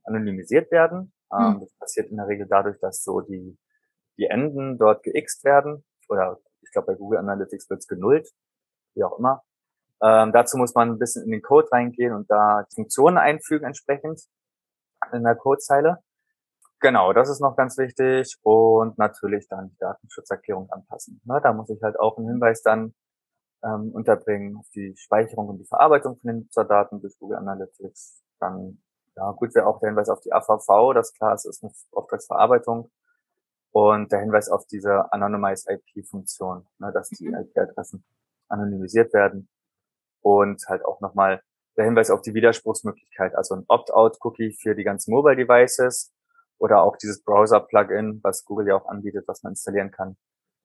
anonymisiert 0.04 0.72
werden. 0.72 1.14
Ähm, 1.34 1.56
mhm. 1.56 1.60
Das 1.62 1.74
passiert 1.78 2.10
in 2.10 2.18
der 2.18 2.28
Regel 2.28 2.48
dadurch, 2.50 2.80
dass 2.80 3.04
so 3.04 3.20
die, 3.22 3.58
die 4.18 4.26
Enden 4.26 4.78
dort 4.78 5.04
geixt 5.04 5.44
werden. 5.44 5.84
Oder 6.08 6.40
ich 6.62 6.72
glaube, 6.72 6.88
bei 6.88 6.96
Google 6.96 7.20
Analytics 7.20 7.70
wird 7.70 7.80
es 7.80 7.88
genullt, 7.88 8.30
wie 8.96 9.04
auch 9.04 9.20
immer. 9.20 9.44
Ähm, 10.02 10.32
dazu 10.32 10.58
muss 10.58 10.76
man 10.76 10.92
ein 10.92 11.00
bisschen 11.00 11.24
in 11.24 11.32
den 11.32 11.42
Code 11.42 11.68
reingehen 11.72 12.14
und 12.14 12.30
da 12.30 12.66
Funktionen 12.74 13.18
einfügen 13.18 13.66
entsprechend 13.66 14.22
in 15.12 15.24
der 15.24 15.36
Codezeile. 15.36 16.00
Genau, 16.80 17.12
das 17.12 17.30
ist 17.30 17.42
noch 17.42 17.56
ganz 17.56 17.78
wichtig 17.78 18.38
und 18.44 19.00
natürlich 19.00 19.48
dann 19.48 19.70
die 19.70 19.78
Datenschutzerklärung 19.80 20.70
anpassen. 20.70 21.20
Na, 21.26 21.40
da 21.40 21.52
muss 21.52 21.70
ich 21.70 21.82
halt 21.82 22.00
auch 22.00 22.18
einen 22.18 22.28
Hinweis 22.28 22.62
dann 22.62 22.94
ähm, 23.64 23.92
unterbringen 23.94 24.58
auf 24.58 24.68
die 24.76 24.96
Speicherung 24.96 25.50
und 25.50 25.58
die 25.58 25.66
Verarbeitung 25.66 26.18
von 26.20 26.28
den 26.28 26.40
Nutzerdaten 26.42 27.02
durch 27.02 27.18
Google 27.18 27.38
Analytics. 27.38 28.22
Dann, 28.40 28.82
ja, 29.16 29.32
gut 29.32 29.56
wäre 29.56 29.66
auch 29.66 29.80
der 29.80 29.90
Hinweis 29.90 30.10
auf 30.10 30.22
die 30.22 30.32
AVV, 30.32 30.94
das 30.94 31.14
klar, 31.14 31.34
es 31.34 31.46
ist 31.46 31.64
eine 31.64 31.74
Auftragsverarbeitung. 31.92 32.92
Und 33.72 34.12
der 34.12 34.20
Hinweis 34.20 34.50
auf 34.50 34.66
diese 34.68 35.12
Anonymized 35.12 35.70
IP-Funktion, 35.70 36.68
ne, 36.80 36.92
dass 36.94 37.10
die. 37.10 37.28
IP-Adressen 37.28 38.04
anonymisiert 38.50 39.14
werden. 39.14 39.50
Und 40.22 40.62
halt 40.68 40.84
auch 40.84 41.00
nochmal 41.00 41.42
der 41.78 41.86
Hinweis 41.86 42.10
auf 42.10 42.22
die 42.22 42.34
Widerspruchsmöglichkeit, 42.34 43.36
also 43.36 43.56
ein 43.56 43.66
Opt-out-Cookie 43.68 44.58
für 44.60 44.76
die 44.76 44.84
ganzen 44.84 45.12
Mobile 45.12 45.36
Devices 45.36 46.12
oder 46.58 46.82
auch 46.82 46.98
dieses 46.98 47.24
Browser-Plugin, 47.24 48.20
was 48.24 48.44
Google 48.44 48.68
ja 48.68 48.76
auch 48.76 48.88
anbietet, 48.88 49.28
was 49.28 49.44
man 49.44 49.52
installieren 49.52 49.92
kann, 49.92 50.18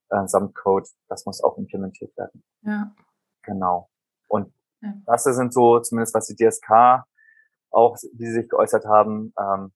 äh, 0.09 0.27
samt 0.27 0.55
Code, 0.55 0.89
das 1.09 1.27
muss 1.27 1.43
auch 1.43 1.59
implementiert 1.59 2.17
werden. 2.17 2.43
Ja. 2.63 2.95
Genau. 3.43 3.91
Und 4.29 4.55
ja. 4.81 4.95
das 5.05 5.25
sind 5.25 5.53
so, 5.53 5.81
zumindest 5.81 6.15
was 6.15 6.27
die 6.27 6.37
DSK 6.37 7.05
auch, 7.71 7.97
sie 7.97 8.33
sich 8.33 8.49
geäußert 8.49 8.87
haben, 8.87 9.35
ähm, 9.39 9.73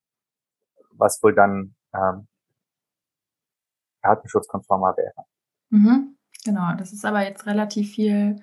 was 0.93 1.23
wohl 1.23 1.35
dann 1.35 1.75
ähm, 1.95 2.29
datenschutzkonformer 4.03 4.97
wäre. 4.97 5.27
Mhm. 5.71 6.17
Genau, 6.45 6.75
das 6.79 6.93
ist 6.93 7.05
aber 7.05 7.23
jetzt 7.23 7.47
relativ 7.47 7.93
viel 7.95 8.37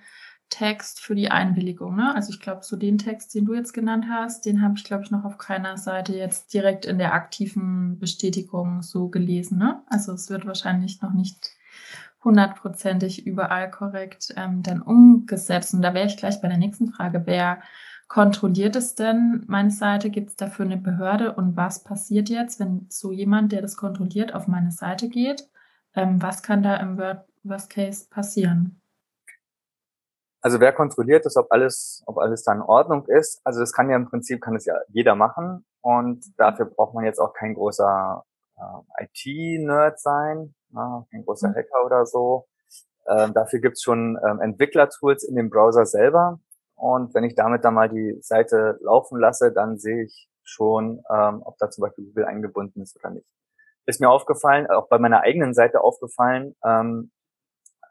Text 0.53 1.01
für 1.01 1.15
die 1.15 1.31
Einwilligung. 1.31 1.95
Ne? 1.95 2.13
Also 2.13 2.31
ich 2.31 2.39
glaube, 2.39 2.63
so 2.63 2.75
den 2.75 2.99
Text, 2.99 3.33
den 3.33 3.45
du 3.45 3.55
jetzt 3.55 3.73
genannt 3.73 4.05
hast, 4.07 4.45
den 4.45 4.61
habe 4.61 4.75
ich, 4.77 4.83
glaube 4.83 5.03
ich, 5.03 5.09
noch 5.09 5.25
auf 5.25 5.39
keiner 5.39 5.77
Seite 5.77 6.15
jetzt 6.15 6.53
direkt 6.53 6.85
in 6.85 6.99
der 6.99 7.13
aktiven 7.13 7.97
Bestätigung 7.97 8.83
so 8.83 9.09
gelesen. 9.09 9.57
Ne? 9.57 9.81
Also 9.89 10.13
es 10.13 10.29
wird 10.29 10.45
wahrscheinlich 10.45 11.01
noch 11.01 11.11
nicht 11.11 11.49
hundertprozentig 12.23 13.25
überall 13.25 13.71
korrekt 13.71 14.31
ähm, 14.37 14.61
dann 14.61 14.83
umgesetzt. 14.83 15.73
Und 15.73 15.81
da 15.81 15.95
wäre 15.95 16.05
ich 16.05 16.17
gleich 16.17 16.39
bei 16.39 16.49
der 16.49 16.59
nächsten 16.59 16.93
Frage. 16.93 17.23
Wer 17.25 17.63
kontrolliert 18.07 18.75
es 18.75 18.93
denn? 18.93 19.43
Meine 19.47 19.71
Seite 19.71 20.11
gibt 20.11 20.29
es 20.29 20.35
dafür 20.35 20.65
eine 20.65 20.77
Behörde 20.77 21.33
und 21.33 21.57
was 21.57 21.83
passiert 21.83 22.29
jetzt, 22.29 22.59
wenn 22.59 22.85
so 22.89 23.11
jemand, 23.11 23.51
der 23.51 23.63
das 23.63 23.75
kontrolliert, 23.75 24.35
auf 24.35 24.47
meine 24.47 24.71
Seite 24.71 25.09
geht? 25.09 25.49
Ähm, 25.95 26.21
was 26.21 26.43
kann 26.43 26.61
da 26.61 26.75
im 26.75 26.99
Worst 27.41 27.71
Case 27.71 28.05
passieren? 28.07 28.82
Also 30.43 30.59
wer 30.59 30.73
kontrolliert 30.73 31.25
das, 31.25 31.37
ob 31.37 31.49
alles, 31.51 32.03
ob 32.05 32.17
alles 32.17 32.43
da 32.43 32.51
in 32.51 32.61
Ordnung 32.61 33.05
ist? 33.07 33.39
Also 33.45 33.61
das 33.61 33.71
kann 33.71 33.89
ja 33.89 33.95
im 33.95 34.09
Prinzip, 34.09 34.41
kann 34.41 34.57
es 34.57 34.65
ja 34.65 34.75
jeder 34.89 35.15
machen 35.15 35.65
und 35.81 36.25
dafür 36.37 36.65
braucht 36.65 36.93
man 36.93 37.05
jetzt 37.05 37.19
auch 37.19 37.33
kein 37.33 37.53
großer 37.53 38.25
äh, 38.57 39.05
IT-Nerd 39.05 40.01
sein, 40.01 40.53
na, 40.69 41.05
kein 41.11 41.23
großer 41.23 41.47
mhm. 41.47 41.55
Hacker 41.55 41.85
oder 41.85 42.05
so. 42.05 42.45
Ähm, 43.07 43.33
dafür 43.33 43.61
gibt's 43.61 43.83
schon 43.83 44.19
ähm, 44.27 44.41
Entwicklertools 44.41 45.23
in 45.23 45.35
dem 45.35 45.49
Browser 45.49 45.85
selber 45.85 46.39
und 46.75 47.13
wenn 47.15 47.23
ich 47.23 47.35
damit 47.35 47.63
dann 47.63 47.75
mal 47.75 47.87
die 47.87 48.17
Seite 48.21 48.77
laufen 48.81 49.17
lasse, 49.17 49.53
dann 49.53 49.77
sehe 49.77 50.03
ich 50.03 50.29
schon, 50.43 51.01
ähm, 51.09 51.41
ob 51.45 51.57
da 51.57 51.69
zum 51.69 51.83
Beispiel 51.83 52.03
Google 52.07 52.25
eingebunden 52.25 52.81
ist 52.81 52.97
oder 52.97 53.11
nicht. 53.11 53.25
Ist 53.85 54.01
mir 54.01 54.09
aufgefallen, 54.09 54.67
auch 54.69 54.89
bei 54.89 54.99
meiner 54.99 55.21
eigenen 55.21 55.53
Seite 55.53 55.79
aufgefallen, 55.81 56.53
ähm, 56.65 57.11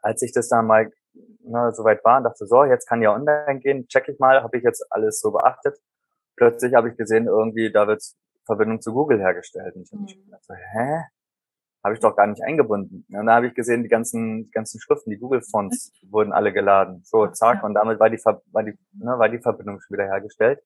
als 0.03 0.21
ich 0.21 0.33
das 0.33 0.49
dann 0.49 0.67
mal 0.67 0.91
ne, 1.13 1.71
soweit 1.73 2.03
war 2.03 2.17
und 2.17 2.23
dachte, 2.23 2.45
so, 2.45 2.63
jetzt 2.63 2.87
kann 2.87 3.01
ja 3.01 3.13
online 3.13 3.59
gehen, 3.59 3.87
check 3.87 4.07
ich 4.07 4.19
mal, 4.19 4.43
habe 4.43 4.57
ich 4.57 4.63
jetzt 4.63 4.85
alles 4.91 5.19
so 5.19 5.31
beachtet. 5.31 5.77
Plötzlich 6.35 6.73
habe 6.73 6.89
ich 6.89 6.97
gesehen, 6.97 7.27
irgendwie, 7.27 7.71
da 7.71 7.87
wird 7.87 8.03
Verbindung 8.45 8.81
zu 8.81 8.93
Google 8.93 9.19
hergestellt. 9.19 9.75
Und 9.75 9.83
ich 9.83 9.91
habe 9.91 10.01
mhm. 10.01 10.25
gedacht, 10.25 10.43
so, 10.43 10.53
hä? 10.53 11.03
Habe 11.83 11.95
ich 11.95 11.99
doch 11.99 12.15
gar 12.15 12.27
nicht 12.27 12.41
eingebunden. 12.41 13.05
Und 13.09 13.25
dann 13.25 13.35
habe 13.35 13.47
ich 13.47 13.55
gesehen, 13.55 13.83
die 13.83 13.89
ganzen, 13.89 14.45
die 14.45 14.51
ganzen 14.51 14.79
Schriften, 14.79 15.09
die 15.09 15.17
Google-Fonts 15.17 15.91
wurden 16.09 16.31
alle 16.31 16.53
geladen. 16.53 17.01
So, 17.03 17.27
zack, 17.27 17.61
und 17.63 17.73
damit 17.73 17.99
war 17.99 18.09
die, 18.09 18.17
war 18.17 18.63
die, 18.63 18.77
ne, 18.93 19.19
war 19.19 19.27
die 19.27 19.39
Verbindung 19.39 19.81
schon 19.81 19.97
wieder 19.97 20.05
hergestellt. 20.05 20.63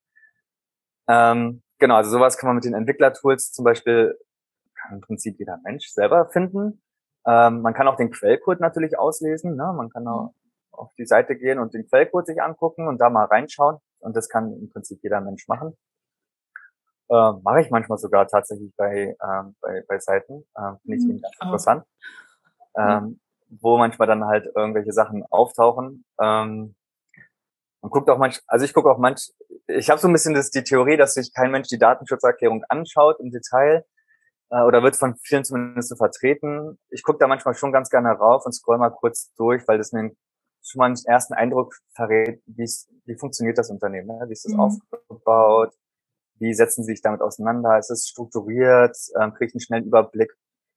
Ähm, 1.07 1.63
genau, 1.79 1.95
also 1.95 2.11
sowas 2.11 2.37
kann 2.37 2.47
man 2.47 2.55
mit 2.55 2.65
den 2.65 2.75
Entwicklertools 2.75 3.51
zum 3.51 3.65
Beispiel, 3.65 4.15
kann 4.75 4.97
im 4.97 5.01
Prinzip 5.01 5.39
jeder 5.39 5.59
Mensch 5.63 5.89
selber 5.89 6.27
finden. 6.29 6.83
Ähm, 7.27 7.61
man 7.61 7.73
kann 7.73 7.87
auch 7.87 7.97
den 7.97 8.11
Quellcode 8.11 8.61
natürlich 8.61 8.97
auslesen. 8.97 9.55
Ne? 9.55 9.73
Man 9.75 9.89
kann 9.89 10.07
auch 10.07 10.33
auf 10.71 10.93
die 10.97 11.05
Seite 11.05 11.35
gehen 11.35 11.59
und 11.59 11.73
den 11.73 11.87
Quellcode 11.87 12.27
sich 12.27 12.41
angucken 12.41 12.87
und 12.87 12.99
da 12.99 13.09
mal 13.09 13.25
reinschauen. 13.25 13.77
Und 13.99 14.15
das 14.15 14.29
kann 14.29 14.53
im 14.53 14.69
Prinzip 14.69 14.99
jeder 15.03 15.21
Mensch 15.21 15.47
machen. 15.47 15.75
Äh, 17.09 17.31
Mache 17.43 17.61
ich 17.61 17.69
manchmal 17.69 17.97
sogar 17.97 18.27
tatsächlich 18.27 18.73
bei, 18.77 19.15
ähm, 19.21 19.55
bei, 19.61 19.83
bei 19.87 19.99
Seiten. 19.99 20.45
Äh, 20.55 20.73
Finde 20.81 20.97
ich 20.97 21.03
mhm. 21.03 21.21
ganz 21.21 21.35
interessant. 21.41 21.83
Ähm, 22.77 23.19
wo 23.49 23.77
manchmal 23.77 24.07
dann 24.07 24.25
halt 24.25 24.45
irgendwelche 24.55 24.91
Sachen 24.91 25.23
auftauchen. 25.29 26.05
Ähm, 26.21 26.75
man 27.81 27.91
guckt 27.91 28.09
auch 28.09 28.17
manch, 28.17 28.41
also 28.47 28.65
ich 28.65 28.73
gucke 28.73 28.89
auch 28.89 28.97
manch, 28.97 29.31
ich 29.67 29.89
habe 29.89 29.99
so 29.99 30.07
ein 30.07 30.13
bisschen 30.13 30.33
das, 30.33 30.49
die 30.49 30.63
Theorie, 30.63 30.97
dass 30.97 31.13
sich 31.13 31.33
kein 31.33 31.51
Mensch 31.51 31.67
die 31.69 31.77
Datenschutzerklärung 31.77 32.63
anschaut 32.69 33.19
im 33.19 33.31
Detail, 33.31 33.85
äh, 34.49 34.61
oder 34.61 34.83
wird 34.83 34.95
von 34.95 35.15
vielen 35.23 35.43
zumindest 35.43 35.89
so 35.89 35.95
vertreten. 35.95 36.77
Ich 36.89 37.03
gucke 37.03 37.19
da 37.19 37.27
manchmal 37.27 37.55
schon 37.55 37.71
ganz 37.71 37.89
gerne 37.89 38.09
rauf 38.09 38.45
und 38.45 38.53
scroll 38.53 38.77
mal 38.77 38.89
kurz 38.89 39.33
durch, 39.35 39.67
weil 39.67 39.77
das 39.77 39.91
mir 39.91 40.11
schon 40.63 40.79
mal 40.79 40.85
einen 40.85 40.97
ersten 41.05 41.33
Eindruck 41.33 41.75
verrät, 41.95 42.41
wie 42.45 43.15
funktioniert 43.15 43.57
das 43.57 43.69
Unternehmen, 43.69 44.07
ne? 44.07 44.25
wie 44.27 44.33
ist 44.33 44.45
das 44.45 44.53
mhm. 44.53 44.59
aufgebaut, 44.59 45.73
wie 46.39 46.53
setzen 46.53 46.83
sie 46.83 46.93
sich 46.93 47.01
damit 47.01 47.21
auseinander, 47.21 47.77
ist 47.77 47.89
es 47.89 48.07
strukturiert, 48.07 48.97
ähm, 49.19 49.33
kriege 49.33 49.49
ich 49.49 49.55
einen 49.55 49.61
schnellen 49.61 49.85
Überblick. 49.85 50.33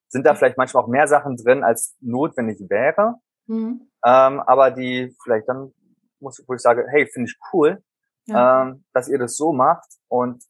Sind 0.08 0.26
da 0.26 0.34
vielleicht 0.34 0.56
manchmal 0.56 0.84
auch 0.84 0.88
mehr 0.88 1.06
Sachen 1.06 1.36
drin, 1.36 1.62
als 1.62 1.96
notwendig 2.00 2.58
wäre, 2.68 3.16
mhm. 3.46 3.88
ähm, 4.04 4.40
aber 4.40 4.70
die 4.70 5.14
vielleicht 5.22 5.48
dann 5.48 5.72
muss, 6.20 6.42
wo 6.46 6.54
ich 6.54 6.60
sage, 6.60 6.86
hey, 6.90 7.06
finde 7.06 7.30
ich 7.30 7.38
cool, 7.52 7.82
ja. 8.26 8.62
ähm, 8.62 8.84
dass 8.92 9.08
ihr 9.08 9.18
das 9.18 9.36
so 9.36 9.52
macht 9.52 9.88
und 10.08 10.44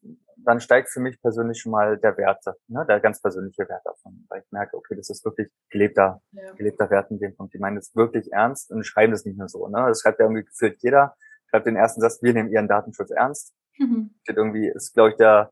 dann 0.45 0.59
steigt 0.59 0.89
für 0.89 0.99
mich 0.99 1.21
persönlich 1.21 1.59
schon 1.59 1.71
mal 1.71 1.97
der 1.97 2.17
Werte, 2.17 2.55
ne, 2.67 2.85
der 2.87 2.99
ganz 2.99 3.21
persönliche 3.21 3.67
Wert 3.67 3.81
davon, 3.85 4.25
weil 4.29 4.41
ich 4.41 4.51
merke, 4.51 4.77
okay, 4.77 4.95
das 4.95 5.09
ist 5.09 5.23
wirklich 5.25 5.49
gelebter, 5.69 6.21
ja. 6.31 6.53
gelebter 6.53 6.89
Wert 6.89 7.11
in 7.11 7.19
dem 7.19 7.35
Punkt. 7.35 7.53
Die 7.53 7.59
meinen 7.59 7.75
das 7.75 7.95
wirklich 7.95 8.31
ernst 8.31 8.71
und 8.71 8.83
schreiben 8.83 9.11
das 9.11 9.25
nicht 9.25 9.37
nur 9.37 9.47
so. 9.47 9.67
Ne? 9.67 9.85
Das 9.87 10.01
schreibt 10.01 10.19
ja 10.19 10.25
irgendwie 10.25 10.43
gefühlt 10.43 10.81
jeder. 10.81 11.15
Schreibt 11.49 11.65
den 11.65 11.75
ersten 11.75 12.01
Satz, 12.01 12.21
wir 12.21 12.33
nehmen 12.33 12.49
ihren 12.51 12.67
Datenschutz 12.67 13.11
ernst. 13.11 13.53
Mhm. 13.77 14.15
Steht 14.23 14.37
irgendwie, 14.37 14.67
ist, 14.67 14.93
glaube 14.93 15.11
ich, 15.11 15.17
der, 15.17 15.51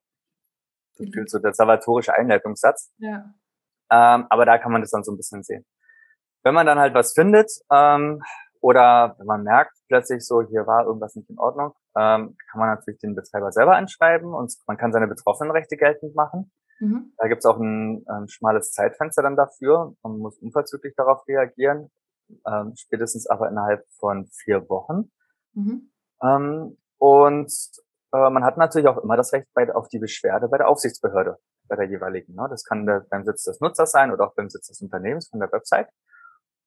mhm. 0.97 1.27
so 1.27 1.39
der 1.39 1.53
salvatorische 1.53 2.13
Einleitungssatz. 2.13 2.91
Ja. 2.97 3.33
Ähm, 3.91 4.27
aber 4.29 4.45
da 4.45 4.57
kann 4.57 4.71
man 4.71 4.81
das 4.81 4.91
dann 4.91 5.03
so 5.03 5.11
ein 5.11 5.17
bisschen 5.17 5.43
sehen. 5.43 5.65
Wenn 6.43 6.53
man 6.53 6.65
dann 6.65 6.79
halt 6.79 6.93
was 6.93 7.13
findet, 7.13 7.51
ähm, 7.71 8.21
oder 8.61 9.15
wenn 9.17 9.25
man 9.25 9.43
merkt 9.43 9.75
plötzlich 9.87 10.25
so, 10.25 10.41
hier 10.41 10.67
war 10.67 10.85
irgendwas 10.85 11.15
nicht 11.15 11.29
in 11.29 11.39
Ordnung, 11.39 11.73
ähm, 11.97 12.35
kann 12.51 12.59
man 12.59 12.69
natürlich 12.69 12.99
den 12.99 13.15
Betreiber 13.15 13.51
selber 13.51 13.75
anschreiben 13.75 14.33
und 14.33 14.53
man 14.67 14.77
kann 14.77 14.91
seine 14.91 15.07
Betroffenenrechte 15.07 15.77
geltend 15.77 16.15
machen. 16.15 16.51
Mhm. 16.79 17.13
Da 17.17 17.27
gibt 17.27 17.39
es 17.39 17.45
auch 17.45 17.59
ein 17.59 18.05
ähm, 18.09 18.27
schmales 18.27 18.71
Zeitfenster 18.71 19.21
dann 19.21 19.35
dafür. 19.35 19.95
Man 20.03 20.17
muss 20.19 20.37
unverzüglich 20.39 20.95
darauf 20.95 21.27
reagieren, 21.27 21.91
ähm, 22.47 22.73
spätestens 22.75 23.27
aber 23.27 23.49
innerhalb 23.49 23.85
von 23.99 24.27
vier 24.27 24.67
Wochen. 24.69 25.11
Mhm. 25.53 25.91
Ähm, 26.21 26.77
und 26.97 27.53
äh, 28.13 28.29
man 28.29 28.43
hat 28.43 28.57
natürlich 28.57 28.87
auch 28.87 28.97
immer 28.97 29.17
das 29.17 29.33
Recht 29.33 29.47
bei, 29.53 29.73
auf 29.73 29.89
die 29.89 29.99
Beschwerde 29.99 30.47
bei 30.47 30.57
der 30.57 30.69
Aufsichtsbehörde, 30.69 31.37
bei 31.67 31.75
der 31.75 31.85
jeweiligen. 31.85 32.33
Ne? 32.35 32.47
Das 32.49 32.63
kann 32.63 32.85
der, 32.85 33.05
beim 33.09 33.25
Sitz 33.25 33.43
des 33.43 33.59
Nutzers 33.59 33.91
sein 33.91 34.11
oder 34.11 34.27
auch 34.27 34.35
beim 34.35 34.49
Sitz 34.49 34.67
des 34.67 34.81
Unternehmens 34.81 35.29
von 35.29 35.39
der 35.39 35.51
Website. 35.51 35.89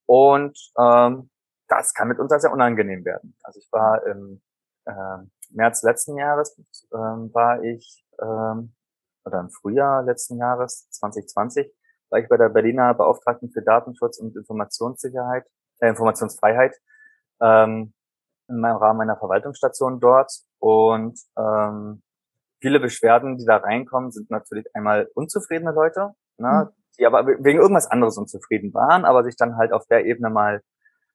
Und 0.07 0.59
ähm, 0.79 1.31
das 1.68 1.95
kann 1.95 2.09
mitunter 2.09 2.39
sehr 2.39 2.53
unangenehm 2.53 3.05
werden. 3.05 3.37
Also 3.43 3.59
ich 3.59 3.68
war 3.73 4.05
im 4.07 4.43
äh, 4.85 5.18
März 5.51 5.83
letzten 5.83 6.16
Jahres, 6.16 6.57
ähm, 6.93 7.30
war 7.33 7.62
ich, 7.62 8.05
ähm, 8.20 8.74
oder 9.24 9.41
im 9.41 9.51
Frühjahr 9.51 10.03
letzten 10.03 10.39
Jahres, 10.39 10.89
2020, 10.91 11.72
war 12.11 12.20
ich 12.20 12.28
bei 12.28 12.37
der 12.37 12.49
Berliner 12.49 12.95
Beauftragten 12.95 13.51
für 13.51 13.62
Datenschutz 13.62 14.18
und 14.18 14.37
Informationssicherheit, 14.37 15.47
äh, 15.80 15.89
Informationsfreiheit, 15.89 16.74
ähm, 17.41 17.95
im 18.49 18.64
Rahmen 18.64 18.99
meiner 18.99 19.16
Verwaltungsstation 19.16 20.01
dort. 20.01 20.30
Und 20.59 21.18
ähm, 21.39 22.03
viele 22.61 22.80
Beschwerden, 22.80 23.39
die 23.39 23.45
da 23.45 23.57
reinkommen, 23.57 24.11
sind 24.12 24.30
natürlich 24.30 24.66
einmal 24.74 25.09
unzufriedene 25.14 25.72
Leute, 25.72 26.12
ne, 26.39 26.70
mhm. 26.70 26.83
die 26.99 27.07
aber 27.07 27.26
wegen 27.26 27.61
irgendwas 27.61 27.91
anderes 27.91 28.18
unzufrieden 28.18 28.74
waren, 28.74 29.05
aber 29.05 29.24
sich 29.24 29.37
dann 29.37 29.57
halt 29.57 29.72
auf 29.72 29.87
der 29.87 30.05
Ebene 30.05 30.30
mal 30.30 30.62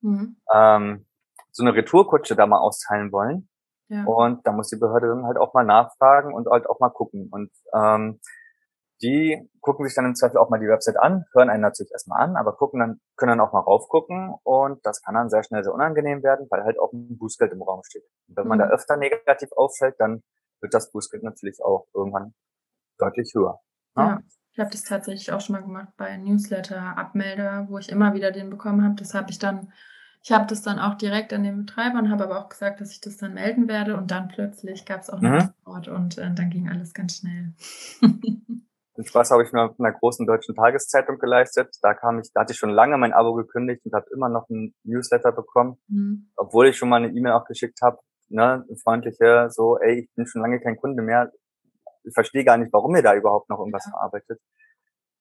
mhm. 0.01 0.37
ähm, 0.53 1.05
so 1.51 1.63
eine 1.63 1.73
Retourkutsche 1.73 2.35
da 2.35 2.45
mal 2.45 2.59
austeilen 2.59 3.11
wollen. 3.11 3.49
Ja. 3.89 4.03
Und 4.05 4.45
da 4.45 4.51
muss 4.51 4.69
die 4.69 4.77
Behörde 4.77 5.07
dann 5.07 5.25
halt 5.25 5.37
auch 5.37 5.53
mal 5.53 5.63
nachfragen 5.63 6.33
und 6.33 6.47
halt 6.47 6.69
auch 6.69 6.79
mal 6.79 6.89
gucken. 6.89 7.29
Und 7.31 7.51
ähm, 7.73 8.19
die 9.01 9.49
gucken 9.61 9.85
sich 9.85 9.95
dann 9.95 10.05
im 10.05 10.15
Zweifel 10.15 10.37
auch 10.37 10.49
mal 10.49 10.59
die 10.59 10.67
Website 10.67 10.97
an, 10.97 11.25
hören 11.33 11.49
einen 11.49 11.61
natürlich 11.61 11.91
erstmal 11.91 12.21
an, 12.21 12.35
aber 12.35 12.53
gucken 12.53 12.79
dann, 12.79 12.99
können 13.15 13.37
dann 13.37 13.41
auch 13.41 13.53
mal 13.53 13.59
raufgucken 13.59 14.33
und 14.43 14.83
das 14.85 15.01
kann 15.03 15.13
dann 15.13 15.29
sehr 15.29 15.43
schnell 15.43 15.63
sehr 15.63 15.73
unangenehm 15.73 16.23
werden, 16.23 16.47
weil 16.49 16.63
halt 16.63 16.79
auch 16.79 16.91
ein 16.93 17.17
Bußgeld 17.17 17.51
im 17.53 17.61
Raum 17.61 17.81
steht. 17.83 18.03
Und 18.27 18.37
wenn 18.37 18.43
mhm. 18.43 18.49
man 18.49 18.59
da 18.59 18.69
öfter 18.69 18.97
negativ 18.97 19.49
auffällt, 19.55 19.95
dann 19.99 20.23
wird 20.61 20.73
das 20.73 20.91
Bußgeld 20.91 21.23
natürlich 21.23 21.63
auch 21.63 21.87
irgendwann 21.93 22.33
deutlich 22.97 23.31
höher. 23.35 23.59
Ne? 23.95 24.03
Ja, 24.03 24.19
ich 24.51 24.59
habe 24.59 24.71
das 24.71 24.83
tatsächlich 24.83 25.31
auch 25.31 25.41
schon 25.41 25.53
mal 25.53 25.61
gemacht 25.61 25.93
bei 25.97 26.17
Newsletter-Abmelder, 26.17 27.67
wo 27.69 27.77
ich 27.77 27.89
immer 27.89 28.15
wieder 28.15 28.31
den 28.31 28.49
bekommen 28.49 28.83
habe. 28.83 28.95
Das 28.95 29.13
habe 29.13 29.29
ich 29.29 29.37
dann 29.37 29.71
ich 30.27 30.33
habe 30.33 30.45
das 30.45 30.61
dann 30.61 30.77
auch 30.77 30.95
direkt 30.95 31.31
an 31.31 31.43
den 31.43 31.55
Betreiber 31.65 31.99
und 31.99 32.11
habe 32.11 32.25
aber 32.25 32.41
auch 32.41 32.49
gesagt, 32.49 32.81
dass 32.81 32.91
ich 32.91 32.99
das 32.99 33.15
dann 33.15 33.35
melden 33.35 33.69
werde. 33.69 33.95
Und 33.95 34.11
dann 34.11 34.27
plötzlich 34.27 34.85
gab 34.85 34.99
es 34.99 35.09
auch 35.09 35.19
eine 35.19 35.29
mhm. 35.29 35.35
Antwort 35.35 35.87
und 35.87 36.17
äh, 36.17 36.33
dann 36.33 36.49
ging 36.49 36.67
alles 36.67 36.93
ganz 36.93 37.19
schnell. 37.19 37.53
Den 38.01 39.05
Spaß 39.05 39.31
habe 39.31 39.45
ich 39.45 39.53
mir 39.53 39.69
mit 39.69 39.79
einer 39.79 39.93
großen 39.93 40.27
deutschen 40.27 40.53
Tageszeitung 40.53 41.17
geleistet. 41.17 41.77
Da 41.81 41.93
kam 41.93 42.19
ich, 42.19 42.33
da 42.33 42.41
hatte 42.41 42.51
ich 42.51 42.59
schon 42.59 42.71
lange 42.71 42.97
mein 42.97 43.13
Abo 43.13 43.35
gekündigt 43.35 43.85
und 43.85 43.93
habe 43.93 44.05
immer 44.13 44.27
noch 44.27 44.49
ein 44.49 44.75
Newsletter 44.83 45.31
bekommen, 45.31 45.77
mhm. 45.87 46.29
obwohl 46.35 46.67
ich 46.67 46.77
schon 46.77 46.89
mal 46.89 47.01
eine 47.01 47.15
E-Mail 47.15 47.31
auch 47.31 47.45
geschickt 47.45 47.79
habe, 47.81 47.99
ne, 48.27 48.65
eine 48.67 48.77
freundliche, 48.83 49.47
so, 49.49 49.77
ey, 49.77 50.01
ich 50.01 50.13
bin 50.13 50.27
schon 50.27 50.41
lange 50.41 50.59
kein 50.59 50.75
Kunde 50.75 51.03
mehr. 51.03 51.31
Ich 52.03 52.13
verstehe 52.13 52.43
gar 52.43 52.57
nicht, 52.57 52.73
warum 52.73 52.93
ihr 52.97 53.01
da 53.01 53.15
überhaupt 53.15 53.49
noch 53.49 53.59
irgendwas 53.59 53.85
ja. 53.85 53.91
verarbeitet. 53.91 54.41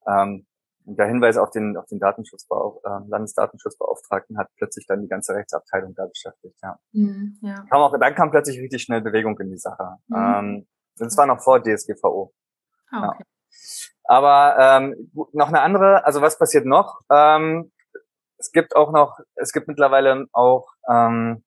Ähm, 0.08 0.46
und 0.86 0.98
der 0.98 1.06
Hinweis 1.06 1.36
auf 1.36 1.50
den, 1.50 1.76
auf 1.76 1.86
den 1.86 1.98
Datenschutzbeauf 1.98 2.80
äh, 2.84 3.08
Landesdatenschutzbeauftragten 3.08 4.38
hat 4.38 4.48
plötzlich 4.56 4.86
dann 4.86 5.02
die 5.02 5.08
ganze 5.08 5.34
Rechtsabteilung 5.34 5.94
da 5.96 6.06
beschäftigt. 6.06 6.56
Ja. 6.62 6.78
Mhm, 6.92 7.38
ja. 7.42 7.64
Kam 7.68 7.80
auch, 7.80 7.98
dann 7.98 8.14
kam 8.14 8.30
plötzlich 8.30 8.60
richtig 8.60 8.82
schnell 8.82 9.00
Bewegung 9.00 9.38
in 9.40 9.50
die 9.50 9.58
Sache. 9.58 9.96
Mhm. 10.06 10.16
Ähm, 10.16 10.66
das 10.96 11.16
war 11.16 11.26
noch 11.26 11.40
vor 11.40 11.60
DSGVO. 11.60 12.32
Ah, 12.92 13.08
okay. 13.08 13.24
Ja. 13.24 13.26
Aber 14.04 14.56
ähm, 14.58 15.10
noch 15.32 15.48
eine 15.48 15.60
andere, 15.60 16.04
also 16.04 16.22
was 16.22 16.38
passiert 16.38 16.64
noch? 16.64 17.00
Ähm, 17.10 17.72
es 18.38 18.52
gibt 18.52 18.76
auch 18.76 18.92
noch, 18.92 19.18
es 19.34 19.52
gibt 19.52 19.66
mittlerweile 19.66 20.26
auch 20.32 20.68
ähm, 20.88 21.44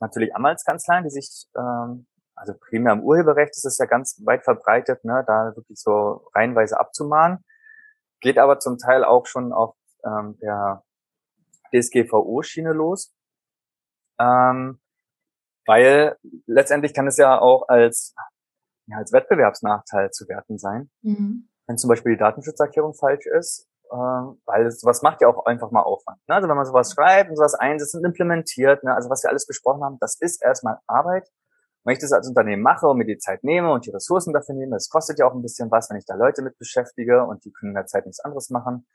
natürlich 0.00 0.34
Anwaltskanzleien, 0.34 1.04
die 1.04 1.10
sich, 1.10 1.46
ähm, 1.54 2.06
also 2.34 2.54
primär 2.58 2.94
im 2.94 3.02
Urheberrecht 3.02 3.50
ist 3.50 3.66
es 3.66 3.76
ja 3.76 3.84
ganz 3.84 4.22
weit 4.24 4.42
verbreitet, 4.44 5.04
ne, 5.04 5.22
da 5.26 5.52
wirklich 5.54 5.78
so 5.78 6.30
reihenweise 6.34 6.80
abzumahnen 6.80 7.44
geht 8.20 8.38
aber 8.38 8.58
zum 8.58 8.78
Teil 8.78 9.04
auch 9.04 9.26
schon 9.26 9.52
auf 9.52 9.74
ähm, 10.04 10.38
der 10.40 10.84
DSGVO-Schiene 11.72 12.72
los. 12.72 13.14
Ähm, 14.18 14.80
weil 15.66 16.16
letztendlich 16.46 16.94
kann 16.94 17.06
es 17.06 17.16
ja 17.16 17.38
auch 17.40 17.68
als, 17.68 18.14
ja, 18.86 18.96
als 18.96 19.12
Wettbewerbsnachteil 19.12 20.10
zu 20.10 20.28
werten 20.28 20.58
sein. 20.58 20.90
Mhm. 21.02 21.48
Wenn 21.66 21.78
zum 21.78 21.88
Beispiel 21.88 22.12
die 22.12 22.18
Datenschutzerklärung 22.18 22.94
falsch 22.94 23.26
ist, 23.26 23.68
äh, 23.90 23.94
weil 23.94 24.70
sowas 24.70 25.02
macht 25.02 25.20
ja 25.22 25.28
auch 25.28 25.46
einfach 25.46 25.70
mal 25.70 25.82
Aufwand. 25.82 26.18
Ne? 26.28 26.34
Also 26.34 26.48
wenn 26.48 26.56
man 26.56 26.66
sowas 26.66 26.92
schreibt 26.92 27.30
und 27.30 27.36
sowas 27.36 27.54
einsetzt 27.54 27.94
und 27.94 28.04
implementiert, 28.04 28.82
ne? 28.84 28.94
also 28.94 29.10
was 29.10 29.22
wir 29.22 29.30
alles 29.30 29.46
besprochen 29.46 29.84
haben, 29.84 29.98
das 30.00 30.16
ist 30.20 30.42
erstmal 30.42 30.78
Arbeit. 30.86 31.28
Wenn 31.84 31.94
ich 31.94 32.00
das 32.00 32.12
als 32.12 32.28
Unternehmen 32.28 32.62
mache 32.62 32.86
und 32.86 32.98
mir 32.98 33.06
die 33.06 33.18
Zeit 33.18 33.42
nehme 33.42 33.72
und 33.72 33.86
die 33.86 33.90
Ressourcen 33.90 34.32
dafür 34.32 34.54
nehme, 34.54 34.72
das 34.72 34.90
kostet 34.90 35.18
ja 35.18 35.26
auch 35.26 35.34
ein 35.34 35.42
bisschen 35.42 35.70
was, 35.70 35.88
wenn 35.90 35.96
ich 35.96 36.04
da 36.04 36.14
Leute 36.14 36.42
mit 36.42 36.58
beschäftige 36.58 37.24
und 37.24 37.44
die 37.44 37.52
können 37.52 37.70
in 37.70 37.76
der 37.76 37.86
Zeit 37.86 38.06
nichts 38.06 38.20
anderes 38.20 38.50
machen, 38.50 38.86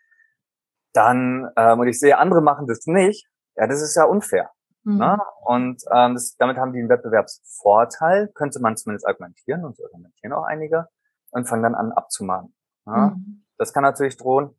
dann, 0.94 1.50
ähm, 1.58 1.80
und 1.80 1.88
ich 1.88 2.00
sehe, 2.00 2.18
andere 2.18 2.42
machen 2.42 2.68
das 2.68 2.86
nicht, 2.86 3.28
ja, 3.56 3.68
das 3.68 3.82
ist 3.82 3.96
ja 3.96 4.06
unfair. 4.06 4.52
Mhm. 4.84 4.98
Ne? 4.98 5.18
Und 5.44 5.84
ähm, 5.92 6.14
das, 6.14 6.36
damit 6.38 6.58
haben 6.58 6.74
die 6.74 6.80
einen 6.80 6.90
Wettbewerbsvorteil, 6.90 8.30
könnte 8.34 8.60
man 8.60 8.78
zumindest 8.78 9.08
argumentieren, 9.08 9.66
und 9.66 9.76
so 9.76 9.84
argumentieren 9.84 10.34
auch 10.34 10.44
einige, 10.44 10.88
und 11.32 11.48
fangen 11.48 11.64
dann 11.64 11.76
an 11.76 11.92
abzumahnen. 11.92 12.54
Ne? 12.86 13.14
Mhm. 13.16 13.46
Das 13.58 13.74
kann 13.74 13.84
natürlich 13.84 14.18
drohen. 14.18 14.56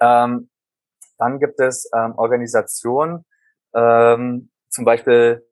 Ähm, 0.00 0.48
dann 1.18 1.38
gibt 1.38 1.60
es 1.60 1.90
ähm, 1.94 2.14
Organisationen, 2.16 3.24
ähm, 3.74 4.50
zum 4.68 4.84
Beispiel 4.84 5.46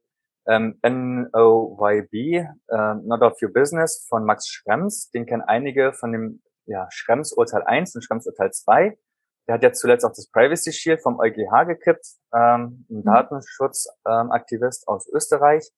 ähm, 0.50 0.78
NOYB, 0.82 2.12
äh, 2.12 2.94
Not 3.02 3.22
of 3.22 3.40
Your 3.40 3.52
Business 3.52 4.04
von 4.08 4.24
Max 4.24 4.48
Schrems. 4.48 5.10
Den 5.10 5.24
kennen 5.24 5.42
einige 5.42 5.92
von 5.92 6.12
dem 6.12 6.42
ja, 6.66 6.88
Schrems 6.90 7.32
Urteil 7.32 7.62
1 7.62 7.94
und 7.94 8.02
Schrems 8.02 8.26
Urteil 8.26 8.50
2. 8.50 8.98
Der 9.46 9.54
hat 9.54 9.62
jetzt 9.62 9.80
zuletzt 9.80 10.04
auch 10.04 10.10
das 10.10 10.28
Privacy 10.30 10.72
Shield 10.72 11.02
vom 11.02 11.18
EuGH 11.18 11.66
gekippt, 11.66 12.06
ähm, 12.34 12.86
ein 12.90 12.96
mhm. 12.98 13.04
Datenschutzaktivist 13.04 14.84
ähm, 14.88 14.94
aus 14.94 15.08
Österreich. 15.08 15.70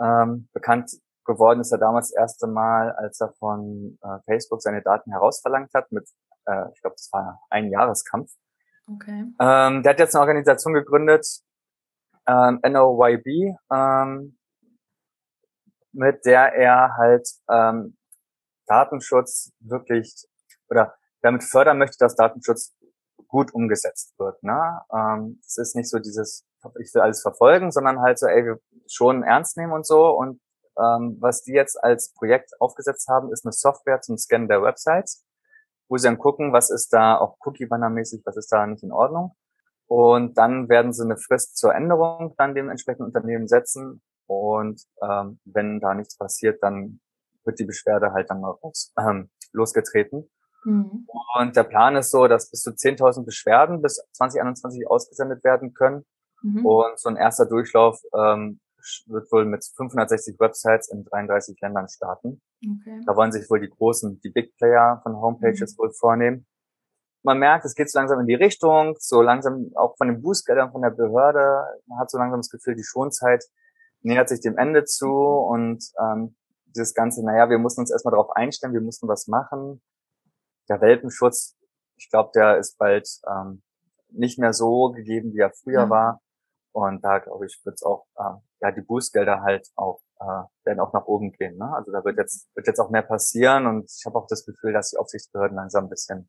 Ähm, 0.00 0.48
bekannt 0.52 0.90
geworden 1.24 1.60
ist 1.60 1.72
er 1.72 1.78
damals 1.78 2.10
das 2.10 2.16
erste 2.16 2.46
Mal, 2.46 2.92
als 2.92 3.20
er 3.20 3.32
von 3.38 3.98
äh, 4.02 4.18
Facebook 4.24 4.62
seine 4.62 4.82
Daten 4.82 5.10
herausverlangt 5.10 5.74
hat 5.74 5.90
mit, 5.90 6.08
äh, 6.46 6.70
ich 6.72 6.80
glaube, 6.80 6.94
das 6.96 7.08
war 7.12 7.40
ein 7.50 7.70
Jahreskampf. 7.70 8.30
Okay. 8.88 9.24
Ähm, 9.40 9.82
der 9.82 9.90
hat 9.90 9.98
jetzt 9.98 10.14
eine 10.14 10.20
Organisation 10.20 10.74
gegründet, 10.74 11.26
ähm, 12.28 12.60
NOYB, 12.62 13.56
ähm, 13.72 14.38
mit 15.92 16.24
der 16.24 16.54
er 16.54 16.96
halt 16.96 17.28
ähm, 17.50 17.96
Datenschutz 18.66 19.52
wirklich 19.60 20.26
oder 20.68 20.94
damit 21.22 21.44
fördern 21.44 21.78
möchte, 21.78 21.96
dass 21.98 22.16
Datenschutz 22.16 22.74
gut 23.28 23.52
umgesetzt 23.54 24.14
wird. 24.18 24.42
Ne? 24.42 24.80
Ähm, 24.92 25.40
es 25.44 25.58
ist 25.58 25.76
nicht 25.76 25.90
so 25.90 25.98
dieses, 25.98 26.46
ich 26.80 26.94
will 26.94 27.02
alles 27.02 27.22
verfolgen, 27.22 27.70
sondern 27.70 28.00
halt 28.00 28.18
so, 28.18 28.26
ey, 28.26 28.44
wir 28.44 28.58
schon 28.86 29.22
ernst 29.22 29.56
nehmen 29.56 29.72
und 29.72 29.86
so. 29.86 30.08
Und 30.10 30.40
ähm, 30.78 31.16
was 31.20 31.42
die 31.42 31.52
jetzt 31.52 31.82
als 31.82 32.12
Projekt 32.12 32.52
aufgesetzt 32.60 33.08
haben, 33.08 33.32
ist 33.32 33.44
eine 33.44 33.52
Software 33.52 34.00
zum 34.00 34.18
Scannen 34.18 34.48
der 34.48 34.62
Websites, 34.62 35.24
wo 35.88 35.96
sie 35.96 36.06
dann 36.08 36.18
gucken, 36.18 36.52
was 36.52 36.70
ist 36.70 36.92
da 36.92 37.16
auch 37.16 37.36
Cookie-Banner-mäßig, 37.44 38.22
was 38.24 38.36
ist 38.36 38.52
da 38.52 38.66
nicht 38.66 38.82
in 38.82 38.92
Ordnung. 38.92 39.34
Und 39.86 40.36
dann 40.36 40.68
werden 40.68 40.92
sie 40.92 41.04
eine 41.04 41.16
Frist 41.16 41.56
zur 41.56 41.74
Änderung 41.74 42.34
dann 42.38 42.54
dem 42.54 42.68
entsprechenden 42.68 43.06
Unternehmen 43.06 43.46
setzen. 43.46 44.02
Und 44.26 44.82
ähm, 45.00 45.38
wenn 45.44 45.80
da 45.80 45.94
nichts 45.94 46.16
passiert, 46.16 46.62
dann 46.62 47.00
wird 47.44 47.60
die 47.60 47.64
Beschwerde 47.64 48.12
halt 48.12 48.28
dann 48.28 48.40
mal 48.40 48.50
raus, 48.50 48.92
ähm, 48.98 49.30
losgetreten. 49.52 50.28
Mhm. 50.64 51.06
Und 51.38 51.54
der 51.54 51.62
Plan 51.62 51.94
ist 51.94 52.10
so, 52.10 52.26
dass 52.26 52.50
bis 52.50 52.62
zu 52.62 52.70
10.000 52.70 53.24
Beschwerden 53.24 53.82
bis 53.82 54.04
2021 54.12 54.88
ausgesendet 54.88 55.44
werden 55.44 55.74
können. 55.74 56.04
Mhm. 56.42 56.66
Und 56.66 56.98
so 56.98 57.08
ein 57.08 57.16
erster 57.16 57.46
Durchlauf 57.46 58.00
ähm, 58.12 58.58
wird 59.06 59.30
wohl 59.30 59.44
mit 59.44 59.64
560 59.76 60.40
Websites 60.40 60.88
in 60.88 61.04
33 61.04 61.60
Ländern 61.60 61.88
starten. 61.88 62.42
Okay. 62.60 63.00
Da 63.06 63.14
wollen 63.14 63.30
sich 63.30 63.48
wohl 63.48 63.60
die 63.60 63.70
großen, 63.70 64.20
die 64.20 64.30
Big 64.30 64.56
Player 64.56 65.00
von 65.04 65.16
Homepages 65.16 65.76
mhm. 65.76 65.82
wohl 65.82 65.92
vornehmen 65.92 66.46
man 67.22 67.38
merkt, 67.38 67.64
es 67.64 67.74
geht 67.74 67.90
so 67.90 67.98
langsam 67.98 68.20
in 68.20 68.26
die 68.26 68.34
Richtung, 68.34 68.96
so 68.98 69.22
langsam 69.22 69.70
auch 69.74 69.96
von 69.96 70.08
den 70.08 70.22
Bußgeldern 70.22 70.72
von 70.72 70.82
der 70.82 70.90
Behörde, 70.90 71.64
man 71.86 71.98
hat 71.98 72.10
so 72.10 72.18
langsam 72.18 72.40
das 72.40 72.50
Gefühl, 72.50 72.76
die 72.76 72.84
Schonzeit 72.84 73.44
nähert 74.02 74.28
sich 74.28 74.40
dem 74.40 74.56
Ende 74.56 74.84
zu 74.84 75.10
und 75.10 75.84
ähm, 76.00 76.36
dieses 76.66 76.94
Ganze, 76.94 77.24
naja, 77.24 77.48
wir 77.50 77.58
mussten 77.58 77.80
uns 77.80 77.90
erstmal 77.90 78.12
darauf 78.12 78.30
einstellen, 78.36 78.74
wir 78.74 78.80
mussten 78.80 79.08
was 79.08 79.26
machen. 79.26 79.82
Der 80.68 80.80
Welpenschutz, 80.80 81.56
ich 81.96 82.10
glaube, 82.10 82.30
der 82.34 82.58
ist 82.58 82.76
bald 82.78 83.08
ähm, 83.28 83.62
nicht 84.10 84.38
mehr 84.38 84.52
so 84.52 84.90
gegeben, 84.90 85.32
wie 85.32 85.40
er 85.40 85.52
früher 85.52 85.86
mhm. 85.86 85.90
war. 85.90 86.20
Und 86.72 87.02
da, 87.02 87.18
glaube 87.18 87.46
ich, 87.46 87.58
wird 87.64 87.76
es 87.76 87.82
auch, 87.82 88.06
ähm, 88.18 88.42
ja, 88.60 88.70
die 88.70 88.82
Bußgelder 88.82 89.40
halt 89.40 89.66
auch 89.76 90.00
äh, 90.20 90.42
werden 90.64 90.80
auch 90.80 90.92
nach 90.92 91.06
oben 91.06 91.32
gehen. 91.32 91.56
Ne? 91.56 91.72
Also 91.74 91.92
da 91.92 92.04
wird 92.04 92.18
jetzt 92.18 92.48
wird 92.54 92.66
jetzt 92.66 92.80
auch 92.80 92.90
mehr 92.90 93.02
passieren 93.02 93.66
und 93.66 93.90
ich 93.90 94.04
habe 94.06 94.18
auch 94.18 94.26
das 94.26 94.44
Gefühl, 94.44 94.72
dass 94.72 94.90
die 94.90 94.98
Aufsichtsbehörden 94.98 95.56
langsam 95.56 95.84
ein 95.84 95.90
bisschen 95.90 96.28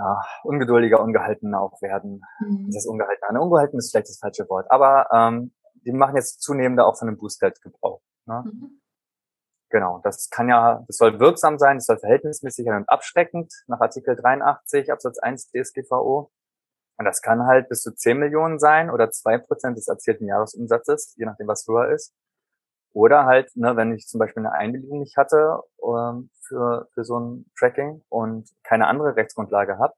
ja, 0.00 0.22
ungeduldiger, 0.44 1.00
ungehaltener 1.00 1.60
auch 1.60 1.80
werden. 1.82 2.22
Mhm. 2.40 2.66
Das 2.66 2.84
ist 2.84 2.86
ungehalten. 2.86 3.78
Ist 3.78 3.90
vielleicht 3.90 4.08
das 4.08 4.18
falsche 4.18 4.48
Wort, 4.48 4.70
aber 4.70 5.06
ähm, 5.12 5.52
die 5.84 5.92
machen 5.92 6.16
jetzt 6.16 6.42
zunehmend 6.42 6.80
auch 6.80 6.98
von 6.98 7.06
dem 7.06 7.18
Bußgeld 7.18 7.60
Gebrauch. 7.62 8.00
Ne? 8.26 8.44
Mhm. 8.46 8.80
Genau, 9.70 10.00
das 10.02 10.30
kann 10.30 10.48
ja, 10.48 10.82
das 10.88 10.96
soll 10.96 11.20
wirksam 11.20 11.58
sein, 11.58 11.76
das 11.76 11.86
soll 11.86 11.98
verhältnismäßig 11.98 12.66
und 12.66 12.88
abschreckend 12.88 13.52
nach 13.68 13.80
Artikel 13.80 14.16
83 14.16 14.90
Absatz 14.90 15.18
1 15.18 15.50
DSGVO. 15.52 16.32
Und 16.98 17.04
das 17.04 17.22
kann 17.22 17.46
halt 17.46 17.68
bis 17.68 17.82
zu 17.82 17.94
10 17.94 18.18
Millionen 18.18 18.58
sein 18.58 18.90
oder 18.90 19.10
zwei 19.10 19.38
Prozent 19.38 19.78
des 19.78 19.86
erzielten 19.86 20.26
Jahresumsatzes, 20.26 21.14
je 21.16 21.24
nachdem, 21.24 21.46
was 21.46 21.66
höher 21.66 21.88
ist. 21.90 22.12
Oder 22.92 23.24
halt, 23.24 23.54
ne, 23.56 23.76
wenn 23.76 23.92
ich 23.94 24.06
zum 24.06 24.18
Beispiel 24.18 24.44
eine 24.44 24.52
Einwilligung 24.52 25.00
nicht 25.00 25.16
hatte 25.16 25.60
ähm, 25.82 26.30
für, 26.42 26.88
für 26.92 27.04
so 27.04 27.18
ein 27.18 27.50
Tracking 27.58 28.02
und 28.08 28.48
keine 28.64 28.88
andere 28.88 29.14
Rechtsgrundlage 29.16 29.78
habe, 29.78 29.94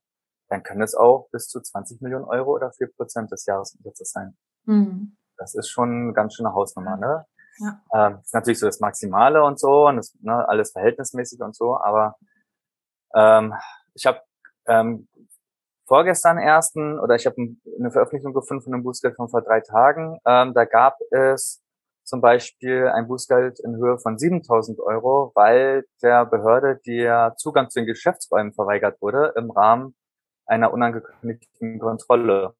dann 0.49 0.61
können 0.61 0.81
es 0.81 0.93
auch 0.93 1.29
bis 1.31 1.47
zu 1.47 1.61
20 1.61 2.01
Millionen 2.01 2.25
Euro 2.25 2.53
oder 2.53 2.71
vier 2.73 2.87
Prozent 2.95 3.31
des 3.31 3.45
Jahresumsatzes 3.45 4.11
sein. 4.11 4.37
Mhm. 4.65 5.17
Das 5.37 5.55
ist 5.55 5.69
schon 5.69 5.89
eine 5.89 6.13
ganz 6.13 6.35
schöne 6.35 6.53
Hausnummer, 6.53 6.97
ne? 6.97 7.25
Ja. 7.57 7.81
Ähm, 7.93 8.19
ist 8.21 8.33
natürlich 8.33 8.59
so 8.59 8.65
das 8.65 8.79
Maximale 8.79 9.43
und 9.43 9.59
so 9.59 9.87
und 9.87 9.97
das, 9.97 10.15
ne, 10.21 10.47
alles 10.47 10.71
verhältnismäßig 10.71 11.41
und 11.41 11.55
so, 11.55 11.77
aber 11.77 12.17
ähm, 13.15 13.53
ich 13.93 14.05
habe 14.05 14.21
ähm, 14.67 15.07
vorgestern 15.87 16.37
ersten 16.37 16.99
oder 16.99 17.15
ich 17.15 17.25
habe 17.25 17.35
eine 17.79 17.91
Veröffentlichung 17.91 18.33
gefunden 18.33 18.63
von 18.63 18.73
einem 18.73 18.83
Bußgeld 18.83 19.15
von 19.15 19.29
vor 19.29 19.41
drei 19.41 19.61
Tagen. 19.61 20.19
Ähm, 20.25 20.53
da 20.53 20.65
gab 20.65 20.97
es 21.11 21.62
zum 22.03 22.21
Beispiel 22.21 22.87
ein 22.87 23.07
Bußgeld 23.07 23.59
in 23.59 23.75
Höhe 23.77 23.97
von 23.97 24.17
7.000 24.17 24.79
Euro, 24.79 25.31
weil 25.35 25.85
der 26.01 26.25
Behörde 26.25 26.79
der 26.85 27.35
Zugang 27.37 27.69
zu 27.69 27.79
den 27.79 27.85
Geschäftsräumen 27.85 28.53
verweigert 28.53 29.01
wurde 29.01 29.33
im 29.37 29.51
Rahmen 29.51 29.95
einer 30.45 30.73
unangekündigten 30.73 31.79
Kontrolle. 31.79 32.55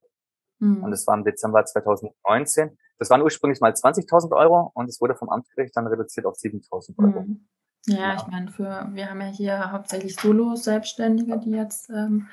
Mhm. 0.60 0.84
Und 0.84 0.94
es 0.94 1.06
war 1.08 1.16
im 1.16 1.24
Dezember 1.24 1.66
2019. 1.66 2.78
Das 3.00 3.10
waren 3.10 3.22
ursprünglich 3.22 3.60
mal 3.60 3.72
20.000 3.72 4.36
Euro 4.36 4.72
und 4.74 4.88
es 4.88 5.02
wurde 5.02 5.16
vom 5.16 5.30
Amtsgericht 5.30 5.76
dann 5.76 5.88
reduziert 5.88 6.26
auf 6.26 6.36
7.000 6.36 6.98
Euro. 7.00 7.22
Mhm. 7.22 7.48
Ja, 7.86 7.98
ja, 7.98 8.16
ich 8.16 8.28
meine, 8.28 8.50
für 8.50 8.88
wir 8.94 9.10
haben 9.10 9.20
ja 9.20 9.28
hier 9.28 9.72
hauptsächlich 9.74 10.16
Solo-Selbstständige, 10.16 11.38
die 11.38 11.52
jetzt 11.52 11.90
ähm, 11.90 12.30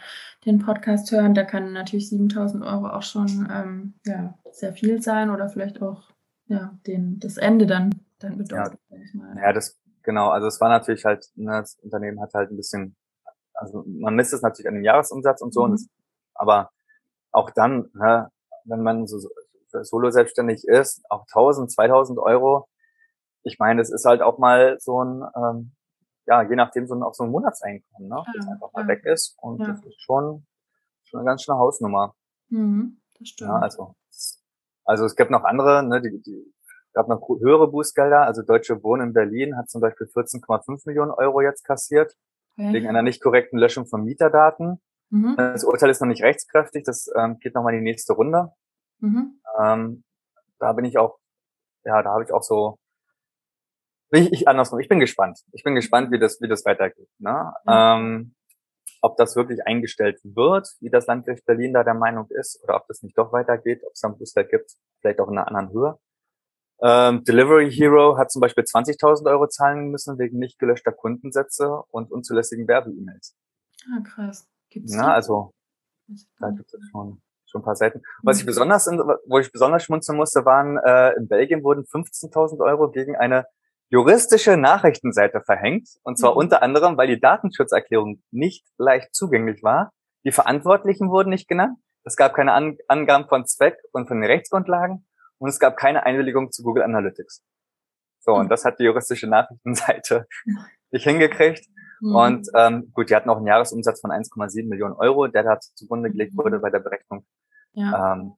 den 0.46 0.61
Podcast 0.61 1.11
hören. 1.11 1.34
Da 1.34 1.42
kann 1.42 1.72
natürlich 1.72 2.08
7000 2.08 2.64
Euro 2.64 2.88
auch 2.88 3.02
schon 3.02 3.48
ähm, 3.52 3.94
ja, 4.06 4.38
sehr 4.52 4.72
viel 4.72 5.02
sein 5.02 5.28
oder 5.28 5.48
vielleicht 5.48 5.82
auch 5.82 6.12
ja, 6.51 6.76
den, 6.86 7.20
das 7.20 7.36
Ende 7.36 7.66
dann, 7.66 7.90
dann 8.18 8.36
bedeuten. 8.36 8.78
Ja, 8.90 9.42
ja, 9.42 9.53
das 9.53 9.78
genau. 10.03 10.30
Also 10.30 10.48
es 10.48 10.61
war 10.61 10.68
natürlich 10.68 11.05
halt, 11.05 11.30
ne, 11.36 11.61
das 11.61 11.76
Unternehmen 11.76 12.20
hat 12.20 12.34
halt 12.34 12.51
ein 12.51 12.57
bisschen, 12.57 12.96
also 13.55 13.84
man 13.86 14.16
misst 14.16 14.32
es 14.32 14.42
natürlich 14.42 14.68
an 14.68 14.74
dem 14.74 14.84
Jahresumsatz 14.84 15.40
und 15.42 15.55
so, 15.55 15.61
mhm. 15.61 15.64
und 15.64 15.72
das, 15.72 15.88
aber 16.34 16.70
auch 17.30 17.51
dann, 17.51 17.88
ne, 17.94 18.30
wenn 18.64 18.82
man 18.82 19.07
so, 19.07 19.18
so 19.18 19.30
solo 19.82 20.11
selbstständig 20.11 20.66
ist, 20.66 21.05
auch 21.09 21.22
1000, 21.28 21.70
2000 21.70 22.18
Euro. 22.18 22.68
Ich 23.44 23.61
meine, 23.61 23.80
das 23.80 23.90
ist 23.90 24.05
halt 24.05 24.20
auch 24.20 24.38
mal 24.38 24.76
so 24.80 25.05
ein, 25.05 25.22
ähm, 25.36 25.72
ja, 26.26 26.42
je 26.42 26.57
nachdem 26.57 26.88
so 26.88 26.94
ein, 26.94 27.03
auch 27.05 27.14
so 27.14 27.22
ein 27.22 27.30
Monatseinkommen, 27.30 28.09
ne, 28.09 28.22
das 28.34 28.44
ja, 28.44 28.53
einfach 28.53 28.72
mal 28.72 28.82
ja. 28.82 28.88
weg 28.88 29.05
ist 29.05 29.36
und 29.38 29.61
ja. 29.61 29.68
das 29.68 29.84
ist 29.84 30.03
schon, 30.03 30.46
schon 31.05 31.20
eine 31.20 31.26
ganz 31.26 31.44
schöne 31.44 31.59
Hausnummer. 31.59 32.16
Mhm, 32.48 33.01
das 33.18 33.28
stimmt. 33.28 33.51
Ja, 33.51 33.57
also, 33.61 33.94
also 34.91 35.05
es 35.05 35.14
gibt 35.14 35.30
noch 35.30 35.45
andere, 35.45 35.84
ne, 35.84 36.03
die, 36.03 36.20
die 36.20 36.53
gab 36.93 37.07
noch 37.07 37.20
höhere 37.28 37.70
Bußgelder. 37.70 38.22
Also 38.22 38.43
Deutsche 38.43 38.82
Wohnen 38.82 39.09
in 39.09 39.12
Berlin 39.12 39.57
hat 39.57 39.70
zum 39.70 39.80
Beispiel 39.80 40.09
14,5 40.09 40.82
Millionen 40.84 41.12
Euro 41.12 41.41
jetzt 41.43 41.62
kassiert 41.64 42.16
okay. 42.59 42.72
wegen 42.72 42.88
einer 42.88 43.03
nicht 43.03 43.22
korrekten 43.22 43.57
Löschung 43.57 43.86
von 43.86 44.03
Mieterdaten. 44.03 44.80
Mhm. 45.11 45.34
Das 45.36 45.62
Urteil 45.62 45.91
ist 45.91 46.01
noch 46.01 46.09
nicht 46.09 46.24
rechtskräftig, 46.24 46.82
das 46.82 47.09
ähm, 47.16 47.38
geht 47.38 47.55
nochmal 47.55 47.74
in 47.74 47.84
die 47.84 47.91
nächste 47.91 48.14
Runde. 48.14 48.51
Mhm. 48.99 49.41
Ähm, 49.61 50.03
da 50.59 50.72
bin 50.72 50.84
ich 50.84 50.99
auch, 50.99 51.18
ja, 51.84 52.03
da 52.03 52.11
habe 52.11 52.24
ich 52.24 52.32
auch 52.32 52.43
so, 52.43 52.76
ich, 54.11 54.32
ich 54.32 54.49
andersrum, 54.49 54.80
ich 54.80 54.88
bin 54.88 54.99
gespannt. 54.99 55.38
Ich 55.53 55.62
bin 55.62 55.76
gespannt, 55.76 56.11
wie 56.11 56.18
das, 56.18 56.41
wie 56.41 56.49
das 56.49 56.64
weitergeht. 56.64 57.09
Ne? 57.18 57.53
Mhm. 57.64 57.72
Ähm, 57.72 58.34
ob 59.01 59.16
das 59.16 59.36
wirklich 59.36 59.66
eingestellt 59.66 60.20
wird, 60.24 60.68
wie 60.80 60.90
das 60.90 61.07
Landgericht 61.07 61.44
Berlin 61.46 61.72
da 61.72 61.84
der 61.84 61.94
Meinung 61.94 62.26
ist, 62.30 62.62
oder 62.62 62.76
ob 62.76 62.86
das 62.88 63.03
nicht 63.03 63.16
doch 63.16 63.32
weitergeht, 63.32 63.82
ob 63.84 63.92
es 63.92 64.01
dann 64.01 64.18
Booster 64.18 64.44
gibt, 64.44 64.72
vielleicht 65.01 65.20
auch 65.20 65.28
in 65.28 65.38
einer 65.38 65.48
anderen 65.48 65.72
Höhe. 65.72 65.98
Ähm, 66.82 67.24
Delivery 67.24 67.70
Hero 67.70 68.16
hat 68.16 68.30
zum 68.30 68.40
Beispiel 68.40 68.64
20.000 68.64 69.30
Euro 69.30 69.46
zahlen 69.48 69.90
müssen 69.90 70.18
wegen 70.18 70.38
nicht 70.38 70.59
gelöschter 70.59 70.92
Kundensätze 70.92 71.82
und 71.90 72.11
unzulässigen 72.11 72.66
Werbe-E-Mails. 72.68 73.36
Ah, 73.86 74.01
krass. 74.03 74.48
Gibt's 74.70 74.94
ja, 74.94 75.12
also 75.12 75.53
da 76.38 76.51
gibt 76.51 76.72
es 76.72 76.80
schon, 76.90 77.20
schon 77.46 77.61
ein 77.61 77.64
paar 77.64 77.76
Seiten. 77.76 78.03
Was 78.22 78.38
ich 78.38 78.44
mhm. 78.44 78.48
besonders, 78.48 78.86
wo 78.86 79.38
ich 79.38 79.53
besonders 79.53 79.82
schmunzeln 79.84 80.16
musste, 80.16 80.44
waren 80.44 80.78
äh, 80.78 81.16
in 81.16 81.28
Belgien 81.28 81.62
wurden 81.62 81.84
15.000 81.84 82.61
Euro 82.64 82.90
gegen 82.90 83.16
eine 83.16 83.46
juristische 83.91 84.57
Nachrichtenseite 84.57 85.43
verhängt. 85.43 85.88
Und 86.03 86.18
zwar 86.18 86.32
mhm. 86.32 86.38
unter 86.38 86.62
anderem, 86.62 86.97
weil 86.97 87.09
die 87.09 87.20
Datenschutzerklärung 87.20 88.22
nicht 88.30 88.64
leicht 88.78 89.14
zugänglich 89.14 89.62
war. 89.62 89.93
Die 90.24 90.32
Verantwortlichen 90.32 91.11
wurden 91.11 91.30
nicht 91.30 91.49
genannt. 91.49 91.78
Es 92.05 92.16
gab 92.16 92.34
keine 92.34 92.53
An 92.53 92.78
Angaben 92.88 93.28
von 93.28 93.47
Zweck 93.47 93.76
und 93.93 94.09
von 94.09 94.20
den 94.20 94.30
Rechtsgrundlagen. 94.30 95.07
Und 95.38 95.49
es 95.49 95.59
gab 95.59 95.76
keine 95.76 96.05
Einwilligung 96.05 96.51
zu 96.53 96.62
Google 96.62 96.82
Analytics. 96.82 97.43
So, 98.20 98.32
und 98.32 98.47
mhm. 98.47 98.49
das 98.51 98.64
hat 98.64 98.78
die 98.78 98.84
juristische 98.84 99.26
Nachrichtenseite 99.26 100.26
nicht 100.91 101.05
hingekriegt. 101.05 101.66
Mhm. 102.01 102.14
Und 102.14 102.49
ähm, 102.55 102.91
gut, 102.93 103.11
die 103.11 103.16
hatten 103.16 103.30
auch 103.30 103.38
einen 103.38 103.47
Jahresumsatz 103.47 104.01
von 104.01 104.11
1,7 104.11 104.68
Millionen 104.68 104.95
Euro, 104.95 105.26
der 105.26 105.43
da 105.43 105.59
zugrunde 105.59 106.11
gelegt 106.11 106.36
wurde 106.36 106.59
mhm. 106.59 106.62
bei 106.62 106.70
der 106.70 106.80
Berechnung. 106.80 107.26
Ja. 107.72 108.14
Ähm, 108.14 108.34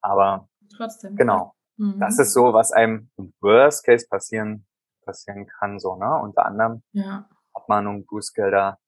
aber 0.00 0.48
trotzdem. 0.76 1.16
Genau. 1.16 1.54
Mhm. 1.76 1.98
Das 2.00 2.18
ist 2.18 2.32
so, 2.32 2.52
was 2.52 2.72
einem 2.72 3.10
im 3.16 3.32
Worst 3.40 3.84
Case 3.84 4.06
passieren, 4.08 4.66
passieren 5.04 5.46
kann, 5.46 5.78
so, 5.78 5.96
ne? 5.96 6.18
Unter 6.22 6.46
anderem 6.46 6.82
ja. 6.92 7.28
Abmahnung, 7.52 8.06
Bußgelder 8.06 8.78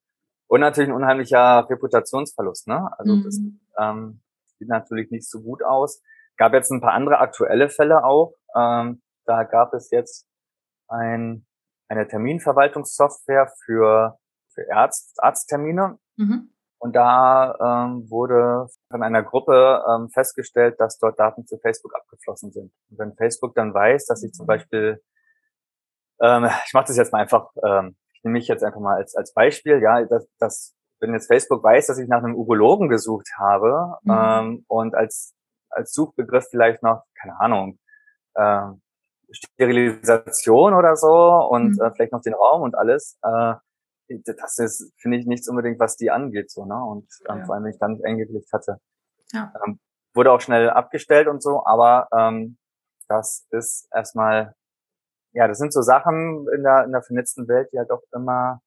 und 0.48 0.60
natürlich 0.60 0.90
ein 0.90 0.96
unheimlicher 0.96 1.68
Reputationsverlust, 1.68 2.68
ne? 2.68 2.90
Also 2.98 3.16
mhm. 3.16 3.24
das 3.24 3.40
ähm, 3.78 4.20
sieht 4.58 4.68
natürlich 4.68 5.10
nicht 5.10 5.28
so 5.28 5.42
gut 5.42 5.62
aus. 5.62 6.02
Gab 6.36 6.52
jetzt 6.52 6.70
ein 6.70 6.80
paar 6.80 6.92
andere 6.92 7.18
aktuelle 7.18 7.68
Fälle 7.68 8.04
auch. 8.04 8.34
Ähm, 8.54 9.02
da 9.24 9.44
gab 9.44 9.72
es 9.74 9.90
jetzt 9.90 10.26
ein 10.88 11.46
eine 11.88 12.06
Terminverwaltungssoftware 12.08 13.52
für, 13.64 14.18
für 14.52 14.72
Arzt, 14.72 15.22
Arzttermine. 15.22 15.98
Mhm. 16.16 16.50
Und 16.78 16.94
da 16.94 17.86
ähm, 17.86 18.10
wurde 18.10 18.68
von 18.90 19.02
einer 19.02 19.22
Gruppe 19.22 19.82
ähm, 19.88 20.10
festgestellt, 20.10 20.78
dass 20.78 20.98
dort 20.98 21.18
Daten 21.18 21.46
zu 21.46 21.58
Facebook 21.58 21.94
abgeflossen 21.94 22.52
sind. 22.52 22.72
Und 22.90 22.98
wenn 22.98 23.14
Facebook 23.14 23.54
dann 23.54 23.72
weiß, 23.72 24.06
dass 24.06 24.22
ich 24.22 24.32
zum 24.32 24.44
mhm. 24.44 24.48
Beispiel, 24.48 25.02
ähm, 26.20 26.48
ich 26.66 26.72
mache 26.72 26.86
das 26.86 26.96
jetzt 26.96 27.12
mal 27.12 27.20
einfach, 27.20 27.50
ähm, 27.64 27.96
ich 28.14 28.24
nehme 28.24 28.34
mich 28.34 28.48
jetzt 28.48 28.64
einfach 28.64 28.80
mal 28.80 28.96
als, 28.96 29.14
als 29.14 29.32
Beispiel, 29.32 29.80
ja, 29.82 30.04
dass, 30.04 30.26
dass 30.38 30.74
wenn 31.00 31.12
jetzt 31.12 31.26
Facebook 31.26 31.62
weiß, 31.62 31.86
dass 31.86 31.98
ich 31.98 32.08
nach 32.08 32.22
einem 32.22 32.34
Urologen 32.34 32.88
gesucht 32.88 33.28
habe 33.38 33.98
mhm. 34.02 34.12
ähm, 34.12 34.64
und 34.68 34.94
als, 34.94 35.34
als 35.70 35.92
Suchbegriff 35.92 36.46
vielleicht 36.50 36.82
noch, 36.82 37.02
keine 37.20 37.38
Ahnung, 37.38 37.78
ähm, 38.36 38.80
Sterilisation 39.30 40.74
oder 40.74 40.96
so 40.96 41.12
und 41.50 41.76
mhm. 41.76 41.82
äh, 41.82 41.90
vielleicht 41.92 42.12
noch 42.12 42.22
den 42.22 42.34
Raum 42.34 42.62
und 42.62 42.74
alles. 42.76 43.18
Äh, 43.22 43.54
das 44.08 44.58
ist, 44.58 44.92
finde 44.98 45.18
ich, 45.18 45.26
nichts 45.26 45.48
unbedingt, 45.48 45.80
was 45.80 45.96
die 45.96 46.12
angeht, 46.12 46.50
so, 46.50 46.64
ne? 46.64 46.76
Und 46.76 47.08
ähm, 47.28 47.38
ja. 47.38 47.44
vor 47.44 47.54
allem, 47.54 47.64
wenn 47.64 47.72
ich 47.72 47.78
dann 47.78 48.00
eingeklickt 48.04 48.52
hatte. 48.52 48.78
Ja. 49.32 49.52
Ähm, 49.66 49.80
wurde 50.14 50.30
auch 50.30 50.40
schnell 50.40 50.70
abgestellt 50.70 51.26
und 51.26 51.42
so, 51.42 51.66
aber 51.66 52.08
ähm, 52.16 52.56
das 53.08 53.46
ist 53.50 53.88
erstmal, 53.92 54.54
ja, 55.36 55.46
das 55.46 55.58
sind 55.58 55.70
so 55.70 55.82
Sachen 55.82 56.48
in 56.54 56.62
der, 56.62 56.84
in 56.84 56.92
der 56.92 57.02
vernetzten 57.02 57.46
Welt, 57.46 57.68
die 57.70 57.78
halt 57.78 57.90
auch 57.90 58.02
immer, 58.14 58.62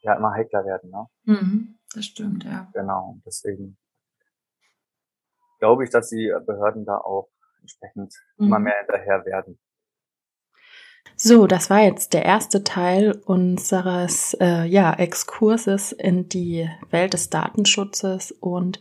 ja, 0.00 0.14
immer 0.14 0.32
heikler 0.32 0.64
werden, 0.64 0.90
ne? 0.90 1.06
Mhm, 1.24 1.78
das 1.92 2.04
stimmt, 2.04 2.44
ja. 2.44 2.70
Genau, 2.72 3.16
deswegen 3.26 3.76
glaube 5.58 5.82
ich, 5.82 5.90
dass 5.90 6.08
die 6.08 6.32
Behörden 6.46 6.84
da 6.84 6.98
auch 6.98 7.28
entsprechend 7.60 8.14
mhm. 8.36 8.46
immer 8.46 8.60
mehr 8.60 8.78
hinterher 8.78 9.24
werden. 9.24 9.58
So, 11.22 11.46
das 11.46 11.68
war 11.68 11.82
jetzt 11.82 12.14
der 12.14 12.24
erste 12.24 12.64
Teil 12.64 13.20
unseres 13.26 14.34
äh, 14.40 14.64
ja, 14.64 14.94
Exkurses 14.94 15.92
in 15.92 16.30
die 16.30 16.66
Welt 16.90 17.12
des 17.12 17.28
Datenschutzes 17.28 18.32
und 18.40 18.80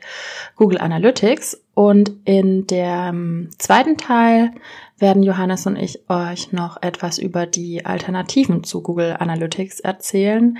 Google 0.55 0.77
Analytics. 0.77 1.61
Und 1.73 2.13
in 2.23 2.65
dem 2.65 3.49
zweiten 3.57 3.97
Teil 3.97 4.51
werden 4.97 5.21
Johannes 5.21 5.65
und 5.67 5.75
ich 5.75 6.09
euch 6.09 6.53
noch 6.53 6.81
etwas 6.81 7.17
über 7.17 7.45
die 7.45 7.85
Alternativen 7.85 8.63
zu 8.63 8.81
Google 8.83 9.17
Analytics 9.19 9.81
erzählen, 9.81 10.57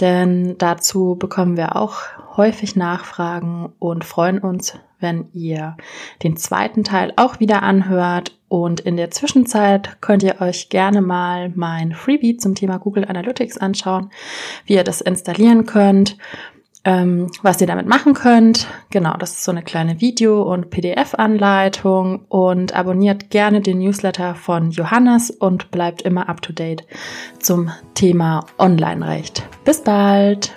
denn 0.00 0.56
dazu 0.56 1.16
bekommen 1.18 1.58
wir 1.58 1.76
auch 1.76 1.96
häufig 2.38 2.74
Nachfragen 2.74 3.72
und 3.78 4.04
freuen 4.04 4.38
uns 4.38 4.78
wenn 5.00 5.28
ihr 5.32 5.76
den 6.22 6.36
zweiten 6.36 6.84
Teil 6.84 7.12
auch 7.16 7.40
wieder 7.40 7.62
anhört. 7.62 8.34
Und 8.48 8.80
in 8.80 8.96
der 8.96 9.10
Zwischenzeit 9.10 10.00
könnt 10.00 10.22
ihr 10.22 10.40
euch 10.40 10.70
gerne 10.70 11.02
mal 11.02 11.52
mein 11.54 11.92
Freebie 11.92 12.38
zum 12.38 12.54
Thema 12.54 12.78
Google 12.78 13.04
Analytics 13.04 13.58
anschauen, 13.58 14.10
wie 14.64 14.74
ihr 14.74 14.84
das 14.84 15.00
installieren 15.02 15.66
könnt 15.66 16.16
ähm, 16.84 17.30
was 17.42 17.60
ihr 17.60 17.66
damit 17.66 17.86
machen 17.86 18.14
könnt. 18.14 18.66
Genau, 18.90 19.14
das 19.18 19.32
ist 19.32 19.44
so 19.44 19.50
eine 19.50 19.62
kleine 19.62 20.00
Video- 20.00 20.42
und 20.42 20.70
PDF-Anleitung 20.70 22.24
und 22.28 22.74
abonniert 22.74 23.30
gerne 23.30 23.60
den 23.60 23.78
Newsletter 23.78 24.34
von 24.34 24.70
Johannes 24.70 25.30
und 25.30 25.70
bleibt 25.70 26.02
immer 26.02 26.28
up 26.28 26.40
to 26.40 26.52
date 26.52 26.86
zum 27.40 27.70
Thema 27.94 28.46
Online-Recht. 28.58 29.42
Bis 29.64 29.82
bald! 29.82 30.52